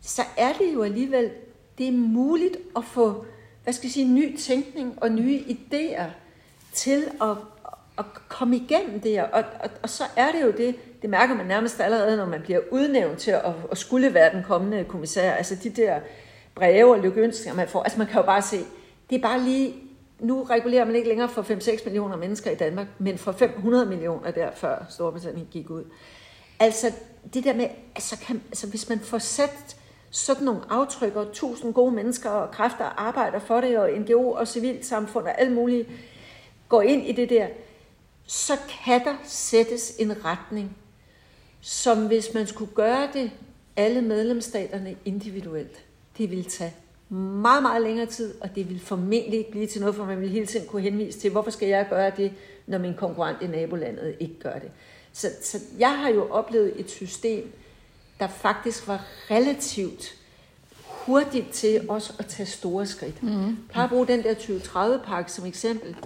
så 0.00 0.22
er 0.36 0.52
det 0.52 0.74
jo 0.74 0.82
alligevel, 0.82 1.30
det 1.78 1.88
er 1.88 1.92
muligt 1.92 2.56
at 2.76 2.84
få, 2.84 3.24
hvad 3.64 3.72
skal 3.72 3.86
jeg 3.86 3.92
sige, 3.92 4.08
ny 4.08 4.36
tænkning 4.36 4.98
og 5.02 5.10
nye 5.10 5.38
idéer 5.38 6.10
til 6.72 7.04
at, 7.22 7.36
at 7.98 8.04
komme 8.28 8.56
igennem 8.56 9.00
det 9.00 9.22
Og, 9.22 9.28
og, 9.32 9.70
og 9.82 9.90
så 9.90 10.04
er 10.16 10.32
det 10.32 10.42
jo 10.42 10.50
det, 10.50 10.74
det 11.02 11.10
mærker 11.10 11.34
man 11.34 11.46
nærmest 11.46 11.80
allerede, 11.80 12.16
når 12.16 12.26
man 12.26 12.42
bliver 12.42 12.60
udnævnt 12.70 13.18
til 13.18 13.30
at, 13.30 13.52
at 13.70 13.78
skulle 13.78 14.14
være 14.14 14.34
den 14.34 14.42
kommende 14.42 14.84
kommissær. 14.84 15.32
Altså 15.32 15.54
de 15.54 15.70
der 15.70 16.00
breve 16.54 16.94
og 16.94 17.00
lykønskninger, 17.00 17.56
man 17.56 17.68
får. 17.68 17.82
Altså 17.82 17.98
man 17.98 18.06
kan 18.06 18.16
jo 18.16 18.26
bare 18.26 18.42
se, 18.42 18.58
det 19.10 19.16
er 19.16 19.22
bare 19.22 19.40
lige 19.40 19.74
nu 20.20 20.42
regulerer 20.42 20.84
man 20.84 20.94
ikke 20.94 21.08
længere 21.08 21.28
for 21.28 21.42
5-6 21.42 21.84
millioner 21.84 22.16
mennesker 22.16 22.50
i 22.50 22.54
Danmark, 22.54 22.86
men 22.98 23.18
for 23.18 23.32
500 23.32 23.86
millioner 23.86 24.30
der, 24.30 24.50
før 24.54 24.86
Storbritannien 24.90 25.48
gik 25.50 25.70
ud. 25.70 25.84
Altså 26.60 26.92
det 27.34 27.44
der 27.44 27.54
med, 27.54 27.68
altså, 27.94 28.18
kan, 28.18 28.42
altså 28.48 28.66
hvis 28.66 28.88
man 28.88 29.00
får 29.00 29.18
sat 29.18 29.76
sådan 30.10 30.44
nogle 30.44 30.60
aftryk, 30.68 31.16
og 31.16 31.32
tusind 31.32 31.74
gode 31.74 31.92
mennesker 31.92 32.30
og 32.30 32.50
kræfter 32.50 32.84
arbejder 32.84 33.38
for 33.38 33.60
det, 33.60 33.78
og 33.78 33.90
NGO 33.90 34.30
og 34.30 34.48
civilsamfund 34.48 35.24
og 35.24 35.40
alt 35.40 35.52
muligt 35.52 35.88
går 36.68 36.82
ind 36.82 37.06
i 37.06 37.12
det 37.12 37.30
der, 37.30 37.46
så 38.26 38.52
kan 38.84 39.04
der 39.04 39.14
sættes 39.24 39.96
en 39.98 40.24
retning, 40.24 40.76
som 41.60 42.06
hvis 42.06 42.34
man 42.34 42.46
skulle 42.46 42.74
gøre 42.74 43.08
det 43.12 43.30
alle 43.76 44.02
medlemsstaterne 44.02 44.96
individuelt, 45.04 45.84
det 46.18 46.30
vil 46.30 46.44
tage 46.44 46.74
meget, 47.08 47.62
meget 47.62 47.82
længere 47.82 48.06
tid, 48.06 48.34
og 48.40 48.54
det 48.54 48.68
vil 48.68 48.80
formentlig 48.80 49.38
ikke 49.38 49.50
blive 49.50 49.66
til 49.66 49.80
noget, 49.80 49.96
for 49.96 50.04
man 50.04 50.20
vil 50.20 50.28
hele 50.28 50.46
tiden 50.46 50.66
kunne 50.66 50.82
henvise 50.82 51.18
til, 51.18 51.30
hvorfor 51.30 51.50
skal 51.50 51.68
jeg 51.68 51.86
gøre 51.90 52.12
det, 52.16 52.32
når 52.66 52.78
min 52.78 52.94
konkurrent 52.94 53.42
i 53.42 53.46
nabolandet 53.46 54.16
ikke 54.20 54.40
gør 54.40 54.58
det. 54.58 54.70
Så, 55.12 55.28
så 55.42 55.58
jeg 55.78 55.98
har 55.98 56.08
jo 56.08 56.28
oplevet 56.30 56.80
et 56.80 56.90
system, 56.90 57.52
der 58.20 58.28
faktisk 58.28 58.88
var 58.88 59.04
relativt 59.30 60.14
hurtigt 61.08 61.52
til 61.52 61.90
også 61.90 62.12
at 62.18 62.26
tage 62.26 62.46
store 62.46 62.86
skridt. 62.86 63.22
Mm. 63.22 63.30
Jeg 63.30 63.56
plejer 63.70 63.84
at 63.84 63.90
bruge 63.90 64.06
den 64.06 64.22
der 64.22 64.34
2030-pakke 64.34 65.32
som 65.32 65.46
eksempel. 65.46 65.96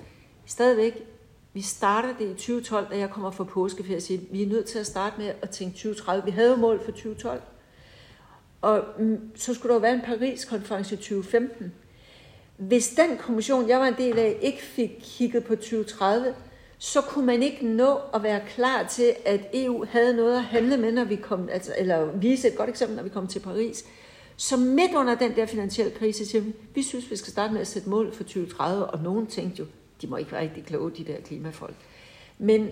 Stadigvæk, 0.47 1.05
vi 1.53 1.63
starter 1.63 2.09
det 2.19 2.25
i 2.25 2.35
2012, 2.35 2.91
da 2.91 2.99
jeg 2.99 3.11
kommer 3.11 3.31
fra 3.31 3.45
påskeferie 3.45 3.97
og 3.97 4.03
siger, 4.03 4.21
vi 4.31 4.43
er 4.43 4.47
nødt 4.47 4.67
til 4.67 4.79
at 4.79 4.87
starte 4.87 5.19
med 5.19 5.33
at 5.43 5.51
tænke 5.51 5.75
2030. 5.75 6.25
Vi 6.25 6.31
havde 6.31 6.51
jo 6.51 6.57
mål 6.57 6.85
for 6.85 6.93
2012. 6.93 7.43
Og 8.63 8.85
mm, 8.99 9.31
så 9.37 9.55
skulle 9.55 9.69
der 9.69 9.75
jo 9.75 9.81
være 9.81 9.95
en 9.95 10.01
Paris-konference 10.01 10.95
i 10.95 10.99
2015. 10.99 11.73
Hvis 12.57 12.89
den 12.89 13.17
kommission, 13.17 13.69
jeg 13.69 13.81
var 13.81 13.87
en 13.87 13.97
del 13.99 14.19
af, 14.19 14.39
ikke 14.43 14.63
fik 14.63 14.91
kigget 15.03 15.45
på 15.45 15.57
2030, 15.57 16.35
så 16.85 17.01
kunne 17.01 17.27
man 17.27 17.43
ikke 17.43 17.67
nå 17.67 17.99
at 18.15 18.23
være 18.23 18.41
klar 18.49 18.87
til, 18.87 19.15
at 19.25 19.41
EU 19.55 19.85
havde 19.91 20.17
noget 20.17 20.37
at 20.37 20.45
handle 20.45 20.77
med, 20.77 20.93
når 20.93 21.05
vi 21.05 21.17
kom, 21.17 21.49
altså, 21.49 21.75
eller 21.79 22.13
vise 22.13 22.49
et 22.49 22.57
godt 22.57 22.71
eksempel, 22.71 22.97
når 22.97 23.03
vi 23.03 23.09
kom 23.09 23.27
til 23.27 23.41
Paris. 23.41 23.85
Så 24.37 24.57
midt 24.57 24.95
under 24.95 25.15
den 25.15 25.37
der 25.37 25.47
finansielle 25.47 25.93
krise 25.93 26.27
siger 26.27 26.43
vi, 26.43 26.53
vi 26.75 26.83
synes, 26.83 27.11
vi 27.11 27.17
skal 27.17 27.33
starte 27.33 27.53
med 27.53 27.61
at 27.61 27.67
sætte 27.67 27.89
mål 27.89 28.15
for 28.15 28.25
2030, 28.25 28.87
og 28.87 29.03
nogen 29.03 29.27
tænkte 29.27 29.59
jo, 29.59 29.67
de 30.03 30.07
må 30.07 30.17
ikke 30.17 30.33
være 30.33 30.43
rigtig 30.43 30.65
kloge, 30.65 30.91
de 30.91 31.05
der 31.05 31.21
klimafolk. 31.21 31.75
Men 32.39 32.69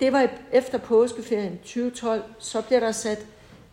det 0.00 0.12
var 0.12 0.28
efter 0.52 0.78
påskeferien 0.78 1.58
2012, 1.58 2.22
så 2.38 2.62
bliver 2.62 2.80
der 2.80 2.92
sat 2.92 3.26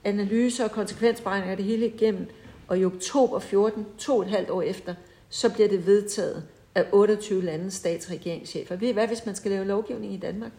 analyser 0.03 0.63
og 0.63 0.71
konsekvensberegninger 0.71 1.55
det 1.55 1.65
hele 1.65 1.87
igennem, 1.87 2.27
og 2.67 2.79
i 2.79 2.85
oktober 2.85 3.39
14, 3.39 3.85
to 3.97 4.17
og 4.17 4.23
et 4.23 4.29
halvt 4.29 4.49
år 4.49 4.61
efter, 4.61 4.95
så 5.29 5.53
bliver 5.53 5.69
det 5.69 5.85
vedtaget 5.85 6.43
af 6.79 6.85
28 6.91 7.43
landes 7.43 7.73
statsregeringschefer. 7.73 8.75
Ved 8.75 8.89
I 8.89 8.91
hvad, 8.91 9.07
hvis 9.07 9.25
man 9.25 9.35
skal 9.35 9.51
lave 9.51 9.65
lovgivning 9.65 10.13
i 10.13 10.17
Danmark? 10.17 10.51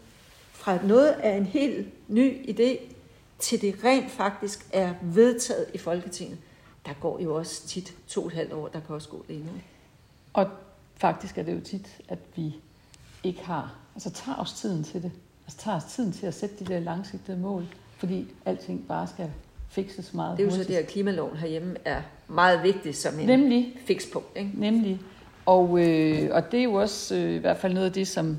Fra 0.51 0.85
noget 0.85 1.07
af 1.07 1.37
en 1.37 1.45
helt 1.45 1.87
ny 2.07 2.49
idé, 2.49 2.93
til 3.39 3.61
det 3.61 3.75
rent 3.83 4.11
faktisk 4.11 4.67
er 4.73 4.93
vedtaget 5.01 5.65
i 5.73 5.77
Folketinget, 5.77 6.37
der 6.85 6.93
går 7.01 7.19
jo 7.19 7.35
også 7.35 7.67
tit 7.67 7.93
to 8.07 8.21
og 8.21 8.27
et 8.27 8.33
halvt 8.33 8.53
år, 8.53 8.67
der 8.67 8.79
kan 8.79 8.95
også 8.95 9.09
gå 9.09 9.25
længere. 9.29 9.55
Og 10.33 10.47
faktisk 10.95 11.37
er 11.37 11.43
det 11.43 11.55
jo 11.55 11.59
tit, 11.59 11.87
at 12.07 12.19
vi 12.35 12.55
ikke 13.23 13.45
har, 13.45 13.75
altså 13.95 14.09
tager 14.09 14.37
os 14.37 14.53
tiden 14.53 14.83
til 14.83 15.03
det. 15.03 15.11
Altså 15.47 15.59
tager 15.59 15.77
os 15.77 15.83
tiden 15.83 16.11
til 16.11 16.25
at 16.25 16.33
sætte 16.33 16.55
de 16.59 16.73
der 16.73 16.79
langsigtede 16.79 17.37
mål, 17.37 17.65
fordi 17.97 18.27
alting 18.45 18.87
bare 18.87 19.07
skal 19.07 19.31
fikses 19.69 20.13
meget 20.13 20.37
Det 20.37 20.43
er 20.43 20.47
jo 20.49 20.55
så 20.55 20.63
det, 20.63 20.75
at 20.75 20.87
klimaloven 20.87 21.37
herhjemme 21.37 21.75
er 21.85 22.01
meget 22.27 22.63
vigtigt 22.63 22.97
som 22.97 23.19
en 23.19 23.25
Nemlig. 23.25 23.77
fikspunkt. 23.85 24.37
Ikke? 24.37 24.51
Nemlig. 24.53 24.99
Og, 25.45 25.79
øh, 25.79 26.29
og 26.31 26.51
det 26.51 26.59
er 26.59 26.63
jo 26.63 26.73
også 26.73 27.15
øh, 27.15 27.35
i 27.35 27.37
hvert 27.37 27.57
fald 27.57 27.73
noget 27.73 27.87
af 27.87 27.93
det, 27.93 28.07
som, 28.07 28.37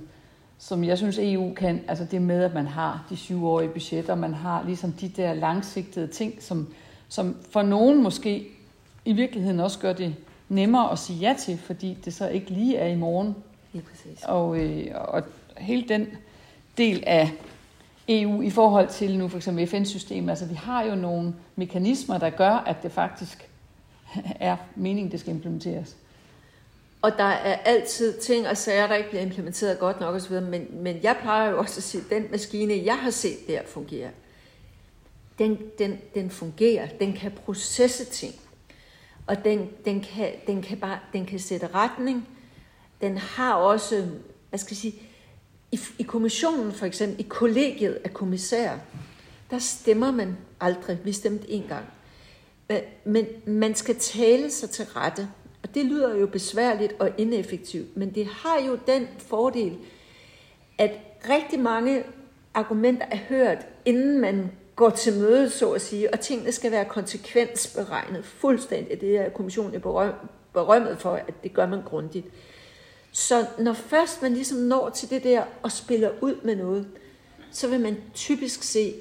som 0.58 0.84
jeg 0.84 0.98
synes 0.98 1.18
EU 1.18 1.54
kan, 1.54 1.80
altså 1.88 2.04
det 2.10 2.22
med, 2.22 2.44
at 2.44 2.54
man 2.54 2.66
har 2.66 3.06
de 3.10 3.16
syvårige 3.16 3.68
budgetter, 3.68 4.14
man 4.14 4.34
har 4.34 4.64
ligesom 4.66 4.92
de 4.92 5.08
der 5.08 5.34
langsigtede 5.34 6.06
ting, 6.06 6.42
som, 6.42 6.74
som 7.08 7.36
for 7.50 7.62
nogen 7.62 8.02
måske 8.02 8.46
i 9.04 9.12
virkeligheden 9.12 9.60
også 9.60 9.78
gør 9.78 9.92
det 9.92 10.14
nemmere 10.48 10.92
at 10.92 10.98
sige 10.98 11.18
ja 11.18 11.34
til, 11.38 11.58
fordi 11.58 11.98
det 12.04 12.14
så 12.14 12.28
ikke 12.28 12.50
lige 12.50 12.76
er 12.76 12.86
i 12.86 12.96
morgen. 12.96 13.36
Lige 13.72 13.84
præcis. 13.84 14.24
Og, 14.24 14.58
øh, 14.58 14.86
og 14.94 15.22
hele 15.58 15.88
den 15.88 16.06
del 16.78 17.04
af 17.06 17.30
EU 18.08 18.42
i 18.42 18.50
forhold 18.50 18.88
til 18.88 19.18
nu 19.18 19.28
for 19.28 19.36
eksempel 19.36 19.66
FN-systemet, 19.66 20.30
altså 20.30 20.46
vi 20.46 20.54
har 20.54 20.82
jo 20.82 20.94
nogle 20.94 21.34
mekanismer, 21.56 22.18
der 22.18 22.30
gør, 22.30 22.50
at 22.50 22.82
det 22.82 22.92
faktisk 22.92 23.48
er 24.40 24.56
meningen, 24.76 25.12
det 25.12 25.20
skal 25.20 25.34
implementeres. 25.34 25.96
Og 27.02 27.12
der 27.18 27.24
er 27.24 27.54
altid 27.54 28.20
ting 28.20 28.48
og 28.48 28.56
sager, 28.56 28.86
der 28.86 28.94
ikke 28.94 29.08
bliver 29.08 29.22
implementeret 29.22 29.78
godt 29.78 30.00
nok 30.00 30.14
osv., 30.14 30.40
men, 30.40 30.66
men 30.72 31.02
jeg 31.02 31.16
plejer 31.20 31.50
jo 31.50 31.58
også 31.58 31.78
at 31.78 31.82
sige, 31.82 32.04
at 32.04 32.10
den 32.10 32.30
maskine, 32.30 32.82
jeg 32.84 32.98
har 32.98 33.10
set 33.10 33.46
der 33.46 33.60
fungere, 33.66 34.10
den, 35.38 35.58
den, 35.78 35.98
den 36.14 36.30
fungerer, 36.30 36.88
den 37.00 37.12
kan 37.12 37.32
processe 37.32 38.04
ting, 38.04 38.34
og 39.26 39.44
den, 39.44 39.70
den, 39.84 40.00
kan, 40.00 40.32
den, 40.46 40.62
kan 40.62 40.78
bare, 40.78 40.98
den 41.12 41.26
kan 41.26 41.38
sætte 41.38 41.68
retning, 41.74 42.28
den 43.00 43.18
har 43.18 43.54
også, 43.54 44.08
hvad 44.48 44.58
skal 44.58 44.74
jeg 44.74 44.78
sige, 44.78 44.94
i, 45.72 45.80
i 45.98 46.02
kommissionen 46.02 46.72
for 46.72 46.86
eksempel, 46.86 47.20
i 47.20 47.26
kollegiet 47.28 47.98
af 48.04 48.14
kommissærer, 48.14 48.78
der 49.50 49.58
stemmer 49.58 50.10
man 50.10 50.36
aldrig. 50.60 50.98
Vi 51.04 51.12
stemte 51.12 51.50
en 51.50 51.64
gang. 51.68 51.84
Men 53.04 53.26
man 53.46 53.74
skal 53.74 53.96
tale 53.98 54.50
sig 54.50 54.70
til 54.70 54.84
rette. 54.84 55.28
Og 55.62 55.74
det 55.74 55.84
lyder 55.84 56.16
jo 56.16 56.26
besværligt 56.26 56.92
og 56.98 57.10
ineffektivt, 57.18 57.96
men 57.96 58.14
det 58.14 58.26
har 58.26 58.60
jo 58.66 58.78
den 58.86 59.08
fordel, 59.18 59.78
at 60.78 60.90
rigtig 61.30 61.60
mange 61.60 62.04
argumenter 62.54 63.06
er 63.10 63.16
hørt, 63.16 63.66
inden 63.84 64.20
man 64.20 64.50
går 64.76 64.90
til 64.90 65.18
møde, 65.18 65.50
så 65.50 65.70
at 65.70 65.80
sige, 65.82 66.12
og 66.12 66.20
tingene 66.20 66.52
skal 66.52 66.70
være 66.70 66.84
konsekvensberegnet 66.84 68.24
fuldstændig. 68.24 69.00
Det 69.00 69.18
er 69.18 69.28
kommissionen 69.28 69.80
berømmet 70.52 70.98
for, 70.98 71.14
at 71.14 71.34
det 71.42 71.54
gør 71.54 71.66
man 71.66 71.82
grundigt. 71.82 72.26
Så 73.12 73.46
når 73.58 73.72
først 73.72 74.22
man 74.22 74.32
ligesom 74.32 74.58
når 74.58 74.90
til 74.90 75.10
det 75.10 75.22
der 75.22 75.42
og 75.62 75.72
spiller 75.72 76.10
ud 76.20 76.34
med 76.42 76.56
noget, 76.56 76.88
så 77.50 77.68
vil 77.68 77.80
man 77.80 77.96
typisk 78.14 78.62
se, 78.62 78.94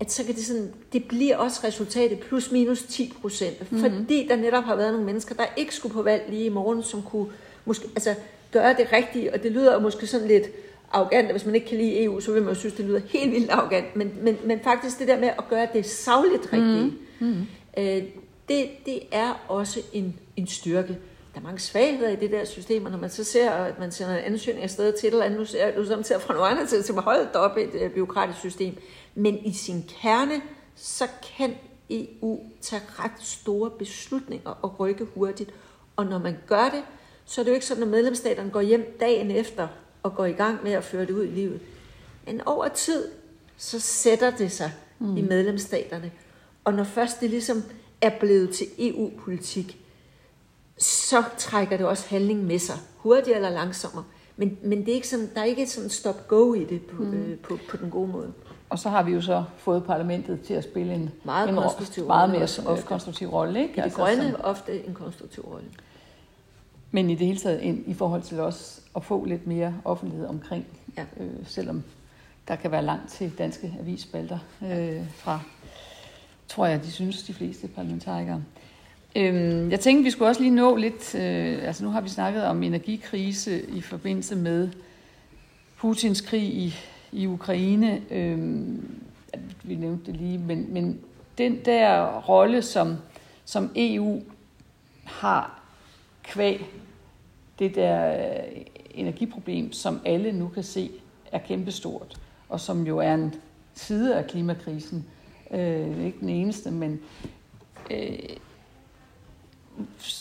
at 0.00 0.12
så 0.12 0.24
kan 0.24 0.34
det 0.34 0.44
sådan, 0.44 0.72
det 0.92 1.04
bliver 1.04 1.36
også 1.36 1.60
resultatet 1.64 2.20
plus 2.20 2.50
minus 2.50 2.82
10 2.82 3.12
procent. 3.20 3.72
Mm-hmm. 3.72 3.80
Fordi 3.80 4.26
der 4.28 4.36
netop 4.36 4.64
har 4.64 4.76
været 4.76 4.92
nogle 4.92 5.06
mennesker, 5.06 5.34
der 5.34 5.44
ikke 5.56 5.74
skulle 5.74 5.92
på 5.92 6.02
valg 6.02 6.22
lige 6.28 6.44
i 6.44 6.48
morgen, 6.48 6.82
som 6.82 7.02
kunne 7.02 7.26
måske, 7.64 7.88
altså, 7.88 8.14
gøre 8.52 8.74
det 8.78 8.92
rigtige, 8.92 9.34
og 9.34 9.42
det 9.42 9.52
lyder 9.52 9.80
måske 9.80 10.06
sådan 10.06 10.28
lidt 10.28 10.46
arrogant, 10.92 11.26
og 11.26 11.32
hvis 11.32 11.46
man 11.46 11.54
ikke 11.54 11.66
kan 11.66 11.78
lide 11.78 12.04
EU, 12.04 12.20
så 12.20 12.32
vil 12.32 12.42
man 12.42 12.54
jo 12.54 12.60
synes, 12.60 12.74
det 12.74 12.84
lyder 12.84 13.00
helt 13.08 13.32
vildt 13.32 13.50
arrogant, 13.50 13.96
men, 13.96 14.12
men, 14.22 14.36
men 14.44 14.60
faktisk 14.60 14.98
det 14.98 15.08
der 15.08 15.20
med 15.20 15.28
at 15.28 15.48
gøre 15.50 15.68
det 15.72 15.86
savligt 15.86 16.52
rigtige, 16.52 16.92
mm-hmm. 17.18 17.46
øh, 17.78 18.02
det, 18.48 18.68
det 18.86 19.00
er 19.12 19.44
også 19.48 19.80
en, 19.92 20.14
en 20.36 20.46
styrke 20.46 20.98
der 21.34 21.40
er 21.40 21.44
mange 21.44 21.58
svagheder 21.58 22.10
i 22.10 22.16
det 22.16 22.30
der 22.30 22.44
system, 22.44 22.84
og 22.84 22.90
når 22.90 22.98
man 22.98 23.10
så 23.10 23.24
ser, 23.24 23.50
at 23.50 23.78
man 23.78 23.92
sender 23.92 24.16
en 24.16 24.24
ansøgning 24.24 24.64
afsted 24.64 24.92
til 24.92 25.06
et 25.06 25.12
eller 25.12 25.24
andet, 25.24 25.38
nu 25.38 25.44
ser 25.44 25.76
du 25.76 25.86
samtidig 25.86 26.20
fra 26.20 26.34
nogle 26.34 26.48
andre 26.48 26.66
til, 26.66 26.82
til 26.82 26.92
at 26.92 27.02
holde 27.02 27.34
op 27.34 27.56
et 27.56 27.70
uh, 27.74 27.90
byråkratisk 27.90 28.38
system. 28.38 28.74
Men 29.14 29.38
i 29.44 29.52
sin 29.52 29.84
kerne, 29.88 30.42
så 30.76 31.08
kan 31.36 31.54
EU 31.90 32.40
tage 32.60 32.82
ret 32.88 33.20
store 33.20 33.70
beslutninger 33.70 34.50
og 34.50 34.80
rykke 34.80 35.04
hurtigt. 35.04 35.50
Og 35.96 36.06
når 36.06 36.18
man 36.18 36.36
gør 36.46 36.64
det, 36.64 36.82
så 37.24 37.40
er 37.40 37.44
det 37.44 37.50
jo 37.50 37.54
ikke 37.54 37.66
sådan, 37.66 37.82
at 37.82 37.88
medlemsstaterne 37.88 38.50
går 38.50 38.60
hjem 38.60 38.96
dagen 39.00 39.30
efter 39.30 39.68
og 40.02 40.14
går 40.14 40.24
i 40.24 40.32
gang 40.32 40.62
med 40.62 40.72
at 40.72 40.84
føre 40.84 41.06
det 41.06 41.10
ud 41.10 41.24
i 41.24 41.30
livet. 41.30 41.60
Men 42.26 42.40
over 42.40 42.68
tid, 42.68 43.08
så 43.56 43.80
sætter 43.80 44.30
det 44.30 44.52
sig 44.52 44.72
mm. 44.98 45.16
i 45.16 45.22
medlemsstaterne. 45.22 46.12
Og 46.64 46.74
når 46.74 46.84
først 46.84 47.20
det 47.20 47.30
ligesom 47.30 47.62
er 48.00 48.18
blevet 48.20 48.54
til 48.54 48.66
EU-politik, 48.78 49.80
så 50.78 51.24
trækker 51.38 51.76
det 51.76 51.86
også 51.86 52.08
handling 52.08 52.44
med 52.44 52.58
sig, 52.58 52.76
hurtigere 52.96 53.36
eller 53.36 53.50
langsommere. 53.50 54.04
Men, 54.36 54.58
men 54.62 54.80
det 54.80 54.88
er 54.88 54.94
ikke 54.94 55.08
sådan, 55.08 55.30
der 55.34 55.40
er 55.40 55.44
ikke 55.44 55.66
sådan 55.66 55.90
stop-go 55.90 56.54
i 56.54 56.64
det 56.64 56.82
på, 56.86 57.02
mm. 57.02 57.14
øh, 57.14 57.38
på, 57.38 57.58
på 57.68 57.76
den 57.76 57.90
gode 57.90 58.08
måde. 58.08 58.32
Og 58.70 58.78
så 58.78 58.88
har 58.88 59.02
vi 59.02 59.12
jo 59.12 59.20
så 59.20 59.44
fået 59.58 59.84
parlamentet 59.84 60.40
til 60.40 60.54
at 60.54 60.64
spille 60.64 60.94
en 60.94 61.10
meget, 61.24 61.48
en 61.48 61.54
konstruktiv, 61.54 62.06
meget 62.06 62.30
mere 62.30 62.42
ofte. 62.42 62.86
konstruktiv 62.86 63.28
rolle. 63.28 63.60
Ikke? 63.60 63.72
I 63.72 63.76
det 63.76 63.82
altså, 63.82 63.98
grønne 63.98 64.30
som, 64.30 64.40
ofte 64.44 64.86
en 64.86 64.94
konstruktiv 64.94 65.44
rolle. 65.44 65.66
Men 66.90 67.10
i 67.10 67.14
det 67.14 67.26
hele 67.26 67.38
taget 67.38 67.66
en, 67.66 67.84
i 67.86 67.94
forhold 67.94 68.22
til 68.22 68.40
også 68.40 68.80
at 68.96 69.04
få 69.04 69.24
lidt 69.24 69.46
mere 69.46 69.74
offentlighed 69.84 70.26
omkring, 70.26 70.66
ja. 70.96 71.02
øh, 71.20 71.30
selvom 71.44 71.82
der 72.48 72.56
kan 72.56 72.70
være 72.70 72.84
langt 72.84 73.10
til 73.10 73.32
danske 73.38 73.74
avisspalter 73.80 74.38
øh, 74.62 75.02
fra, 75.14 75.40
tror 76.48 76.66
jeg, 76.66 76.82
de 76.84 76.90
synes, 76.90 77.22
de 77.22 77.34
fleste 77.34 77.68
parlamentarikere. 77.68 78.42
Øhm, 79.16 79.70
jeg 79.70 79.80
tænkte, 79.80 80.04
vi 80.04 80.10
skulle 80.10 80.28
også 80.28 80.40
lige 80.40 80.54
nå 80.54 80.76
lidt, 80.76 81.14
øh, 81.14 81.58
altså 81.66 81.84
nu 81.84 81.90
har 81.90 82.00
vi 82.00 82.08
snakket 82.08 82.44
om 82.44 82.62
energikrise 82.62 83.62
i 83.68 83.80
forbindelse 83.80 84.36
med 84.36 84.68
Putins 85.76 86.20
krig 86.20 86.42
i, 86.42 86.74
i 87.12 87.26
Ukraine. 87.26 88.02
Øh, 88.10 88.38
vi 89.62 89.74
nævnte 89.74 90.12
det 90.12 90.20
lige, 90.20 90.38
men, 90.38 90.72
men 90.72 91.00
den 91.38 91.64
der 91.64 92.20
rolle, 92.20 92.62
som, 92.62 92.96
som 93.44 93.70
EU 93.76 94.22
har 95.04 95.62
kvæg, 96.22 96.66
det 97.58 97.74
der 97.74 98.12
øh, 98.12 98.62
energiproblem, 98.90 99.72
som 99.72 100.00
alle 100.04 100.32
nu 100.32 100.48
kan 100.48 100.62
se 100.62 100.90
er 101.32 101.38
kæmpestort, 101.38 102.20
og 102.48 102.60
som 102.60 102.86
jo 102.86 102.98
er 102.98 103.14
en 103.14 103.34
side 103.74 104.16
af 104.16 104.26
klimakrisen. 104.26 105.06
Øh, 105.50 106.04
ikke 106.04 106.20
den 106.20 106.28
eneste, 106.28 106.70
men 106.70 107.00
øh, 107.90 108.18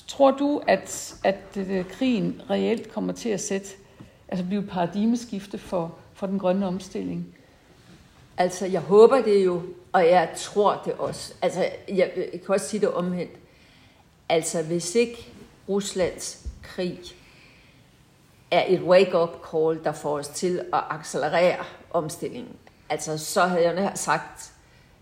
Tror 0.08 0.32
du, 0.32 0.62
at, 0.68 1.16
at 1.24 1.58
øh, 1.58 1.86
krigen 1.86 2.42
reelt 2.50 2.92
kommer 2.92 3.14
til 3.14 3.30
at 3.30 3.42
sætte, 3.42 3.70
altså 4.28 4.46
blive 4.46 4.62
et 4.62 4.70
paradigmeskifte 4.70 5.58
for, 5.58 5.96
for 6.20 6.28
den 6.28 6.40
grønne 6.40 6.68
omstilling? 6.68 7.36
Altså, 8.38 8.66
jeg 8.66 8.82
håber 8.82 9.22
det 9.22 9.46
jo, 9.46 9.62
og 9.92 10.06
jeg 10.06 10.30
tror 10.38 10.82
det 10.86 10.94
også. 10.94 11.34
Altså, 11.42 11.60
jeg, 11.88 12.12
jeg 12.16 12.42
kan 12.46 12.56
også 12.56 12.70
sige 12.70 12.80
det 12.82 12.92
omvendt. 12.92 13.32
Altså, 14.30 14.64
hvis 14.64 14.96
ikke 14.96 15.34
Ruslands 15.70 16.48
krig 16.64 17.00
er 18.52 18.64
et 18.68 18.82
wake-up 18.82 19.30
call, 19.52 19.84
der 19.84 19.92
får 19.92 20.18
os 20.18 20.28
til 20.28 20.60
at 20.74 20.84
accelerere 20.90 21.66
omstillingen, 21.92 22.56
altså, 22.90 23.18
så 23.18 23.42
havde 23.42 23.64
jeg 23.64 23.92
sagt, 23.96 24.54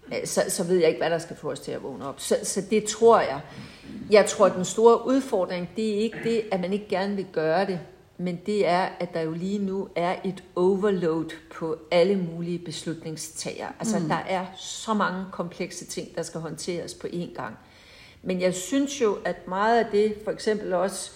øh, 0.07 0.27
så, 0.27 0.43
så 0.49 0.63
ved 0.63 0.77
jeg 0.77 0.87
ikke, 0.87 0.99
hvad 0.99 1.09
der 1.09 1.19
skal 1.19 1.35
få 1.35 1.51
os 1.51 1.59
til 1.59 1.71
at 1.71 1.83
vågne 1.83 2.07
op. 2.07 2.19
Så, 2.19 2.37
så 2.43 2.61
det 2.69 2.83
tror 2.83 3.19
jeg. 3.19 3.41
Jeg 4.09 4.25
tror, 4.25 4.45
at 4.45 4.55
den 4.55 4.65
store 4.65 5.07
udfordring, 5.07 5.69
det 5.75 5.89
er 5.89 5.99
ikke 5.99 6.17
det, 6.23 6.43
at 6.51 6.59
man 6.59 6.73
ikke 6.73 6.87
gerne 6.89 7.15
vil 7.15 7.27
gøre 7.31 7.65
det, 7.65 7.79
men 8.17 8.39
det 8.45 8.67
er, 8.67 8.89
at 8.99 9.13
der 9.13 9.21
jo 9.21 9.31
lige 9.31 9.59
nu 9.59 9.89
er 9.95 10.15
et 10.25 10.43
overload 10.55 11.29
på 11.55 11.77
alle 11.91 12.15
mulige 12.15 12.59
beslutningstager. 12.59 13.67
Altså, 13.79 13.99
mm. 13.99 14.07
der 14.07 14.15
er 14.15 14.45
så 14.57 14.93
mange 14.93 15.25
komplekse 15.31 15.85
ting, 15.85 16.15
der 16.15 16.23
skal 16.23 16.41
håndteres 16.41 16.93
på 16.93 17.07
én 17.07 17.33
gang. 17.35 17.57
Men 18.23 18.41
jeg 18.41 18.53
synes 18.53 19.01
jo, 19.01 19.17
at 19.25 19.47
meget 19.47 19.79
af 19.79 19.85
det, 19.91 20.15
for 20.23 20.31
eksempel 20.31 20.73
også 20.73 21.11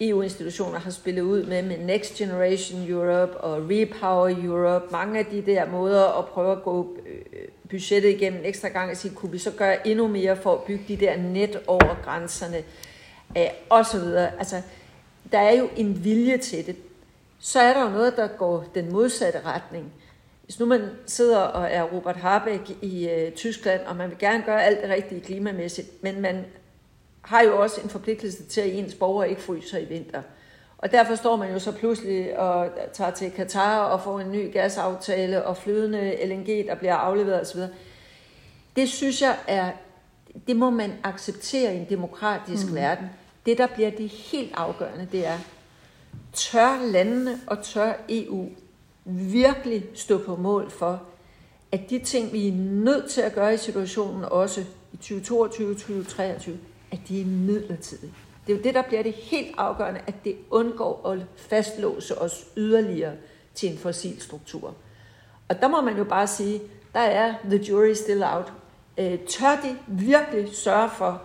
EU-institutioner 0.00 0.78
har 0.78 0.90
spillet 0.90 1.22
ud 1.22 1.44
med, 1.44 1.62
med 1.62 1.78
Next 1.78 2.14
Generation 2.14 2.90
Europe 2.90 3.36
og 3.36 3.70
Repower 3.70 4.44
Europe, 4.44 4.86
mange 4.92 5.18
af 5.18 5.26
de 5.26 5.42
der 5.46 5.70
måder 5.70 6.18
at 6.18 6.26
prøve 6.26 6.52
at 6.52 6.62
gå 6.62 6.96
øh, 7.06 7.48
budgettet 7.70 8.08
igennem 8.08 8.40
en 8.40 8.46
ekstra 8.46 8.68
gang 8.68 8.90
og 8.90 8.96
sige, 8.96 9.14
kunne 9.14 9.32
vi 9.32 9.38
så 9.38 9.50
gøre 9.50 9.88
endnu 9.88 10.08
mere 10.08 10.36
for 10.36 10.54
at 10.54 10.62
bygge 10.62 10.84
de 10.88 10.96
der 10.96 11.16
net 11.16 11.60
over 11.66 12.02
grænserne, 12.04 12.62
øh, 13.36 13.46
og 13.70 13.86
så 13.86 14.00
videre. 14.00 14.38
Altså, 14.38 14.62
der 15.32 15.38
er 15.38 15.52
jo 15.52 15.68
en 15.76 16.04
vilje 16.04 16.38
til 16.38 16.66
det. 16.66 16.76
Så 17.38 17.60
er 17.60 17.72
der 17.72 17.82
jo 17.82 17.88
noget, 17.88 18.16
der 18.16 18.26
går 18.26 18.64
den 18.74 18.92
modsatte 18.92 19.40
retning. 19.44 19.92
Hvis 20.44 20.60
nu 20.60 20.66
man 20.66 20.90
sidder 21.06 21.38
og 21.38 21.68
er 21.70 21.82
Robert 21.82 22.16
Habeck 22.16 22.70
i 22.82 23.08
øh, 23.08 23.32
Tyskland, 23.32 23.80
og 23.86 23.96
man 23.96 24.10
vil 24.10 24.18
gerne 24.18 24.42
gøre 24.46 24.64
alt 24.64 24.82
det 24.82 24.90
rigtige 24.90 25.20
klimamæssigt, 25.20 26.02
men 26.02 26.20
man 26.20 26.44
har 27.22 27.42
jo 27.42 27.62
også 27.62 27.80
en 27.80 27.88
forpligtelse 27.88 28.44
til, 28.44 28.60
at 28.60 28.74
ens 28.74 28.94
borgere 28.94 29.30
ikke 29.30 29.42
fryser 29.42 29.78
i 29.78 29.84
vinter. 29.84 30.22
Og 30.78 30.92
derfor 30.92 31.14
står 31.14 31.36
man 31.36 31.52
jo 31.52 31.58
så 31.58 31.72
pludselig 31.72 32.38
og 32.38 32.70
tager 32.92 33.10
til 33.10 33.30
Katar 33.30 33.78
og 33.78 34.00
får 34.00 34.20
en 34.20 34.32
ny 34.32 34.52
gasaftale 34.52 35.44
og 35.44 35.56
flydende 35.56 36.26
LNG, 36.26 36.66
der 36.66 36.74
bliver 36.74 36.94
afleveret 36.94 37.40
osv. 37.40 37.60
Det 38.76 38.88
synes 38.88 39.22
jeg 39.22 39.36
er, 39.46 39.70
det 40.46 40.56
må 40.56 40.70
man 40.70 40.92
acceptere 41.04 41.74
i 41.74 41.78
en 41.78 41.86
demokratisk 41.88 42.66
mm. 42.68 42.74
verden. 42.74 43.06
Det, 43.46 43.58
der 43.58 43.66
bliver 43.66 43.90
det 43.90 44.08
helt 44.08 44.52
afgørende, 44.56 45.08
det 45.12 45.26
er, 45.26 45.38
tør 46.32 46.86
landene 46.86 47.40
og 47.46 47.62
tør 47.62 47.92
EU 48.08 48.48
virkelig 49.04 49.84
stå 49.94 50.18
på 50.18 50.36
mål 50.36 50.70
for, 50.70 51.02
at 51.72 51.90
de 51.90 51.98
ting, 51.98 52.32
vi 52.32 52.48
er 52.48 52.52
nødt 52.52 53.10
til 53.10 53.20
at 53.20 53.34
gøre 53.34 53.54
i 53.54 53.56
situationen 53.56 54.24
også 54.24 54.64
i 54.92 54.96
2022-2023, 55.02 56.50
at 56.90 56.98
de 57.08 57.20
er 57.20 57.24
midlertidige. 57.24 58.12
Det 58.46 58.52
er 58.52 58.56
jo 58.56 58.62
det, 58.62 58.74
der 58.74 58.82
bliver 58.82 59.02
det 59.02 59.12
helt 59.12 59.54
afgørende, 59.58 60.00
at 60.06 60.14
det 60.24 60.36
undgår 60.50 61.08
at 61.10 61.18
fastlåse 61.36 62.18
os 62.18 62.46
yderligere 62.56 63.12
til 63.54 63.72
en 63.72 63.78
fossil 63.78 64.20
struktur. 64.20 64.74
Og 65.48 65.60
der 65.60 65.68
må 65.68 65.80
man 65.80 65.96
jo 65.96 66.04
bare 66.04 66.26
sige, 66.26 66.60
der 66.94 67.00
er 67.00 67.34
the 67.44 67.56
jury 67.56 67.92
still 67.94 68.22
out. 68.22 68.52
Øh, 68.98 69.18
tør 69.18 69.60
de 69.62 69.76
virkelig 69.86 70.56
sørge 70.56 70.90
for, 70.90 71.22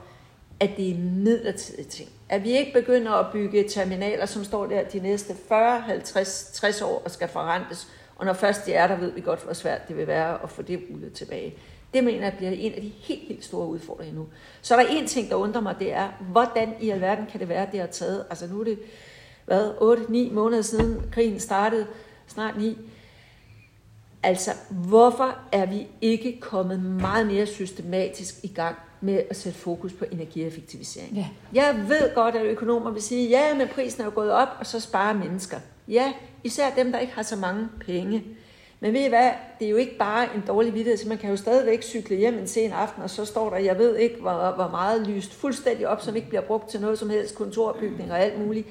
at 0.61 0.69
det 0.77 0.91
er 0.91 0.95
midlertidige 0.97 1.89
ting? 1.89 2.09
At 2.29 2.43
vi 2.43 2.51
ikke 2.57 2.73
begynder 2.73 3.11
at 3.11 3.31
bygge 3.31 3.69
terminaler, 3.69 4.25
som 4.25 4.43
står 4.43 4.65
der 4.65 4.83
de 4.83 4.99
næste 4.99 5.33
40, 5.47 5.79
50, 5.81 6.51
60 6.53 6.81
år 6.81 7.01
og 7.05 7.11
skal 7.11 7.27
forrentes, 7.27 7.87
og 8.15 8.25
når 8.25 8.33
først 8.33 8.65
de 8.65 8.73
er 8.73 8.87
der, 8.87 8.97
ved 8.97 9.11
vi 9.11 9.21
godt, 9.21 9.43
hvor 9.43 9.53
svært 9.53 9.87
det 9.87 9.97
vil 9.97 10.07
være 10.07 10.43
at 10.43 10.49
få 10.49 10.61
det 10.61 10.81
rullet 10.91 11.13
tilbage. 11.13 11.53
Det 11.93 12.03
mener 12.03 12.23
jeg 12.23 12.33
bliver 12.37 12.51
en 12.51 12.73
af 12.73 12.81
de 12.81 12.91
helt, 12.99 13.27
helt 13.27 13.45
store 13.45 13.67
udfordringer 13.67 14.15
nu. 14.15 14.27
Så 14.61 14.75
er 14.75 14.83
der 14.83 14.89
en 14.89 15.07
ting, 15.07 15.29
der 15.29 15.35
undrer 15.35 15.61
mig, 15.61 15.75
det 15.79 15.93
er, 15.93 16.09
hvordan 16.31 16.73
i 16.81 16.89
alverden 16.89 17.25
kan 17.31 17.39
det 17.39 17.49
være, 17.49 17.67
det 17.71 17.79
har 17.79 17.87
taget, 17.87 18.25
altså 18.29 18.47
nu 18.47 18.59
er 18.59 18.63
det, 18.63 18.79
hvad, 19.45 19.71
8-9 20.29 20.33
måneder 20.33 20.61
siden 20.61 21.01
krigen 21.11 21.39
startede, 21.39 21.87
snart 22.27 22.57
9. 22.57 22.77
Altså, 24.23 24.51
hvorfor 24.69 25.35
er 25.51 25.65
vi 25.65 25.87
ikke 26.01 26.39
kommet 26.39 26.79
meget 26.79 27.27
mere 27.27 27.45
systematisk 27.45 28.35
i 28.43 28.47
gang 28.47 28.75
med 29.01 29.21
at 29.29 29.35
sætte 29.35 29.59
fokus 29.59 29.93
på 29.93 30.05
energieffektivisering? 30.11 31.13
Ja. 31.15 31.27
Jeg 31.53 31.85
ved 31.87 32.15
godt, 32.15 32.35
at 32.35 32.45
økonomer 32.45 32.91
vil 32.91 33.01
sige, 33.01 33.29
ja, 33.29 33.53
men 33.57 33.67
prisen 33.67 34.01
er 34.01 34.05
jo 34.05 34.11
gået 34.15 34.31
op, 34.31 34.47
og 34.59 34.65
så 34.65 34.79
sparer 34.79 35.13
mennesker. 35.13 35.57
Ja, 35.87 36.13
især 36.43 36.69
dem, 36.75 36.91
der 36.91 36.99
ikke 36.99 37.13
har 37.13 37.23
så 37.23 37.35
mange 37.35 37.67
penge. 37.85 38.23
Men 38.79 38.93
ved 38.93 39.05
I 39.05 39.09
hvad, 39.09 39.29
det 39.59 39.65
er 39.65 39.69
jo 39.69 39.77
ikke 39.77 39.97
bare 39.97 40.27
en 40.35 40.43
dårlig 40.47 40.73
vidtighed, 40.73 40.97
så 40.97 41.07
man 41.07 41.17
kan 41.17 41.29
jo 41.29 41.37
stadigvæk 41.37 41.83
cykle 41.83 42.15
hjem 42.15 42.37
en 42.37 42.47
sen 42.47 42.71
aften, 42.71 43.03
og 43.03 43.09
så 43.09 43.25
står 43.25 43.49
der, 43.49 43.57
jeg 43.57 43.77
ved 43.77 43.97
ikke, 43.97 44.15
hvor, 44.21 44.51
hvor 44.55 44.67
meget 44.67 45.07
lyst 45.07 45.33
fuldstændig 45.33 45.87
op, 45.87 46.01
som 46.01 46.15
ikke 46.15 46.27
bliver 46.27 46.41
brugt 46.41 46.69
til 46.69 46.81
noget 46.81 46.99
som 46.99 47.09
helst, 47.09 47.35
kontorbygning 47.35 48.11
og 48.11 48.19
alt 48.19 48.39
muligt. 48.45 48.67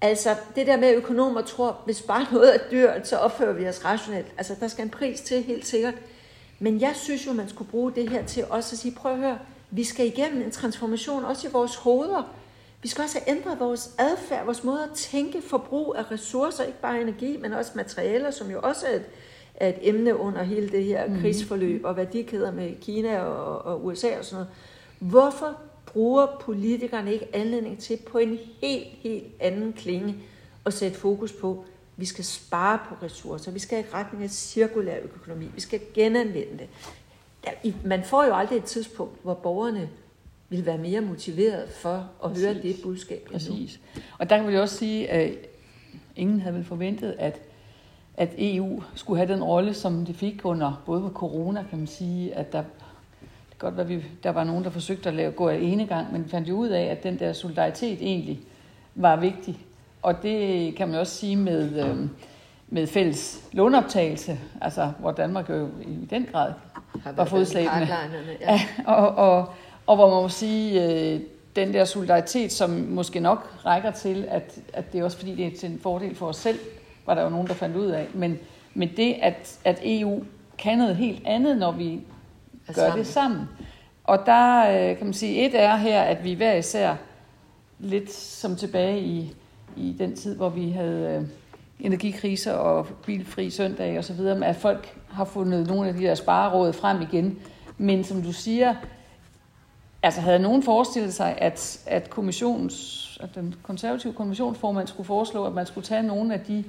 Altså, 0.00 0.36
det 0.56 0.66
der 0.66 0.76
med, 0.76 0.88
at 0.88 0.96
økonomer 0.96 1.40
tror, 1.40 1.80
hvis 1.84 2.02
bare 2.02 2.26
noget 2.32 2.54
er 2.54 2.58
dyrt, 2.70 3.08
så 3.08 3.16
opfører 3.16 3.52
vi 3.52 3.68
os 3.68 3.84
rationelt. 3.84 4.26
Altså, 4.36 4.54
der 4.60 4.68
skal 4.68 4.84
en 4.84 4.90
pris 4.90 5.20
til, 5.20 5.42
helt 5.42 5.66
sikkert. 5.66 5.94
Men 6.58 6.80
jeg 6.80 6.92
synes 6.96 7.26
jo, 7.26 7.32
man 7.32 7.48
skulle 7.48 7.70
bruge 7.70 7.92
det 7.92 8.10
her 8.10 8.24
til 8.24 8.44
også 8.50 8.74
at 8.74 8.78
sige, 8.78 8.94
prøv 8.94 9.12
at 9.12 9.18
høre, 9.18 9.38
vi 9.70 9.84
skal 9.84 10.06
igennem 10.06 10.42
en 10.42 10.50
transformation, 10.50 11.24
også 11.24 11.48
i 11.48 11.50
vores 11.50 11.76
hoveder. 11.76 12.34
Vi 12.82 12.88
skal 12.88 13.02
også 13.02 13.20
have 13.24 13.36
ændret 13.36 13.60
vores 13.60 13.90
adfærd, 13.98 14.44
vores 14.44 14.64
måde 14.64 14.82
at 14.82 14.90
tænke 14.94 15.42
forbrug 15.42 15.94
af 15.98 16.10
ressourcer, 16.10 16.64
ikke 16.64 16.80
bare 16.80 17.00
energi, 17.00 17.36
men 17.36 17.52
også 17.52 17.72
materialer, 17.74 18.30
som 18.30 18.50
jo 18.50 18.60
også 18.62 18.86
er 18.86 18.96
et, 18.96 19.04
er 19.54 19.68
et 19.68 19.78
emne 19.80 20.16
under 20.16 20.42
hele 20.42 20.68
det 20.68 20.84
her 20.84 21.06
mm. 21.06 21.20
krigsforløb 21.20 21.84
og 21.84 21.96
værdikæder 21.96 22.52
med 22.52 22.74
Kina 22.80 23.20
og, 23.20 23.64
og 23.64 23.84
USA 23.84 24.18
og 24.18 24.24
sådan 24.24 24.34
noget. 24.34 24.48
Hvorfor 24.98 25.56
bruger 25.92 26.26
politikerne 26.40 27.12
ikke 27.12 27.36
anledning 27.36 27.78
til 27.78 27.98
på 28.06 28.18
en 28.18 28.38
helt, 28.60 28.86
helt 28.86 29.26
anden 29.40 29.72
klinge 29.72 30.14
at 30.66 30.72
sætte 30.72 30.98
fokus 30.98 31.32
på, 31.32 31.64
vi 31.96 32.04
skal 32.04 32.24
spare 32.24 32.78
på 32.88 32.94
ressourcer, 33.04 33.50
vi 33.50 33.58
skal 33.58 33.78
i 33.84 33.86
retning 33.94 34.24
af 34.24 34.30
cirkulær 34.30 34.96
økonomi, 35.02 35.46
vi 35.54 35.60
skal 35.60 35.80
genanvende 35.94 36.58
det. 36.58 37.74
Man 37.84 38.04
får 38.04 38.24
jo 38.24 38.34
aldrig 38.34 38.58
et 38.58 38.64
tidspunkt, 38.64 39.22
hvor 39.22 39.34
borgerne 39.34 39.88
vil 40.48 40.66
være 40.66 40.78
mere 40.78 41.00
motiveret 41.00 41.68
for 41.70 41.94
at 42.24 42.30
Præcis. 42.30 42.44
høre 42.44 42.54
det 42.54 42.76
budskab. 42.82 43.28
Præcis. 43.32 43.80
Og 44.18 44.30
der 44.30 44.36
kan 44.36 44.48
vi 44.48 44.56
også 44.56 44.76
sige, 44.76 45.10
at 45.10 45.32
ingen 46.16 46.40
havde 46.40 46.54
vel 46.56 46.64
forventet, 46.64 47.14
at, 47.18 47.40
at 48.16 48.34
EU 48.38 48.82
skulle 48.94 49.18
have 49.18 49.32
den 49.32 49.44
rolle, 49.44 49.74
som 49.74 50.06
det 50.06 50.16
fik 50.16 50.44
under 50.44 50.82
både 50.86 51.00
på 51.00 51.08
corona, 51.08 51.64
kan 51.70 51.78
man 51.78 51.86
sige, 51.86 52.34
at 52.34 52.52
der 52.52 52.64
godt 53.58 53.76
være, 53.76 53.86
vi, 53.86 54.04
der 54.22 54.30
var 54.30 54.44
nogen, 54.44 54.64
der 54.64 54.70
forsøgte 54.70 55.08
at 55.08 55.14
lave, 55.14 55.32
gå 55.32 55.48
af 55.48 55.58
ene 55.62 55.86
gang, 55.86 56.12
men 56.12 56.28
fandt 56.28 56.48
jo 56.48 56.54
ud 56.54 56.68
af, 56.68 56.82
at 56.82 57.02
den 57.02 57.18
der 57.18 57.32
solidaritet 57.32 57.98
egentlig 58.02 58.40
var 58.94 59.16
vigtig. 59.16 59.58
Og 60.02 60.22
det 60.22 60.74
kan 60.76 60.88
man 60.88 61.00
også 61.00 61.14
sige 61.14 61.36
med, 61.36 61.84
øh, 61.84 61.96
med 62.68 62.86
fælles 62.86 63.44
lånoptagelse, 63.52 64.38
altså 64.60 64.92
hvor 64.98 65.12
Danmark 65.12 65.50
jo 65.50 65.68
i 65.82 66.06
den 66.10 66.26
grad 66.32 66.52
var 67.16 67.24
fodslæbende. 67.24 67.88
Ja. 67.88 67.96
ja. 68.52 68.60
og, 68.86 69.08
og, 69.08 69.52
og 69.86 69.96
hvor 69.96 70.10
man 70.10 70.22
må 70.22 70.28
sige, 70.28 70.84
øh, 70.84 71.20
den 71.56 71.72
der 71.72 71.84
solidaritet, 71.84 72.52
som 72.52 72.70
måske 72.70 73.20
nok 73.20 73.66
rækker 73.66 73.90
til, 73.90 74.26
at, 74.28 74.58
at 74.72 74.92
det 74.92 75.00
er 75.00 75.04
også 75.04 75.18
fordi, 75.18 75.34
det 75.34 75.46
er 75.46 75.56
til 75.58 75.70
en 75.70 75.78
fordel 75.82 76.14
for 76.14 76.26
os 76.26 76.36
selv, 76.36 76.58
var 77.06 77.14
der 77.14 77.22
jo 77.22 77.28
nogen, 77.28 77.46
der 77.46 77.54
fandt 77.54 77.76
ud 77.76 77.86
af. 77.86 78.06
Men, 78.14 78.38
men 78.74 78.90
det, 78.96 79.16
at, 79.22 79.58
at 79.64 79.80
EU 79.84 80.22
kan 80.58 80.78
noget 80.78 80.96
helt 80.96 81.22
andet, 81.26 81.56
når 81.56 81.72
vi 81.72 82.00
gør 82.74 82.82
sammen. 82.82 82.98
det 82.98 83.06
sammen. 83.06 83.48
Og 84.04 84.18
der 84.26 84.60
øh, 84.60 84.96
kan 84.96 85.06
man 85.06 85.14
sige, 85.14 85.46
et 85.46 85.60
er 85.62 85.76
her, 85.76 86.02
at 86.02 86.24
vi 86.24 86.34
hver 86.34 86.54
især 86.54 86.94
lidt 87.78 88.12
som 88.12 88.56
tilbage 88.56 89.00
i, 89.00 89.34
i 89.76 89.96
den 89.98 90.16
tid, 90.16 90.36
hvor 90.36 90.48
vi 90.48 90.70
havde 90.70 91.16
øh, 91.20 91.28
energikriser 91.80 92.52
og 92.52 92.86
bilfri 93.06 93.50
søndag 93.50 93.98
og 93.98 94.04
så 94.04 94.12
videre, 94.12 94.46
at 94.46 94.56
folk 94.56 94.98
har 95.08 95.24
fundet 95.24 95.66
nogle 95.66 95.88
af 95.88 95.94
de 95.94 96.02
der 96.02 96.14
spareråd 96.14 96.72
frem 96.72 97.02
igen. 97.02 97.38
Men 97.78 98.04
som 98.04 98.22
du 98.22 98.32
siger, 98.32 98.74
Altså 100.02 100.20
havde 100.20 100.38
nogen 100.38 100.62
forestillet 100.62 101.14
sig, 101.14 101.38
at, 101.38 101.80
at, 101.86 102.10
kommissions, 102.10 103.18
at 103.22 103.34
den 103.34 103.54
konservative 103.62 104.12
kommissionsformand 104.12 104.86
skulle 104.86 105.06
foreslå, 105.06 105.44
at 105.44 105.52
man 105.52 105.66
skulle 105.66 105.84
tage 105.84 106.02
nogle 106.02 106.34
af 106.34 106.40
de, 106.40 106.64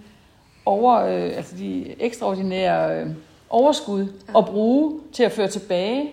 over, 0.66 0.96
øh, 0.96 1.38
altså 1.38 1.56
de 1.58 2.02
ekstraordinære 2.02 3.02
øh, 3.02 3.10
overskud 3.50 4.08
og 4.34 4.46
bruge 4.46 5.00
til 5.14 5.24
at 5.24 5.32
føre 5.32 5.48
tilbage, 5.48 6.12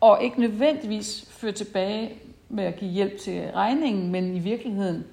og 0.00 0.24
ikke 0.24 0.40
nødvendigvis 0.40 1.26
føre 1.30 1.52
tilbage 1.52 2.18
med 2.48 2.64
at 2.64 2.76
give 2.76 2.90
hjælp 2.90 3.18
til 3.18 3.50
regningen, 3.54 4.12
men 4.12 4.36
i 4.36 4.38
virkeligheden 4.38 5.04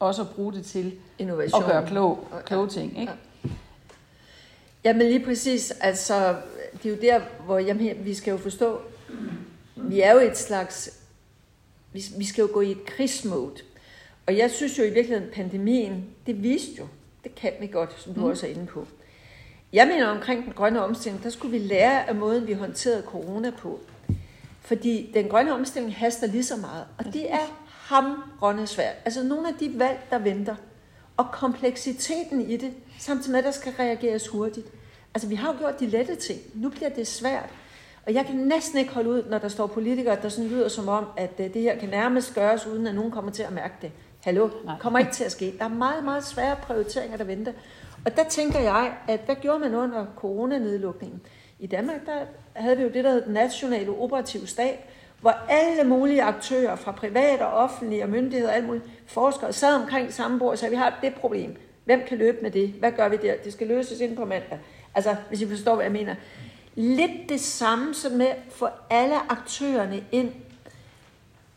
også 0.00 0.22
at 0.22 0.28
bruge 0.28 0.52
det 0.52 0.64
til 0.64 0.92
Innovation. 1.18 1.62
at 1.62 1.70
gøre 1.70 1.86
klog, 1.86 2.28
kloge 2.44 2.68
ting. 2.68 3.00
Ikke? 3.00 3.12
Ja. 4.84 4.92
men 4.92 5.06
lige 5.06 5.24
præcis. 5.24 5.70
Altså, 5.70 6.36
det 6.82 6.86
er 6.86 6.96
jo 6.96 7.00
der, 7.02 7.20
hvor 7.44 7.58
jamen, 7.58 8.04
vi 8.04 8.14
skal 8.14 8.30
jo 8.30 8.36
forstå, 8.36 8.80
vi 9.76 10.00
er 10.00 10.12
jo 10.12 10.18
et 10.18 10.38
slags, 10.38 11.00
vi, 11.92 12.04
vi 12.18 12.24
skal 12.24 12.42
jo 12.42 12.48
gå 12.52 12.60
i 12.60 12.70
et 12.70 12.84
krigsmode. 12.86 13.54
Og 14.26 14.36
jeg 14.36 14.50
synes 14.50 14.78
jo 14.78 14.82
i 14.82 14.90
virkeligheden, 14.90 15.32
pandemien, 15.32 16.06
det 16.26 16.42
viste 16.42 16.72
jo, 16.78 16.86
det 17.24 17.34
kan 17.34 17.52
vi 17.60 17.66
godt, 17.66 18.00
som 18.00 18.14
du 18.14 18.20
mm. 18.20 18.26
også 18.26 18.46
er 18.46 18.50
inde 18.50 18.66
på. 18.66 18.86
Jeg 19.72 19.86
mener 19.86 20.06
omkring 20.06 20.44
den 20.44 20.52
grønne 20.52 20.84
omstilling, 20.84 21.24
der 21.24 21.30
skulle 21.30 21.58
vi 21.58 21.66
lære 21.66 22.08
af 22.08 22.14
måden, 22.14 22.46
vi 22.46 22.52
håndterede 22.52 23.02
corona 23.06 23.50
på. 23.50 23.80
Fordi 24.60 25.10
den 25.14 25.28
grønne 25.28 25.54
omstilling 25.54 25.96
haster 25.96 26.26
lige 26.26 26.44
så 26.44 26.56
meget, 26.56 26.84
og 26.98 27.04
det 27.04 27.32
er 27.32 27.58
hamrende 27.68 28.66
svært. 28.66 28.94
Altså 29.04 29.22
nogle 29.22 29.48
af 29.48 29.54
de 29.54 29.72
valg, 29.78 29.98
der 30.10 30.18
venter, 30.18 30.56
og 31.16 31.26
kompleksiteten 31.32 32.50
i 32.50 32.56
det, 32.56 32.72
samtidig 32.98 33.30
med, 33.30 33.38
at 33.38 33.44
der 33.44 33.50
skal 33.50 33.72
reageres 33.78 34.28
hurtigt. 34.28 34.66
Altså 35.14 35.28
vi 35.28 35.34
har 35.34 35.52
jo 35.52 35.58
gjort 35.58 35.80
de 35.80 35.86
lette 35.86 36.14
ting, 36.16 36.40
nu 36.54 36.68
bliver 36.68 36.88
det 36.88 37.06
svært. 37.06 37.48
Og 38.06 38.14
jeg 38.14 38.26
kan 38.26 38.36
næsten 38.36 38.78
ikke 38.78 38.94
holde 38.94 39.10
ud, 39.10 39.22
når 39.30 39.38
der 39.38 39.48
står 39.48 39.66
politikere, 39.66 40.18
der 40.22 40.28
sådan 40.28 40.50
lyder 40.50 40.68
som 40.68 40.88
om, 40.88 41.06
at 41.16 41.32
øh, 41.38 41.54
det 41.54 41.62
her 41.62 41.78
kan 41.78 41.88
nærmest 41.88 42.34
gøres, 42.34 42.66
uden 42.66 42.86
at 42.86 42.94
nogen 42.94 43.10
kommer 43.10 43.30
til 43.30 43.42
at 43.42 43.52
mærke 43.52 43.74
det. 43.82 43.92
Hallo, 44.20 44.48
Nej. 44.64 44.78
kommer 44.78 44.98
ikke 44.98 45.12
til 45.12 45.24
at 45.24 45.32
ske. 45.32 45.54
Der 45.58 45.64
er 45.64 45.68
meget, 45.68 46.04
meget 46.04 46.24
svære 46.24 46.56
prioriteringer, 46.62 47.16
der 47.16 47.24
venter. 47.24 47.52
Og 48.04 48.16
der 48.16 48.24
tænker 48.24 48.60
jeg, 48.60 48.92
at 49.08 49.20
hvad 49.24 49.36
gjorde 49.36 49.58
man 49.58 49.74
under 49.74 50.06
coronanedlukningen? 50.16 51.20
I 51.58 51.66
Danmark, 51.66 52.06
der 52.06 52.18
havde 52.52 52.76
vi 52.76 52.82
jo 52.82 52.88
det, 52.88 53.04
der 53.04 53.10
hed 53.10 53.24
den 53.24 53.32
nationale 53.32 53.90
operative 53.90 54.46
stab, 54.46 54.78
hvor 55.20 55.34
alle 55.48 55.84
mulige 55.84 56.22
aktører 56.22 56.76
fra 56.76 56.92
private 56.92 57.46
og 57.46 57.52
offentlige 57.52 58.02
og 58.02 58.08
myndigheder 58.08 58.50
og 58.50 58.56
alle 58.56 58.66
mulige 58.66 58.84
forskere 59.06 59.52
sad 59.52 59.74
omkring 59.74 60.12
samme 60.12 60.38
bord 60.38 60.50
og 60.50 60.58
sagde, 60.58 60.70
vi 60.70 60.76
har 60.76 60.98
det 61.02 61.14
problem. 61.14 61.56
Hvem 61.84 62.02
kan 62.08 62.18
løbe 62.18 62.38
med 62.42 62.50
det? 62.50 62.68
Hvad 62.68 62.92
gør 62.92 63.08
vi 63.08 63.16
der? 63.16 63.34
Det 63.44 63.52
skal 63.52 63.66
løses 63.66 64.00
ind 64.00 64.16
på 64.16 64.24
mandag. 64.24 64.58
Altså, 64.94 65.16
hvis 65.28 65.40
I 65.40 65.48
forstår, 65.48 65.74
hvad 65.74 65.84
jeg 65.84 65.92
mener. 65.92 66.14
Lidt 66.74 67.28
det 67.28 67.40
samme 67.40 67.94
som 67.94 68.12
med 68.12 68.26
at 68.26 68.36
få 68.50 68.68
alle 68.90 69.32
aktørerne 69.32 70.04
ind 70.12 70.32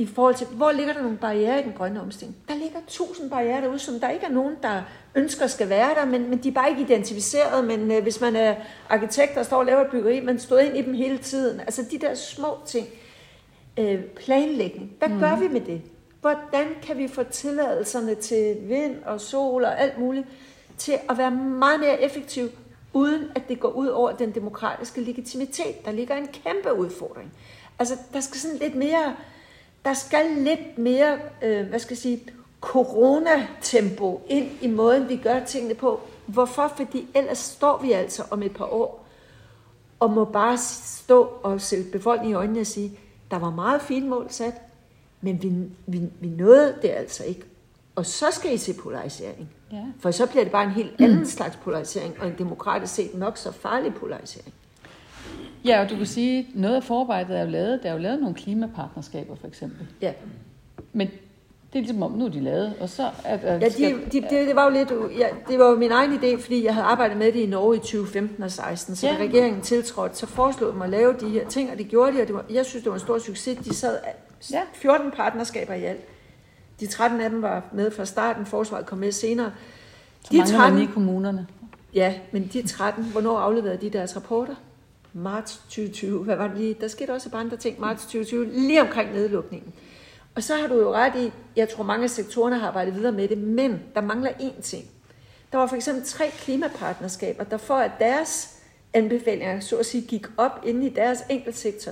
i 0.02 0.06
forhold 0.06 0.36
til, 0.36 0.48
hvor 0.48 0.72
ligger 0.72 0.94
der 0.94 1.02
nogle 1.02 1.18
barriere 1.18 1.60
i 1.60 1.64
den 1.64 1.74
grønne 1.78 2.02
omstilling? 2.02 2.38
Der 2.48 2.56
ligger 2.56 2.80
tusind 2.88 3.30
barriere 3.30 3.62
derude, 3.62 3.80
som 3.80 4.00
der 4.00 4.10
ikke 4.10 4.26
er 4.26 4.32
nogen, 4.32 4.56
der 4.64 4.82
ønsker 5.16 5.48
skal 5.48 5.70
være 5.70 5.96
der, 5.96 6.06
men, 6.06 6.30
men 6.30 6.44
de 6.44 6.48
er 6.48 6.54
bare 6.54 6.70
ikke 6.70 6.82
identificeret. 6.82 7.66
Men 7.66 7.92
øh, 7.92 8.04
hvis 8.04 8.22
man 8.22 8.36
er 8.36 8.56
arkitekt, 8.90 9.36
der 9.36 9.44
står 9.44 9.58
og 9.58 9.66
laver 9.66 9.82
et 9.82 9.92
byggeri, 9.92 10.20
man 10.20 10.40
står 10.40 10.58
ind 10.58 10.78
i 10.78 10.82
dem 10.82 10.94
hele 10.94 11.18
tiden. 11.18 11.60
Altså 11.60 11.86
de 11.92 11.98
der 11.98 12.16
små 12.16 12.58
ting. 12.66 12.88
Øh, 13.80 14.04
planlægning. 14.04 14.92
Hvad 15.00 15.10
mm. 15.10 15.20
gør 15.20 15.36
vi 15.36 15.48
med 15.48 15.62
det? 15.62 15.82
Hvordan 16.22 16.68
kan 16.84 16.98
vi 16.98 17.08
få 17.08 17.24
tilladelserne 17.24 18.16
til 18.16 18.58
vind 18.62 18.96
og 19.06 19.22
sol 19.22 19.64
og 19.64 19.82
alt 19.82 19.98
muligt 20.00 20.28
til 20.78 20.94
at 21.10 21.18
være 21.18 21.32
meget 21.32 21.80
mere 21.80 22.02
effektiv, 22.02 22.50
uden 22.94 23.24
at 23.36 23.42
det 23.50 23.60
går 23.60 23.70
ud 23.70 23.88
over 23.88 24.12
den 24.12 24.32
demokratiske 24.32 25.02
legitimitet? 25.02 25.86
Der 25.86 25.92
ligger 25.92 26.16
en 26.16 26.28
kæmpe 26.28 26.74
udfordring. 26.74 27.34
Altså, 27.80 27.98
der 28.14 28.20
skal 28.20 28.40
sådan 28.40 28.58
lidt 28.58 28.76
mere, 28.76 29.16
der 29.86 29.94
skal 29.94 30.26
lidt 30.38 30.78
mere, 30.78 31.20
øh, 31.42 31.68
hvad 31.68 31.80
skal 31.80 31.94
jeg 31.94 31.98
sige, 31.98 32.24
coronatempo 32.62 34.22
ind 34.28 34.50
i 34.62 34.68
måden, 34.68 35.10
vi 35.10 35.16
gør 35.16 35.40
tingene 35.40 35.76
på. 35.76 36.00
Hvorfor? 36.26 36.74
Fordi 36.76 37.08
ellers 37.16 37.38
står 37.38 37.82
vi 37.82 37.92
altså 37.92 38.24
om 38.32 38.44
et 38.44 38.54
par 38.54 38.66
år 38.66 39.06
og 40.00 40.12
må 40.12 40.26
bare 40.26 40.58
stå 40.58 41.22
og 41.44 41.62
se 41.62 41.84
befolkningen 41.92 42.32
i 42.32 42.36
øjnene 42.36 42.60
og 42.60 42.68
sige, 42.68 43.00
der 43.32 43.40
var 43.40 43.50
meget 43.50 43.82
fine 43.82 44.08
mål 44.08 44.26
sat, 44.30 44.54
men 45.22 45.44
vi, 45.44 45.54
vi, 45.88 46.10
vi 46.20 46.28
nåede 46.28 46.76
det 46.82 46.90
altså 46.90 47.24
ikke. 47.24 47.42
Og 47.96 48.06
så 48.06 48.26
skal 48.32 48.54
I 48.54 48.58
se 48.58 48.74
polarisering. 48.74 49.50
Ja. 49.72 49.86
For 50.00 50.12
så 50.12 50.26
bliver 50.28 50.44
det 50.44 50.52
bare 50.52 50.64
en 50.64 50.72
helt 50.72 51.02
anden 51.02 51.28
slags 51.28 51.56
polarisering, 51.56 52.16
og 52.20 52.28
en 52.28 52.36
demokratisk 52.38 52.94
set 52.94 53.14
nok 53.16 53.38
så 53.38 53.52
farlig 53.52 53.94
polarisering. 53.94 54.54
Ja, 55.66 55.82
og 55.82 55.90
du 55.90 55.96
kan 55.96 56.06
sige, 56.06 56.40
at 56.40 56.46
noget 56.56 56.76
af 56.76 56.84
forarbejdet 56.84 57.38
er 57.38 57.42
jo 57.44 57.50
lavet. 57.50 57.84
Der 57.84 57.90
er 57.90 57.94
jo 57.94 58.00
lavet 58.00 58.20
nogle 58.20 58.36
klimapartnerskaber, 58.36 59.36
for 59.36 59.48
eksempel. 59.48 59.88
Ja. 60.02 60.14
Men 60.94 61.08
det 61.74 61.80
er 61.80 61.84
ligesom 61.84 62.04
om, 62.04 62.12
nu 62.12 62.26
er 62.26 62.30
de 62.30 62.40
lavet, 62.40 62.74
og 62.80 62.90
så... 62.90 63.04
Er, 63.04 63.38
er, 63.38 63.54
ja, 63.54 63.70
de, 63.70 64.00
de, 64.12 64.22
det, 64.22 64.30
det 64.32 64.56
var 64.56 64.64
jo 64.64 64.70
lidt... 64.70 64.92
Ja, 65.20 65.28
det 65.48 65.60
var 65.60 65.70
jo 65.70 65.76
min 65.76 65.92
egen 65.92 66.14
idé, 66.14 66.42
fordi 66.42 66.66
jeg 66.66 66.74
havde 66.74 66.88
arbejdet 66.88 67.18
med 67.18 67.32
det 67.32 67.40
i 67.40 67.46
Norge 67.46 67.76
i 67.76 67.80
2015 67.80 68.44
og 68.44 68.52
16, 68.52 68.96
så 68.96 69.08
ja. 69.08 69.14
da 69.14 69.20
regeringen 69.20 69.62
tiltrådte, 69.62 70.18
så 70.18 70.26
foreslog 70.26 70.76
de 70.76 70.84
at 70.84 70.90
lave 70.90 71.16
de 71.20 71.30
her 71.30 71.48
ting, 71.48 71.72
og 71.72 71.78
det 71.78 71.88
gjorde 71.88 72.18
de, 72.18 72.22
og 72.22 72.28
det 72.28 72.36
var, 72.36 72.46
jeg 72.50 72.66
synes, 72.66 72.84
det 72.84 72.90
var 72.90 72.96
en 72.96 73.00
stor 73.00 73.20
succes. 73.20 73.58
De 73.58 73.76
sad 73.76 73.98
ja. 74.52 74.62
14 74.74 75.12
partnerskaber 75.12 75.74
i 75.74 75.84
alt. 75.84 76.02
De 76.80 76.88
13 76.88 77.22
af 77.22 77.30
dem 77.30 77.42
var 77.42 77.64
med 77.74 77.92
fra 77.92 78.06
starten, 78.06 78.46
forsvaret 78.46 78.86
kom 78.86 78.98
med 78.98 79.12
senere. 79.12 79.52
Så 80.24 80.30
de 80.32 80.52
13, 80.52 80.82
i 80.82 80.86
kommunerne. 80.86 81.48
Ja, 81.94 82.14
men 82.32 82.50
de 82.54 82.68
13, 82.68 83.04
hvornår 83.04 83.40
afleverede 83.40 83.82
de 83.82 83.90
deres 83.90 84.16
rapporter? 84.16 84.56
Marts 85.14 85.58
2020. 85.58 86.24
Hvad 86.24 86.36
var 86.36 86.48
det 86.48 86.58
lige? 86.58 86.74
Der 86.82 86.88
skete 86.88 87.12
også 87.12 87.30
et 87.30 87.32
par 87.32 87.40
andre 87.40 87.58
ting. 87.58 87.80
Marts 87.80 88.04
2020, 88.04 88.46
lige 88.46 88.82
omkring 88.82 89.14
nedlukningen. 89.14 89.74
Og 90.36 90.44
så 90.44 90.56
har 90.56 90.68
du 90.68 90.80
jo 90.80 90.94
ret 90.94 91.16
i, 91.16 91.32
jeg 91.56 91.70
tror 91.70 91.84
mange 91.84 92.04
af 92.04 92.10
sektorerne 92.10 92.60
har 92.60 92.68
arbejdet 92.68 92.96
videre 92.96 93.12
med 93.12 93.28
det, 93.28 93.38
men 93.38 93.82
der 93.96 94.02
mangler 94.02 94.32
én 94.32 94.62
ting. 94.62 94.86
Der 95.52 95.58
var 95.58 95.68
for 95.68 95.76
eksempel 95.76 96.06
tre 96.06 96.30
klimapartnerskaber, 96.30 97.44
der 97.44 97.58
for 97.58 97.76
at 97.76 97.92
deres 98.00 98.58
anbefalinger 98.94 99.60
så 99.60 99.78
at 99.78 99.86
sige 99.86 100.08
gik 100.08 100.26
op 100.38 100.52
inde 100.66 100.86
i 100.86 100.90
deres 100.90 101.20
enkeltsektor, 101.30 101.92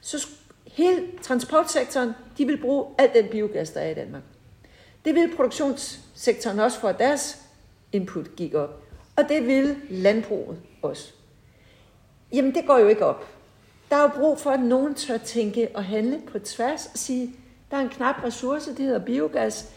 så 0.00 0.28
hele 0.66 1.02
transportsektoren, 1.22 2.12
de 2.38 2.46
vil 2.46 2.60
bruge 2.60 2.86
al 2.98 3.10
den 3.14 3.28
biogas, 3.28 3.70
der 3.70 3.80
er 3.80 3.90
i 3.90 3.94
Danmark. 3.94 4.22
Det 5.04 5.14
vil 5.14 5.32
produktionssektoren 5.36 6.58
også 6.58 6.80
for, 6.80 6.88
at 6.88 6.98
deres 6.98 7.38
input 7.92 8.36
gik 8.36 8.54
op. 8.54 8.82
Og 9.16 9.24
det 9.28 9.46
vil 9.46 9.76
landbruget 9.90 10.58
også. 10.82 11.12
Jamen, 12.34 12.54
det 12.54 12.66
går 12.66 12.78
jo 12.78 12.88
ikke 12.88 13.04
op. 13.04 13.26
Der 13.90 13.96
er 13.96 14.02
jo 14.02 14.08
brug 14.08 14.38
for, 14.38 14.50
at 14.50 14.60
nogen 14.60 14.94
tør 14.94 15.16
tænke 15.16 15.68
og 15.74 15.84
handle 15.84 16.20
på 16.32 16.38
tværs 16.38 16.86
og 16.86 16.98
sige, 16.98 17.30
der 17.70 17.76
er 17.76 17.80
en 17.80 17.88
knap 17.88 18.24
ressource, 18.24 18.70
det 18.70 18.78
hedder 18.78 18.98
biogas. 18.98 19.70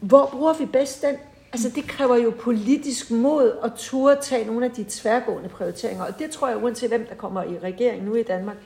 Hvor 0.00 0.28
bruger 0.32 0.52
vi 0.52 0.66
bedst 0.66 1.02
den? 1.02 1.16
Altså 1.52 1.70
det 1.74 1.84
kræver 1.84 2.16
jo 2.16 2.32
politisk 2.40 3.10
mod 3.10 3.52
at 3.64 3.72
turde 3.76 4.20
tage 4.22 4.46
nogle 4.46 4.64
af 4.64 4.70
de 4.72 4.84
tværgående 4.88 5.48
prioriteringer. 5.48 6.04
Og 6.04 6.18
det 6.18 6.30
tror 6.30 6.48
jeg, 6.48 6.62
uanset 6.62 6.88
hvem 6.88 7.06
der 7.06 7.14
kommer 7.14 7.42
i 7.42 7.58
regeringen 7.58 8.04
nu 8.04 8.14
i 8.14 8.22
Danmark, 8.22 8.56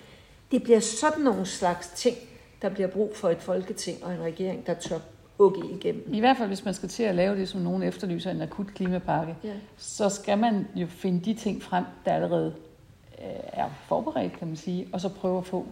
det 0.50 0.62
bliver 0.62 0.80
sådan 0.80 1.24
nogle 1.24 1.46
slags 1.46 1.88
ting, 1.88 2.16
der 2.62 2.68
bliver 2.68 2.88
brug 2.88 3.16
for 3.16 3.28
et 3.28 3.42
folketing 3.42 4.04
og 4.04 4.14
en 4.14 4.20
regering, 4.20 4.66
der 4.66 4.74
tør 4.74 4.98
hugge 5.36 5.60
igennem. 5.70 6.14
I 6.14 6.20
hvert 6.20 6.36
fald, 6.36 6.48
hvis 6.48 6.64
man 6.64 6.74
skal 6.74 6.88
til 6.88 7.02
at 7.02 7.14
lave 7.14 7.36
det, 7.36 7.48
som 7.48 7.60
nogen 7.60 7.82
efterlyser, 7.82 8.30
en 8.30 8.42
akut 8.42 8.66
klimapakke, 8.74 9.36
ja. 9.44 9.52
så 9.76 10.08
skal 10.08 10.38
man 10.38 10.66
jo 10.74 10.86
finde 10.86 11.24
de 11.24 11.34
ting 11.34 11.62
frem, 11.62 11.84
der 12.04 12.12
allerede 12.12 12.54
er 13.52 13.68
forberedt, 13.86 14.38
kan 14.38 14.48
man 14.48 14.56
sige, 14.56 14.88
og 14.92 15.00
så 15.00 15.08
prøve 15.08 15.38
at 15.38 15.46
få 15.46 15.66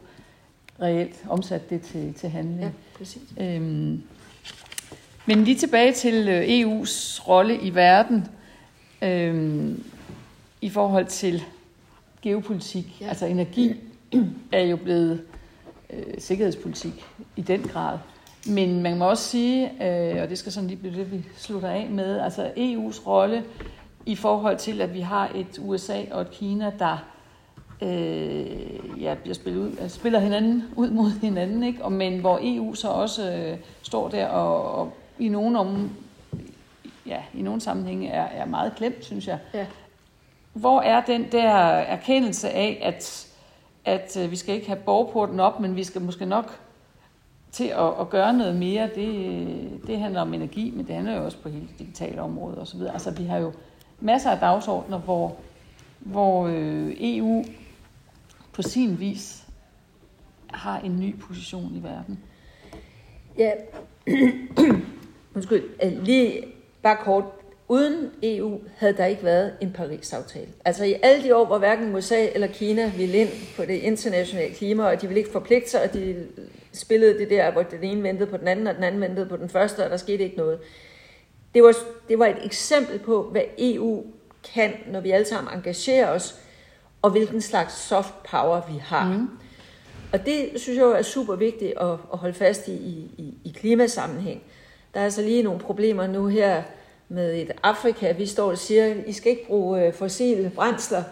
reelt 0.82 1.24
omsat 1.28 1.70
det 1.70 1.82
til, 1.82 2.14
til 2.14 2.28
handling. 2.28 2.60
Ja, 2.60 2.70
præcis. 2.98 3.22
Øhm, 3.40 4.02
men 5.26 5.44
lige 5.44 5.56
tilbage 5.56 5.92
til 5.92 6.28
øh, 6.28 6.42
EU's 6.42 7.28
rolle 7.28 7.60
i 7.60 7.74
verden 7.74 8.28
øhm, 9.02 9.84
i 10.60 10.68
forhold 10.68 11.06
til 11.06 11.42
geopolitik. 12.22 13.00
Ja. 13.00 13.08
Altså 13.08 13.26
energi 13.26 13.74
er 14.52 14.60
jo 14.60 14.76
blevet 14.76 15.22
øh, 15.90 16.14
sikkerhedspolitik 16.18 17.04
i 17.36 17.42
den 17.42 17.62
grad. 17.62 17.98
Men 18.46 18.82
man 18.82 18.98
må 18.98 19.08
også 19.10 19.24
sige, 19.24 19.70
øh, 19.84 20.22
og 20.22 20.28
det 20.28 20.38
skal 20.38 20.52
sådan 20.52 20.68
lige 20.68 20.78
blive 20.78 20.96
det, 20.96 21.12
vi 21.12 21.24
slutter 21.36 21.68
af 21.68 21.88
med, 21.90 22.20
altså 22.20 22.46
EU's 22.46 23.06
rolle 23.06 23.44
i 24.06 24.16
forhold 24.16 24.58
til, 24.58 24.80
at 24.80 24.94
vi 24.94 25.00
har 25.00 25.30
et 25.34 25.58
USA 25.58 26.02
og 26.10 26.20
et 26.20 26.30
Kina, 26.30 26.72
der 26.78 27.15
øh, 27.82 29.02
ja, 29.02 29.14
bliver 29.14 29.34
spillet 29.34 29.60
ud, 29.60 29.76
altså 29.80 29.98
spiller 29.98 30.18
hinanden 30.18 30.64
ud 30.76 30.90
mod 30.90 31.10
hinanden, 31.20 31.62
ikke? 31.62 31.84
Og, 31.84 31.92
men 31.92 32.20
hvor 32.20 32.38
EU 32.42 32.74
så 32.74 32.88
også 32.88 33.32
øh, 33.32 33.58
står 33.82 34.08
der 34.08 34.26
og, 34.26 34.74
og 34.80 34.92
i 35.18 35.28
nogle 35.28 35.58
om, 35.58 35.90
ja, 37.06 37.22
i 37.34 37.42
nogle 37.42 37.60
sammenhænge 37.60 38.08
er, 38.08 38.24
er 38.24 38.46
meget 38.46 38.72
glemt, 38.76 39.04
synes 39.04 39.28
jeg. 39.28 39.38
Ja. 39.54 39.66
Hvor 40.52 40.80
er 40.80 41.00
den 41.00 41.32
der 41.32 41.50
erkendelse 41.66 42.50
af, 42.50 42.78
at, 42.82 43.28
at 43.84 44.16
øh, 44.16 44.30
vi 44.30 44.36
skal 44.36 44.54
ikke 44.54 44.66
have 44.66 44.80
borgporten 44.80 45.40
op, 45.40 45.60
men 45.60 45.76
vi 45.76 45.84
skal 45.84 46.02
måske 46.02 46.26
nok 46.26 46.58
til 47.52 47.64
at, 47.64 48.00
at 48.00 48.10
gøre 48.10 48.32
noget 48.32 48.56
mere, 48.56 48.90
det, 48.94 49.86
det 49.86 49.98
handler 49.98 50.20
om 50.20 50.34
energi, 50.34 50.72
men 50.76 50.86
det 50.86 50.94
handler 50.94 51.16
jo 51.16 51.24
også 51.24 51.38
på 51.38 51.48
hele 51.48 51.68
det 51.68 51.78
digitale 51.78 52.22
område 52.22 52.60
osv. 52.60 52.80
Altså 52.92 53.10
vi 53.10 53.24
har 53.24 53.38
jo 53.38 53.52
masser 54.00 54.30
af 54.30 54.38
dagsordner, 54.38 54.98
hvor, 54.98 55.36
hvor 55.98 56.46
øh, 56.46 56.96
EU 57.00 57.44
på 58.56 58.62
sin 58.62 59.00
vis 59.00 59.42
har 60.50 60.80
en 60.80 61.00
ny 61.00 61.20
position 61.20 61.72
i 61.74 61.82
verden. 61.82 62.18
Ja, 63.38 63.52
undskyld, 65.34 65.62
øh, 65.82 66.02
lige 66.02 66.44
bare 66.82 66.96
kort. 67.04 67.24
Uden 67.68 68.10
EU 68.22 68.60
havde 68.76 68.96
der 68.96 69.06
ikke 69.06 69.24
været 69.24 69.52
en 69.60 69.72
Paris-aftale. 69.72 70.48
Altså 70.64 70.84
i 70.84 70.94
alle 71.02 71.24
de 71.24 71.36
år, 71.36 71.46
hvor 71.46 71.58
hverken 71.58 71.94
USA 71.94 72.26
eller 72.34 72.46
Kina 72.46 72.92
ville 72.96 73.18
ind 73.18 73.28
på 73.56 73.62
det 73.62 73.74
internationale 73.74 74.54
klima, 74.54 74.84
og 74.84 75.02
de 75.02 75.06
ville 75.06 75.20
ikke 75.20 75.32
forpligte 75.32 75.70
sig, 75.70 75.82
og 75.82 75.94
de 75.94 76.26
spillede 76.72 77.18
det 77.18 77.30
der, 77.30 77.50
hvor 77.50 77.62
den 77.62 77.84
ene 77.84 78.02
ventede 78.02 78.30
på 78.30 78.36
den 78.36 78.48
anden, 78.48 78.66
og 78.66 78.74
den 78.74 78.84
anden 78.84 79.00
ventede 79.00 79.26
på 79.26 79.36
den 79.36 79.48
første, 79.48 79.84
og 79.84 79.90
der 79.90 79.96
skete 79.96 80.24
ikke 80.24 80.36
noget. 80.36 80.58
Det 81.54 81.62
var, 81.62 81.74
det 82.08 82.18
var 82.18 82.26
et 82.26 82.44
eksempel 82.44 82.98
på, 82.98 83.22
hvad 83.22 83.42
EU 83.58 84.04
kan, 84.54 84.72
når 84.86 85.00
vi 85.00 85.10
alle 85.10 85.26
sammen 85.26 85.54
engagerer 85.54 86.10
os, 86.10 86.40
og 87.02 87.10
hvilken 87.10 87.40
slags 87.40 87.74
soft 87.74 88.14
power 88.30 88.60
vi 88.72 88.78
har. 88.78 89.08
Mm. 89.08 89.28
Og 90.12 90.26
det 90.26 90.48
synes 90.56 90.76
jeg 90.76 90.84
jo 90.84 90.92
er 90.92 91.02
super 91.02 91.36
vigtigt 91.36 91.72
at, 91.80 91.92
at 92.12 92.18
holde 92.18 92.34
fast 92.34 92.68
i, 92.68 92.72
i, 93.18 93.34
i 93.44 93.54
klimasammenhæng. 93.60 94.42
Der 94.94 95.00
er 95.00 95.04
altså 95.04 95.22
lige 95.22 95.42
nogle 95.42 95.60
problemer 95.60 96.06
nu 96.06 96.26
her 96.26 96.62
med 97.08 97.34
et 97.34 97.52
Afrika. 97.62 98.12
Vi 98.12 98.26
står 98.26 98.50
og 98.50 98.58
siger, 98.58 98.94
I 99.06 99.12
skal 99.12 99.30
ikke 99.30 99.46
bruge 99.46 99.86
øh, 99.86 99.92
fossile 99.92 100.50
brændsler. 100.54 101.02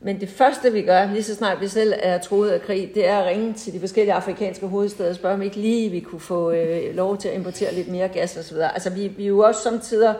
Men 0.00 0.20
det 0.20 0.28
første, 0.28 0.72
vi 0.72 0.82
gør, 0.82 1.12
lige 1.12 1.22
så 1.22 1.34
snart 1.34 1.60
vi 1.60 1.68
selv 1.68 1.92
er 2.02 2.18
troet 2.18 2.50
af 2.50 2.62
krig, 2.62 2.90
det 2.94 3.06
er 3.06 3.18
at 3.18 3.26
ringe 3.26 3.52
til 3.52 3.72
de 3.72 3.80
forskellige 3.80 4.14
afrikanske 4.14 4.66
hovedsteder 4.66 5.08
og 5.10 5.14
spørge, 5.14 5.34
om 5.34 5.42
ikke 5.42 5.56
lige 5.56 5.90
vi 5.90 6.00
kunne 6.00 6.20
få 6.20 6.50
øh, 6.50 6.94
lov 6.94 7.18
til 7.18 7.28
at 7.28 7.34
importere 7.34 7.74
lidt 7.74 7.88
mere 7.88 8.08
gas 8.08 8.36
osv. 8.36 8.56
Altså 8.56 8.90
vi, 8.90 9.08
vi 9.08 9.24
er 9.24 9.28
jo 9.28 9.38
også 9.38 9.62
samtidig, 9.62 10.14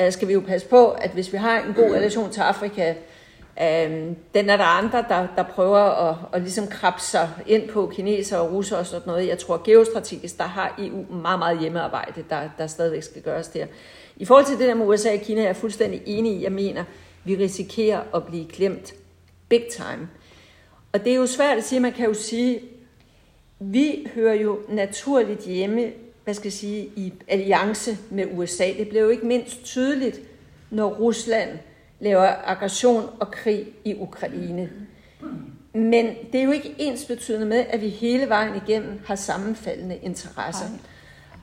øh, 0.00 0.12
skal 0.12 0.28
vi 0.28 0.32
jo 0.32 0.40
passe 0.40 0.66
på, 0.66 0.90
at 0.90 1.10
hvis 1.10 1.32
vi 1.32 1.38
har 1.38 1.58
en 1.60 1.74
god 1.74 1.94
relation 1.94 2.30
til 2.30 2.40
Afrika, 2.40 2.94
Øhm, 3.62 4.16
den 4.34 4.50
er 4.50 4.56
der 4.56 4.64
andre, 4.64 5.04
der, 5.08 5.26
der 5.36 5.42
prøver 5.42 5.78
at, 5.78 6.16
at 6.32 6.42
ligesom 6.42 6.66
krabbe 6.66 7.00
sig 7.00 7.30
ind 7.46 7.68
på 7.68 7.86
kineser 7.86 8.38
og 8.38 8.52
russer 8.52 8.76
og 8.76 8.86
sådan 8.86 9.06
noget. 9.06 9.28
Jeg 9.28 9.38
tror 9.38 9.62
geostrategisk, 9.64 10.38
der 10.38 10.44
har 10.44 10.74
EU 10.78 11.14
meget, 11.14 11.38
meget 11.38 11.60
hjemmearbejde, 11.60 12.24
der, 12.30 12.48
der 12.58 12.66
stadigvæk 12.66 13.02
skal 13.02 13.22
gøres 13.22 13.48
der. 13.48 13.66
I 14.16 14.24
forhold 14.24 14.44
til 14.44 14.58
det 14.58 14.68
der 14.68 14.74
med 14.74 14.86
USA 14.86 15.14
og 15.14 15.20
Kina, 15.20 15.40
er 15.40 15.46
jeg 15.46 15.56
fuldstændig 15.56 16.02
enig 16.06 16.32
i. 16.32 16.42
Jeg 16.42 16.52
mener, 16.52 16.84
vi 17.24 17.36
risikerer 17.36 18.00
at 18.14 18.26
blive 18.26 18.48
klemt 18.48 18.94
big 19.48 19.64
time. 19.70 20.08
Og 20.92 21.04
det 21.04 21.12
er 21.12 21.16
jo 21.16 21.26
svært 21.26 21.58
at 21.58 21.64
sige, 21.64 21.80
man 21.80 21.92
kan 21.92 22.06
jo 22.06 22.14
sige, 22.14 22.60
vi 23.60 24.08
hører 24.14 24.34
jo 24.34 24.58
naturligt 24.68 25.44
hjemme, 25.44 25.92
hvad 26.24 26.34
skal 26.34 26.46
jeg 26.46 26.52
sige, 26.52 26.90
i 26.96 27.12
alliance 27.28 27.98
med 28.10 28.26
USA. 28.32 28.64
Det 28.78 28.88
blev 28.88 29.02
jo 29.02 29.08
ikke 29.08 29.26
mindst 29.26 29.64
tydeligt, 29.64 30.20
når 30.70 30.88
Rusland 30.88 31.58
laver 32.00 32.34
aggression 32.44 33.10
og 33.20 33.30
krig 33.30 33.66
i 33.84 33.94
Ukraine. 33.94 34.70
Men 35.72 36.06
det 36.32 36.40
er 36.40 36.44
jo 36.44 36.50
ikke 36.50 36.74
ens 36.78 37.04
betydende 37.04 37.46
med, 37.46 37.64
at 37.68 37.80
vi 37.80 37.88
hele 37.88 38.28
vejen 38.28 38.56
igennem 38.56 39.00
har 39.06 39.14
sammenfaldende 39.14 39.96
interesser. 39.96 40.66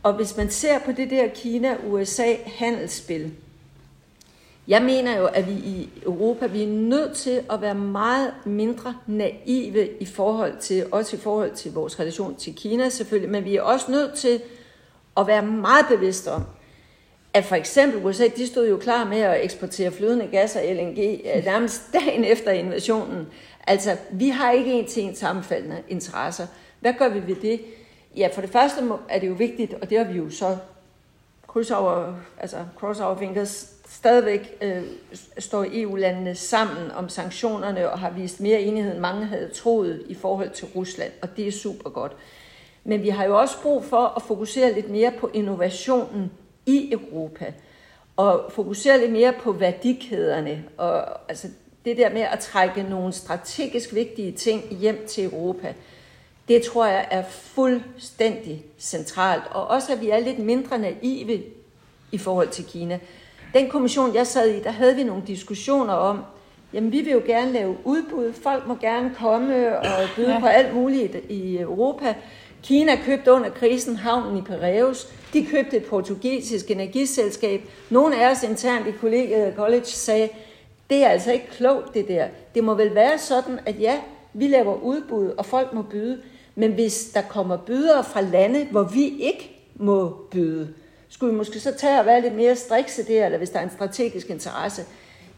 Og 0.03 0.13
hvis 0.13 0.37
man 0.37 0.49
ser 0.49 0.79
på 0.79 0.91
det 0.91 1.09
der 1.09 1.27
Kina-USA-handelsspil, 1.27 3.31
jeg 4.67 4.81
mener 4.81 5.17
jo, 5.17 5.25
at 5.25 5.47
vi 5.47 5.51
i 5.51 5.89
Europa 6.05 6.47
vi 6.47 6.63
er 6.63 6.67
nødt 6.67 7.15
til 7.15 7.41
at 7.51 7.61
være 7.61 7.75
meget 7.75 8.33
mindre 8.45 8.95
naive 9.07 9.89
i 9.99 10.05
forhold 10.05 10.57
til, 10.59 10.85
også 10.91 11.15
i 11.15 11.19
forhold 11.19 11.55
til 11.55 11.73
vores 11.73 11.99
relation 11.99 12.35
til 12.35 12.55
Kina 12.55 12.89
selvfølgelig, 12.89 13.31
men 13.31 13.45
vi 13.45 13.55
er 13.55 13.61
også 13.61 13.91
nødt 13.91 14.13
til 14.13 14.41
at 15.17 15.27
være 15.27 15.45
meget 15.45 15.85
bevidste 15.89 16.31
om, 16.31 16.43
at 17.35 17.45
for 17.45 17.55
eksempel 17.55 18.05
USA, 18.05 18.27
de 18.27 18.47
stod 18.47 18.69
jo 18.69 18.77
klar 18.77 19.05
med 19.05 19.19
at 19.19 19.43
eksportere 19.43 19.91
flydende 19.91 20.27
gas 20.27 20.55
og 20.55 20.61
LNG 20.63 20.97
nærmest 21.45 21.81
dagen 21.93 22.23
efter 22.23 22.51
invasionen. 22.51 23.27
Altså, 23.67 23.97
vi 24.11 24.29
har 24.29 24.51
ikke 24.51 24.73
en 24.73 24.87
til 24.87 25.03
en 25.03 25.15
sammenfaldende 25.15 25.83
interesser. 25.87 26.47
Hvad 26.79 26.93
gør 26.93 27.09
vi 27.09 27.27
ved 27.27 27.35
det? 27.35 27.61
Ja, 28.17 28.29
for 28.33 28.41
det 28.41 28.49
første 28.49 28.81
er 29.09 29.19
det 29.19 29.27
jo 29.27 29.33
vigtigt, 29.33 29.73
og 29.73 29.89
det 29.89 29.97
har 29.97 30.05
vi 30.05 30.17
jo 30.17 30.29
så 30.29 30.57
kryds 31.47 31.71
over, 31.71 32.13
altså 32.39 32.57
cross 32.77 32.99
over 32.99 33.17
fingers, 33.17 33.73
stadigvæk 33.89 34.57
øh, 34.61 34.83
står 35.37 35.65
EU-landene 35.71 36.35
sammen 36.35 36.91
om 36.91 37.09
sanktionerne 37.09 37.89
og 37.89 37.99
har 37.99 38.09
vist 38.09 38.39
mere 38.39 38.61
enighed, 38.61 38.91
end 38.91 38.99
mange 38.99 39.25
havde 39.25 39.49
troet 39.49 40.03
i 40.07 40.13
forhold 40.13 40.49
til 40.49 40.67
Rusland, 40.75 41.11
og 41.21 41.37
det 41.37 41.47
er 41.47 41.51
super 41.51 41.89
godt. 41.89 42.11
Men 42.83 43.03
vi 43.03 43.09
har 43.09 43.25
jo 43.25 43.39
også 43.39 43.61
brug 43.61 43.83
for 43.83 44.13
at 44.15 44.21
fokusere 44.21 44.73
lidt 44.73 44.89
mere 44.89 45.11
på 45.19 45.29
innovationen 45.33 46.31
i 46.65 46.91
Europa, 46.91 47.53
og 48.17 48.51
fokusere 48.51 48.99
lidt 48.99 49.11
mere 49.11 49.33
på 49.43 49.51
værdikæderne, 49.51 50.63
og 50.77 51.29
altså 51.29 51.47
det 51.85 51.97
der 51.97 52.13
med 52.13 52.21
at 52.21 52.39
trække 52.39 52.83
nogle 52.83 53.13
strategisk 53.13 53.93
vigtige 53.93 54.31
ting 54.31 54.77
hjem 54.77 55.07
til 55.07 55.23
Europa, 55.23 55.73
det 56.47 56.61
tror 56.61 56.85
jeg 56.85 57.07
er 57.11 57.23
fuldstændig 57.29 58.65
centralt. 58.79 59.43
Og 59.51 59.67
også 59.67 59.93
at 59.93 60.01
vi 60.01 60.09
er 60.09 60.19
lidt 60.19 60.39
mindre 60.39 60.77
naive 60.77 61.43
i 62.11 62.17
forhold 62.17 62.49
til 62.49 62.65
Kina. 62.65 62.99
Den 63.53 63.69
kommission, 63.69 64.15
jeg 64.15 64.27
sad 64.27 64.49
i, 64.49 64.63
der 64.63 64.71
havde 64.71 64.95
vi 64.95 65.03
nogle 65.03 65.23
diskussioner 65.27 65.93
om, 65.93 66.21
jamen 66.73 66.91
vi 66.91 67.01
vil 67.01 67.13
jo 67.13 67.21
gerne 67.25 67.51
lave 67.51 67.77
udbud, 67.83 68.33
folk 68.33 68.67
må 68.67 68.75
gerne 68.75 69.15
komme 69.19 69.79
og 69.79 70.07
byde 70.15 70.33
ja. 70.33 70.39
på 70.39 70.45
alt 70.45 70.75
muligt 70.75 71.15
i 71.29 71.57
Europa. 71.57 72.15
Kina 72.65 72.95
købte 72.95 73.31
under 73.31 73.49
krisen 73.49 73.95
havnen 73.95 74.37
i 74.37 74.41
Piraeus. 74.41 75.07
De 75.33 75.45
købte 75.45 75.77
et 75.77 75.85
portugisisk 75.85 76.71
energiselskab. 76.71 77.61
Nogle 77.89 78.23
af 78.23 78.31
os 78.31 78.43
internt 78.43 78.87
i 78.87 78.91
kollegiet 78.91 79.53
college 79.55 79.85
sagde, 79.85 80.29
det 80.89 81.03
er 81.03 81.07
altså 81.07 81.31
ikke 81.31 81.47
klogt 81.51 81.93
det 81.93 82.07
der. 82.07 82.27
Det 82.55 82.63
må 82.63 82.73
vel 82.73 82.95
være 82.95 83.17
sådan, 83.17 83.59
at 83.65 83.79
ja, 83.79 83.99
vi 84.33 84.47
laver 84.47 84.81
udbud, 84.81 85.29
og 85.37 85.45
folk 85.45 85.73
må 85.73 85.81
byde. 85.81 86.21
Men 86.55 86.71
hvis 86.71 87.09
der 87.13 87.21
kommer 87.21 87.57
bydere 87.57 88.03
fra 88.03 88.21
lande, 88.21 88.67
hvor 88.71 88.83
vi 88.83 89.03
ikke 89.19 89.61
må 89.75 90.17
byde, 90.31 90.73
skulle 91.09 91.31
vi 91.31 91.37
måske 91.37 91.59
så 91.59 91.73
tage 91.73 91.99
og 91.99 92.05
være 92.05 92.21
lidt 92.21 92.35
mere 92.35 92.55
strikse 92.55 93.07
der, 93.07 93.25
eller 93.25 93.37
hvis 93.37 93.49
der 93.49 93.59
er 93.59 93.63
en 93.63 93.71
strategisk 93.75 94.29
interesse. 94.29 94.81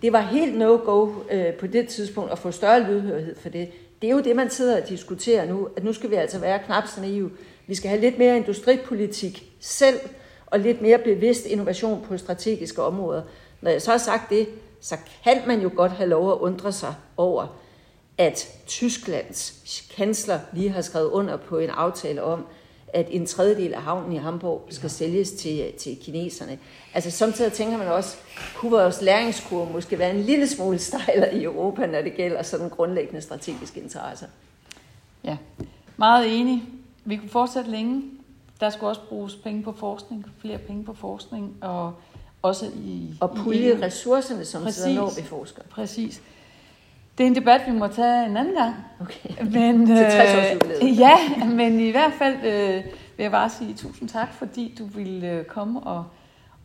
Det 0.02 0.14
var 0.14 0.22
helt 0.22 0.58
no-go 0.58 1.10
øh, 1.32 1.54
på 1.54 1.68
det 1.68 1.88
tidspunkt 1.88 2.32
at 2.32 2.40
få 2.40 2.52
større 2.52 2.84
lydhørighed 2.84 3.36
for 3.36 3.50
det. 3.50 3.70
Det 4.02 4.10
er 4.10 4.12
jo 4.12 4.20
det, 4.20 4.36
man 4.36 4.50
sidder 4.50 4.82
og 4.82 4.90
diskuterer 4.90 5.46
nu, 5.46 5.70
at 5.78 5.84
nu 5.84 5.94
skal 5.94 6.10
vi 6.10 6.16
altså 6.16 6.40
være 6.40 6.60
knap 6.60 6.88
så 6.88 7.02
naive. 7.02 7.32
Vi 7.68 7.76
skal 7.76 7.90
have 7.90 8.02
lidt 8.02 8.18
mere 8.18 8.38
industripolitik 8.38 9.52
selv, 9.60 10.00
og 10.46 10.60
lidt 10.60 10.82
mere 10.82 10.98
bevidst 10.98 11.46
innovation 11.46 12.06
på 12.08 12.18
strategiske 12.18 12.84
områder. 12.84 13.22
Når 13.62 13.72
jeg 13.72 13.82
så 13.82 13.92
har 13.92 13.98
sagt 13.98 14.30
det, 14.30 14.48
så 14.82 14.98
kan 15.24 15.42
man 15.48 15.62
jo 15.62 15.72
godt 15.76 15.92
have 15.92 16.10
lov 16.10 16.32
at 16.32 16.38
undre 16.38 16.72
sig 16.72 16.94
over, 17.18 17.58
at 18.18 18.48
Tysklands 18.68 19.54
kansler 19.96 20.40
lige 20.54 20.70
har 20.70 20.82
skrevet 20.82 21.10
under 21.10 21.38
på 21.38 21.58
en 21.58 21.70
aftale 21.70 22.24
om, 22.24 22.46
at 22.98 23.08
en 23.12 23.26
tredjedel 23.26 23.74
af 23.74 23.82
havnen 23.82 24.14
i 24.14 24.18
Hamburg 24.18 24.68
skal 24.70 24.88
ja. 24.88 24.88
sælges 24.88 25.32
til, 25.32 25.74
til 25.78 25.98
kineserne. 26.02 26.60
Altså 26.94 27.12
samtidig 27.12 27.54
tænker 27.54 27.78
man 27.78 27.88
også, 27.88 28.18
kunne 28.56 28.72
vores 28.72 29.02
læringskurve 29.02 29.74
måske 29.74 30.00
være 30.00 30.16
en 30.16 30.22
lille 30.22 30.48
smule 30.48 30.80
stejler 30.80 31.28
i 31.28 31.44
Europa, 31.44 31.86
når 31.86 32.02
det 32.02 32.14
gælder 32.16 32.44
sådan 32.44 32.70
grundlæggende 32.70 33.22
strategiske 33.22 33.80
interesser? 33.80 34.28
Ja, 35.24 35.38
meget 35.98 36.40
enig. 36.40 36.64
Vi 37.06 37.18
kunne 37.18 37.30
fortsætte 37.30 37.72
længe. 37.72 38.04
Der 38.60 38.70
skulle 38.70 38.90
også 38.90 39.02
bruges 39.10 39.36
penge 39.36 39.64
på 39.64 39.72
forskning, 39.72 40.26
flere 40.42 40.58
penge 40.58 40.84
på 40.84 40.94
forskning, 40.94 41.56
og 41.62 41.94
også 42.42 42.66
i... 42.66 43.14
Og 43.20 43.36
pulje 43.36 43.82
ressourcerne, 43.82 44.46
som 44.46 44.64
præcis, 44.64 44.84
sidder 44.84 44.96
når 44.96 45.14
vi 45.16 45.24
forsker. 45.24 45.62
Præcis. 45.70 46.22
Det 47.18 47.24
er 47.24 47.28
en 47.28 47.36
debat, 47.36 47.62
vi 47.68 47.72
må 47.72 47.88
tage 47.88 48.26
en 48.26 48.38
anden 48.38 48.54
gang. 48.54 48.76
Okay. 49.00 49.30
Men, 49.60 49.88
Til 49.88 49.98
60 49.98 50.84
øh, 50.84 51.00
Ja, 51.04 51.46
men 51.46 51.80
i 51.80 51.92
hvert 51.92 52.14
fald 52.14 52.36
øh, 52.36 52.84
vil 53.18 53.24
jeg 53.24 53.32
bare 53.32 53.50
sige 53.50 53.74
tusind 53.74 54.10
tak, 54.10 54.34
fordi 54.34 54.76
du 54.80 54.86
ville 54.86 55.32
øh, 55.32 55.46
komme 55.46 55.80
og, 55.80 56.06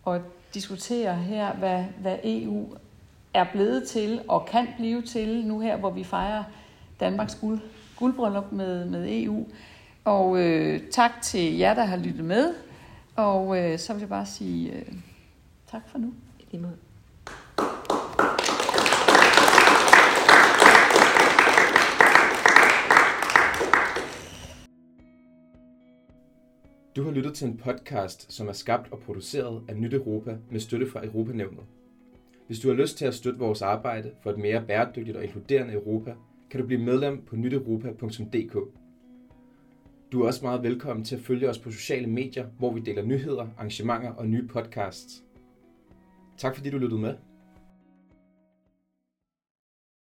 og 0.05 0.21
diskutere 0.55 1.15
her, 1.15 1.53
hvad, 1.53 1.85
hvad 2.01 2.17
EU 2.25 2.67
er 3.35 3.45
blevet 3.53 3.89
til 3.89 4.21
og 4.29 4.47
kan 4.47 4.69
blive 4.77 5.03
til 5.03 5.47
nu 5.47 5.61
her, 5.61 5.77
hvor 5.77 5.91
vi 5.91 6.05
fejrer 6.05 6.45
Danmarks 7.01 7.35
guld, 7.35 7.61
guldbryllup 7.97 8.53
med, 8.53 8.85
med 8.85 9.23
EU. 9.23 9.47
Og 10.05 10.39
øh, 10.39 10.81
tak 10.91 11.11
til 11.23 11.59
jer, 11.59 11.75
der 11.75 11.85
har 11.85 11.97
lyttet 11.97 12.25
med. 12.25 12.55
Og 13.17 13.59
øh, 13.59 13.79
så 13.79 13.93
vil 13.93 14.01
jeg 14.01 14.09
bare 14.09 14.27
sige 14.27 14.73
øh, 14.73 14.93
tak 15.71 15.83
for 15.89 15.99
nu. 15.99 16.13
I 16.53 16.57
måde. 16.57 16.77
Du 26.97 27.03
har 27.03 27.11
lyttet 27.11 27.35
til 27.35 27.47
en 27.49 27.57
podcast, 27.57 28.33
som 28.33 28.49
er 28.49 28.53
skabt 28.53 28.93
og 28.93 28.99
produceret 28.99 29.63
af 29.69 29.77
Nyt 29.77 29.95
Europa 29.95 30.37
med 30.51 30.61
støtte 30.61 30.91
fra 30.91 31.05
Europanævnet. 31.05 31.65
Hvis 32.47 32.61
du 32.61 32.69
har 32.69 32.75
lyst 32.75 32.99
til 32.99 33.05
at 33.05 33.15
støtte 33.15 33.39
vores 33.39 33.63
arbejde 33.63 34.11
for 34.23 34.31
et 34.31 34.39
mere 34.39 34.65
bæredygtigt 34.67 35.17
og 35.17 35.25
inkluderende 35.25 35.75
Europa, 35.75 36.15
kan 36.51 36.61
du 36.61 36.67
blive 36.67 36.81
medlem 36.81 37.23
på 37.27 37.37
nyteuropa.dk. 37.37 38.57
Du 40.13 40.23
er 40.23 40.27
også 40.27 40.45
meget 40.45 40.63
velkommen 40.63 41.05
til 41.05 41.17
at 41.17 41.23
følge 41.23 41.51
os 41.51 41.59
på 41.59 41.71
sociale 41.71 42.07
medier, 42.07 42.47
hvor 42.59 42.73
vi 42.73 42.81
deler 42.81 43.03
nyheder, 43.03 43.47
arrangementer 43.59 44.11
og 44.11 44.27
nye 44.27 44.49
podcasts. 44.49 45.25
Tak 46.37 46.57
fordi 46.57 46.71
du 46.71 46.79
lyttede 46.79 47.01
med. 47.01 47.15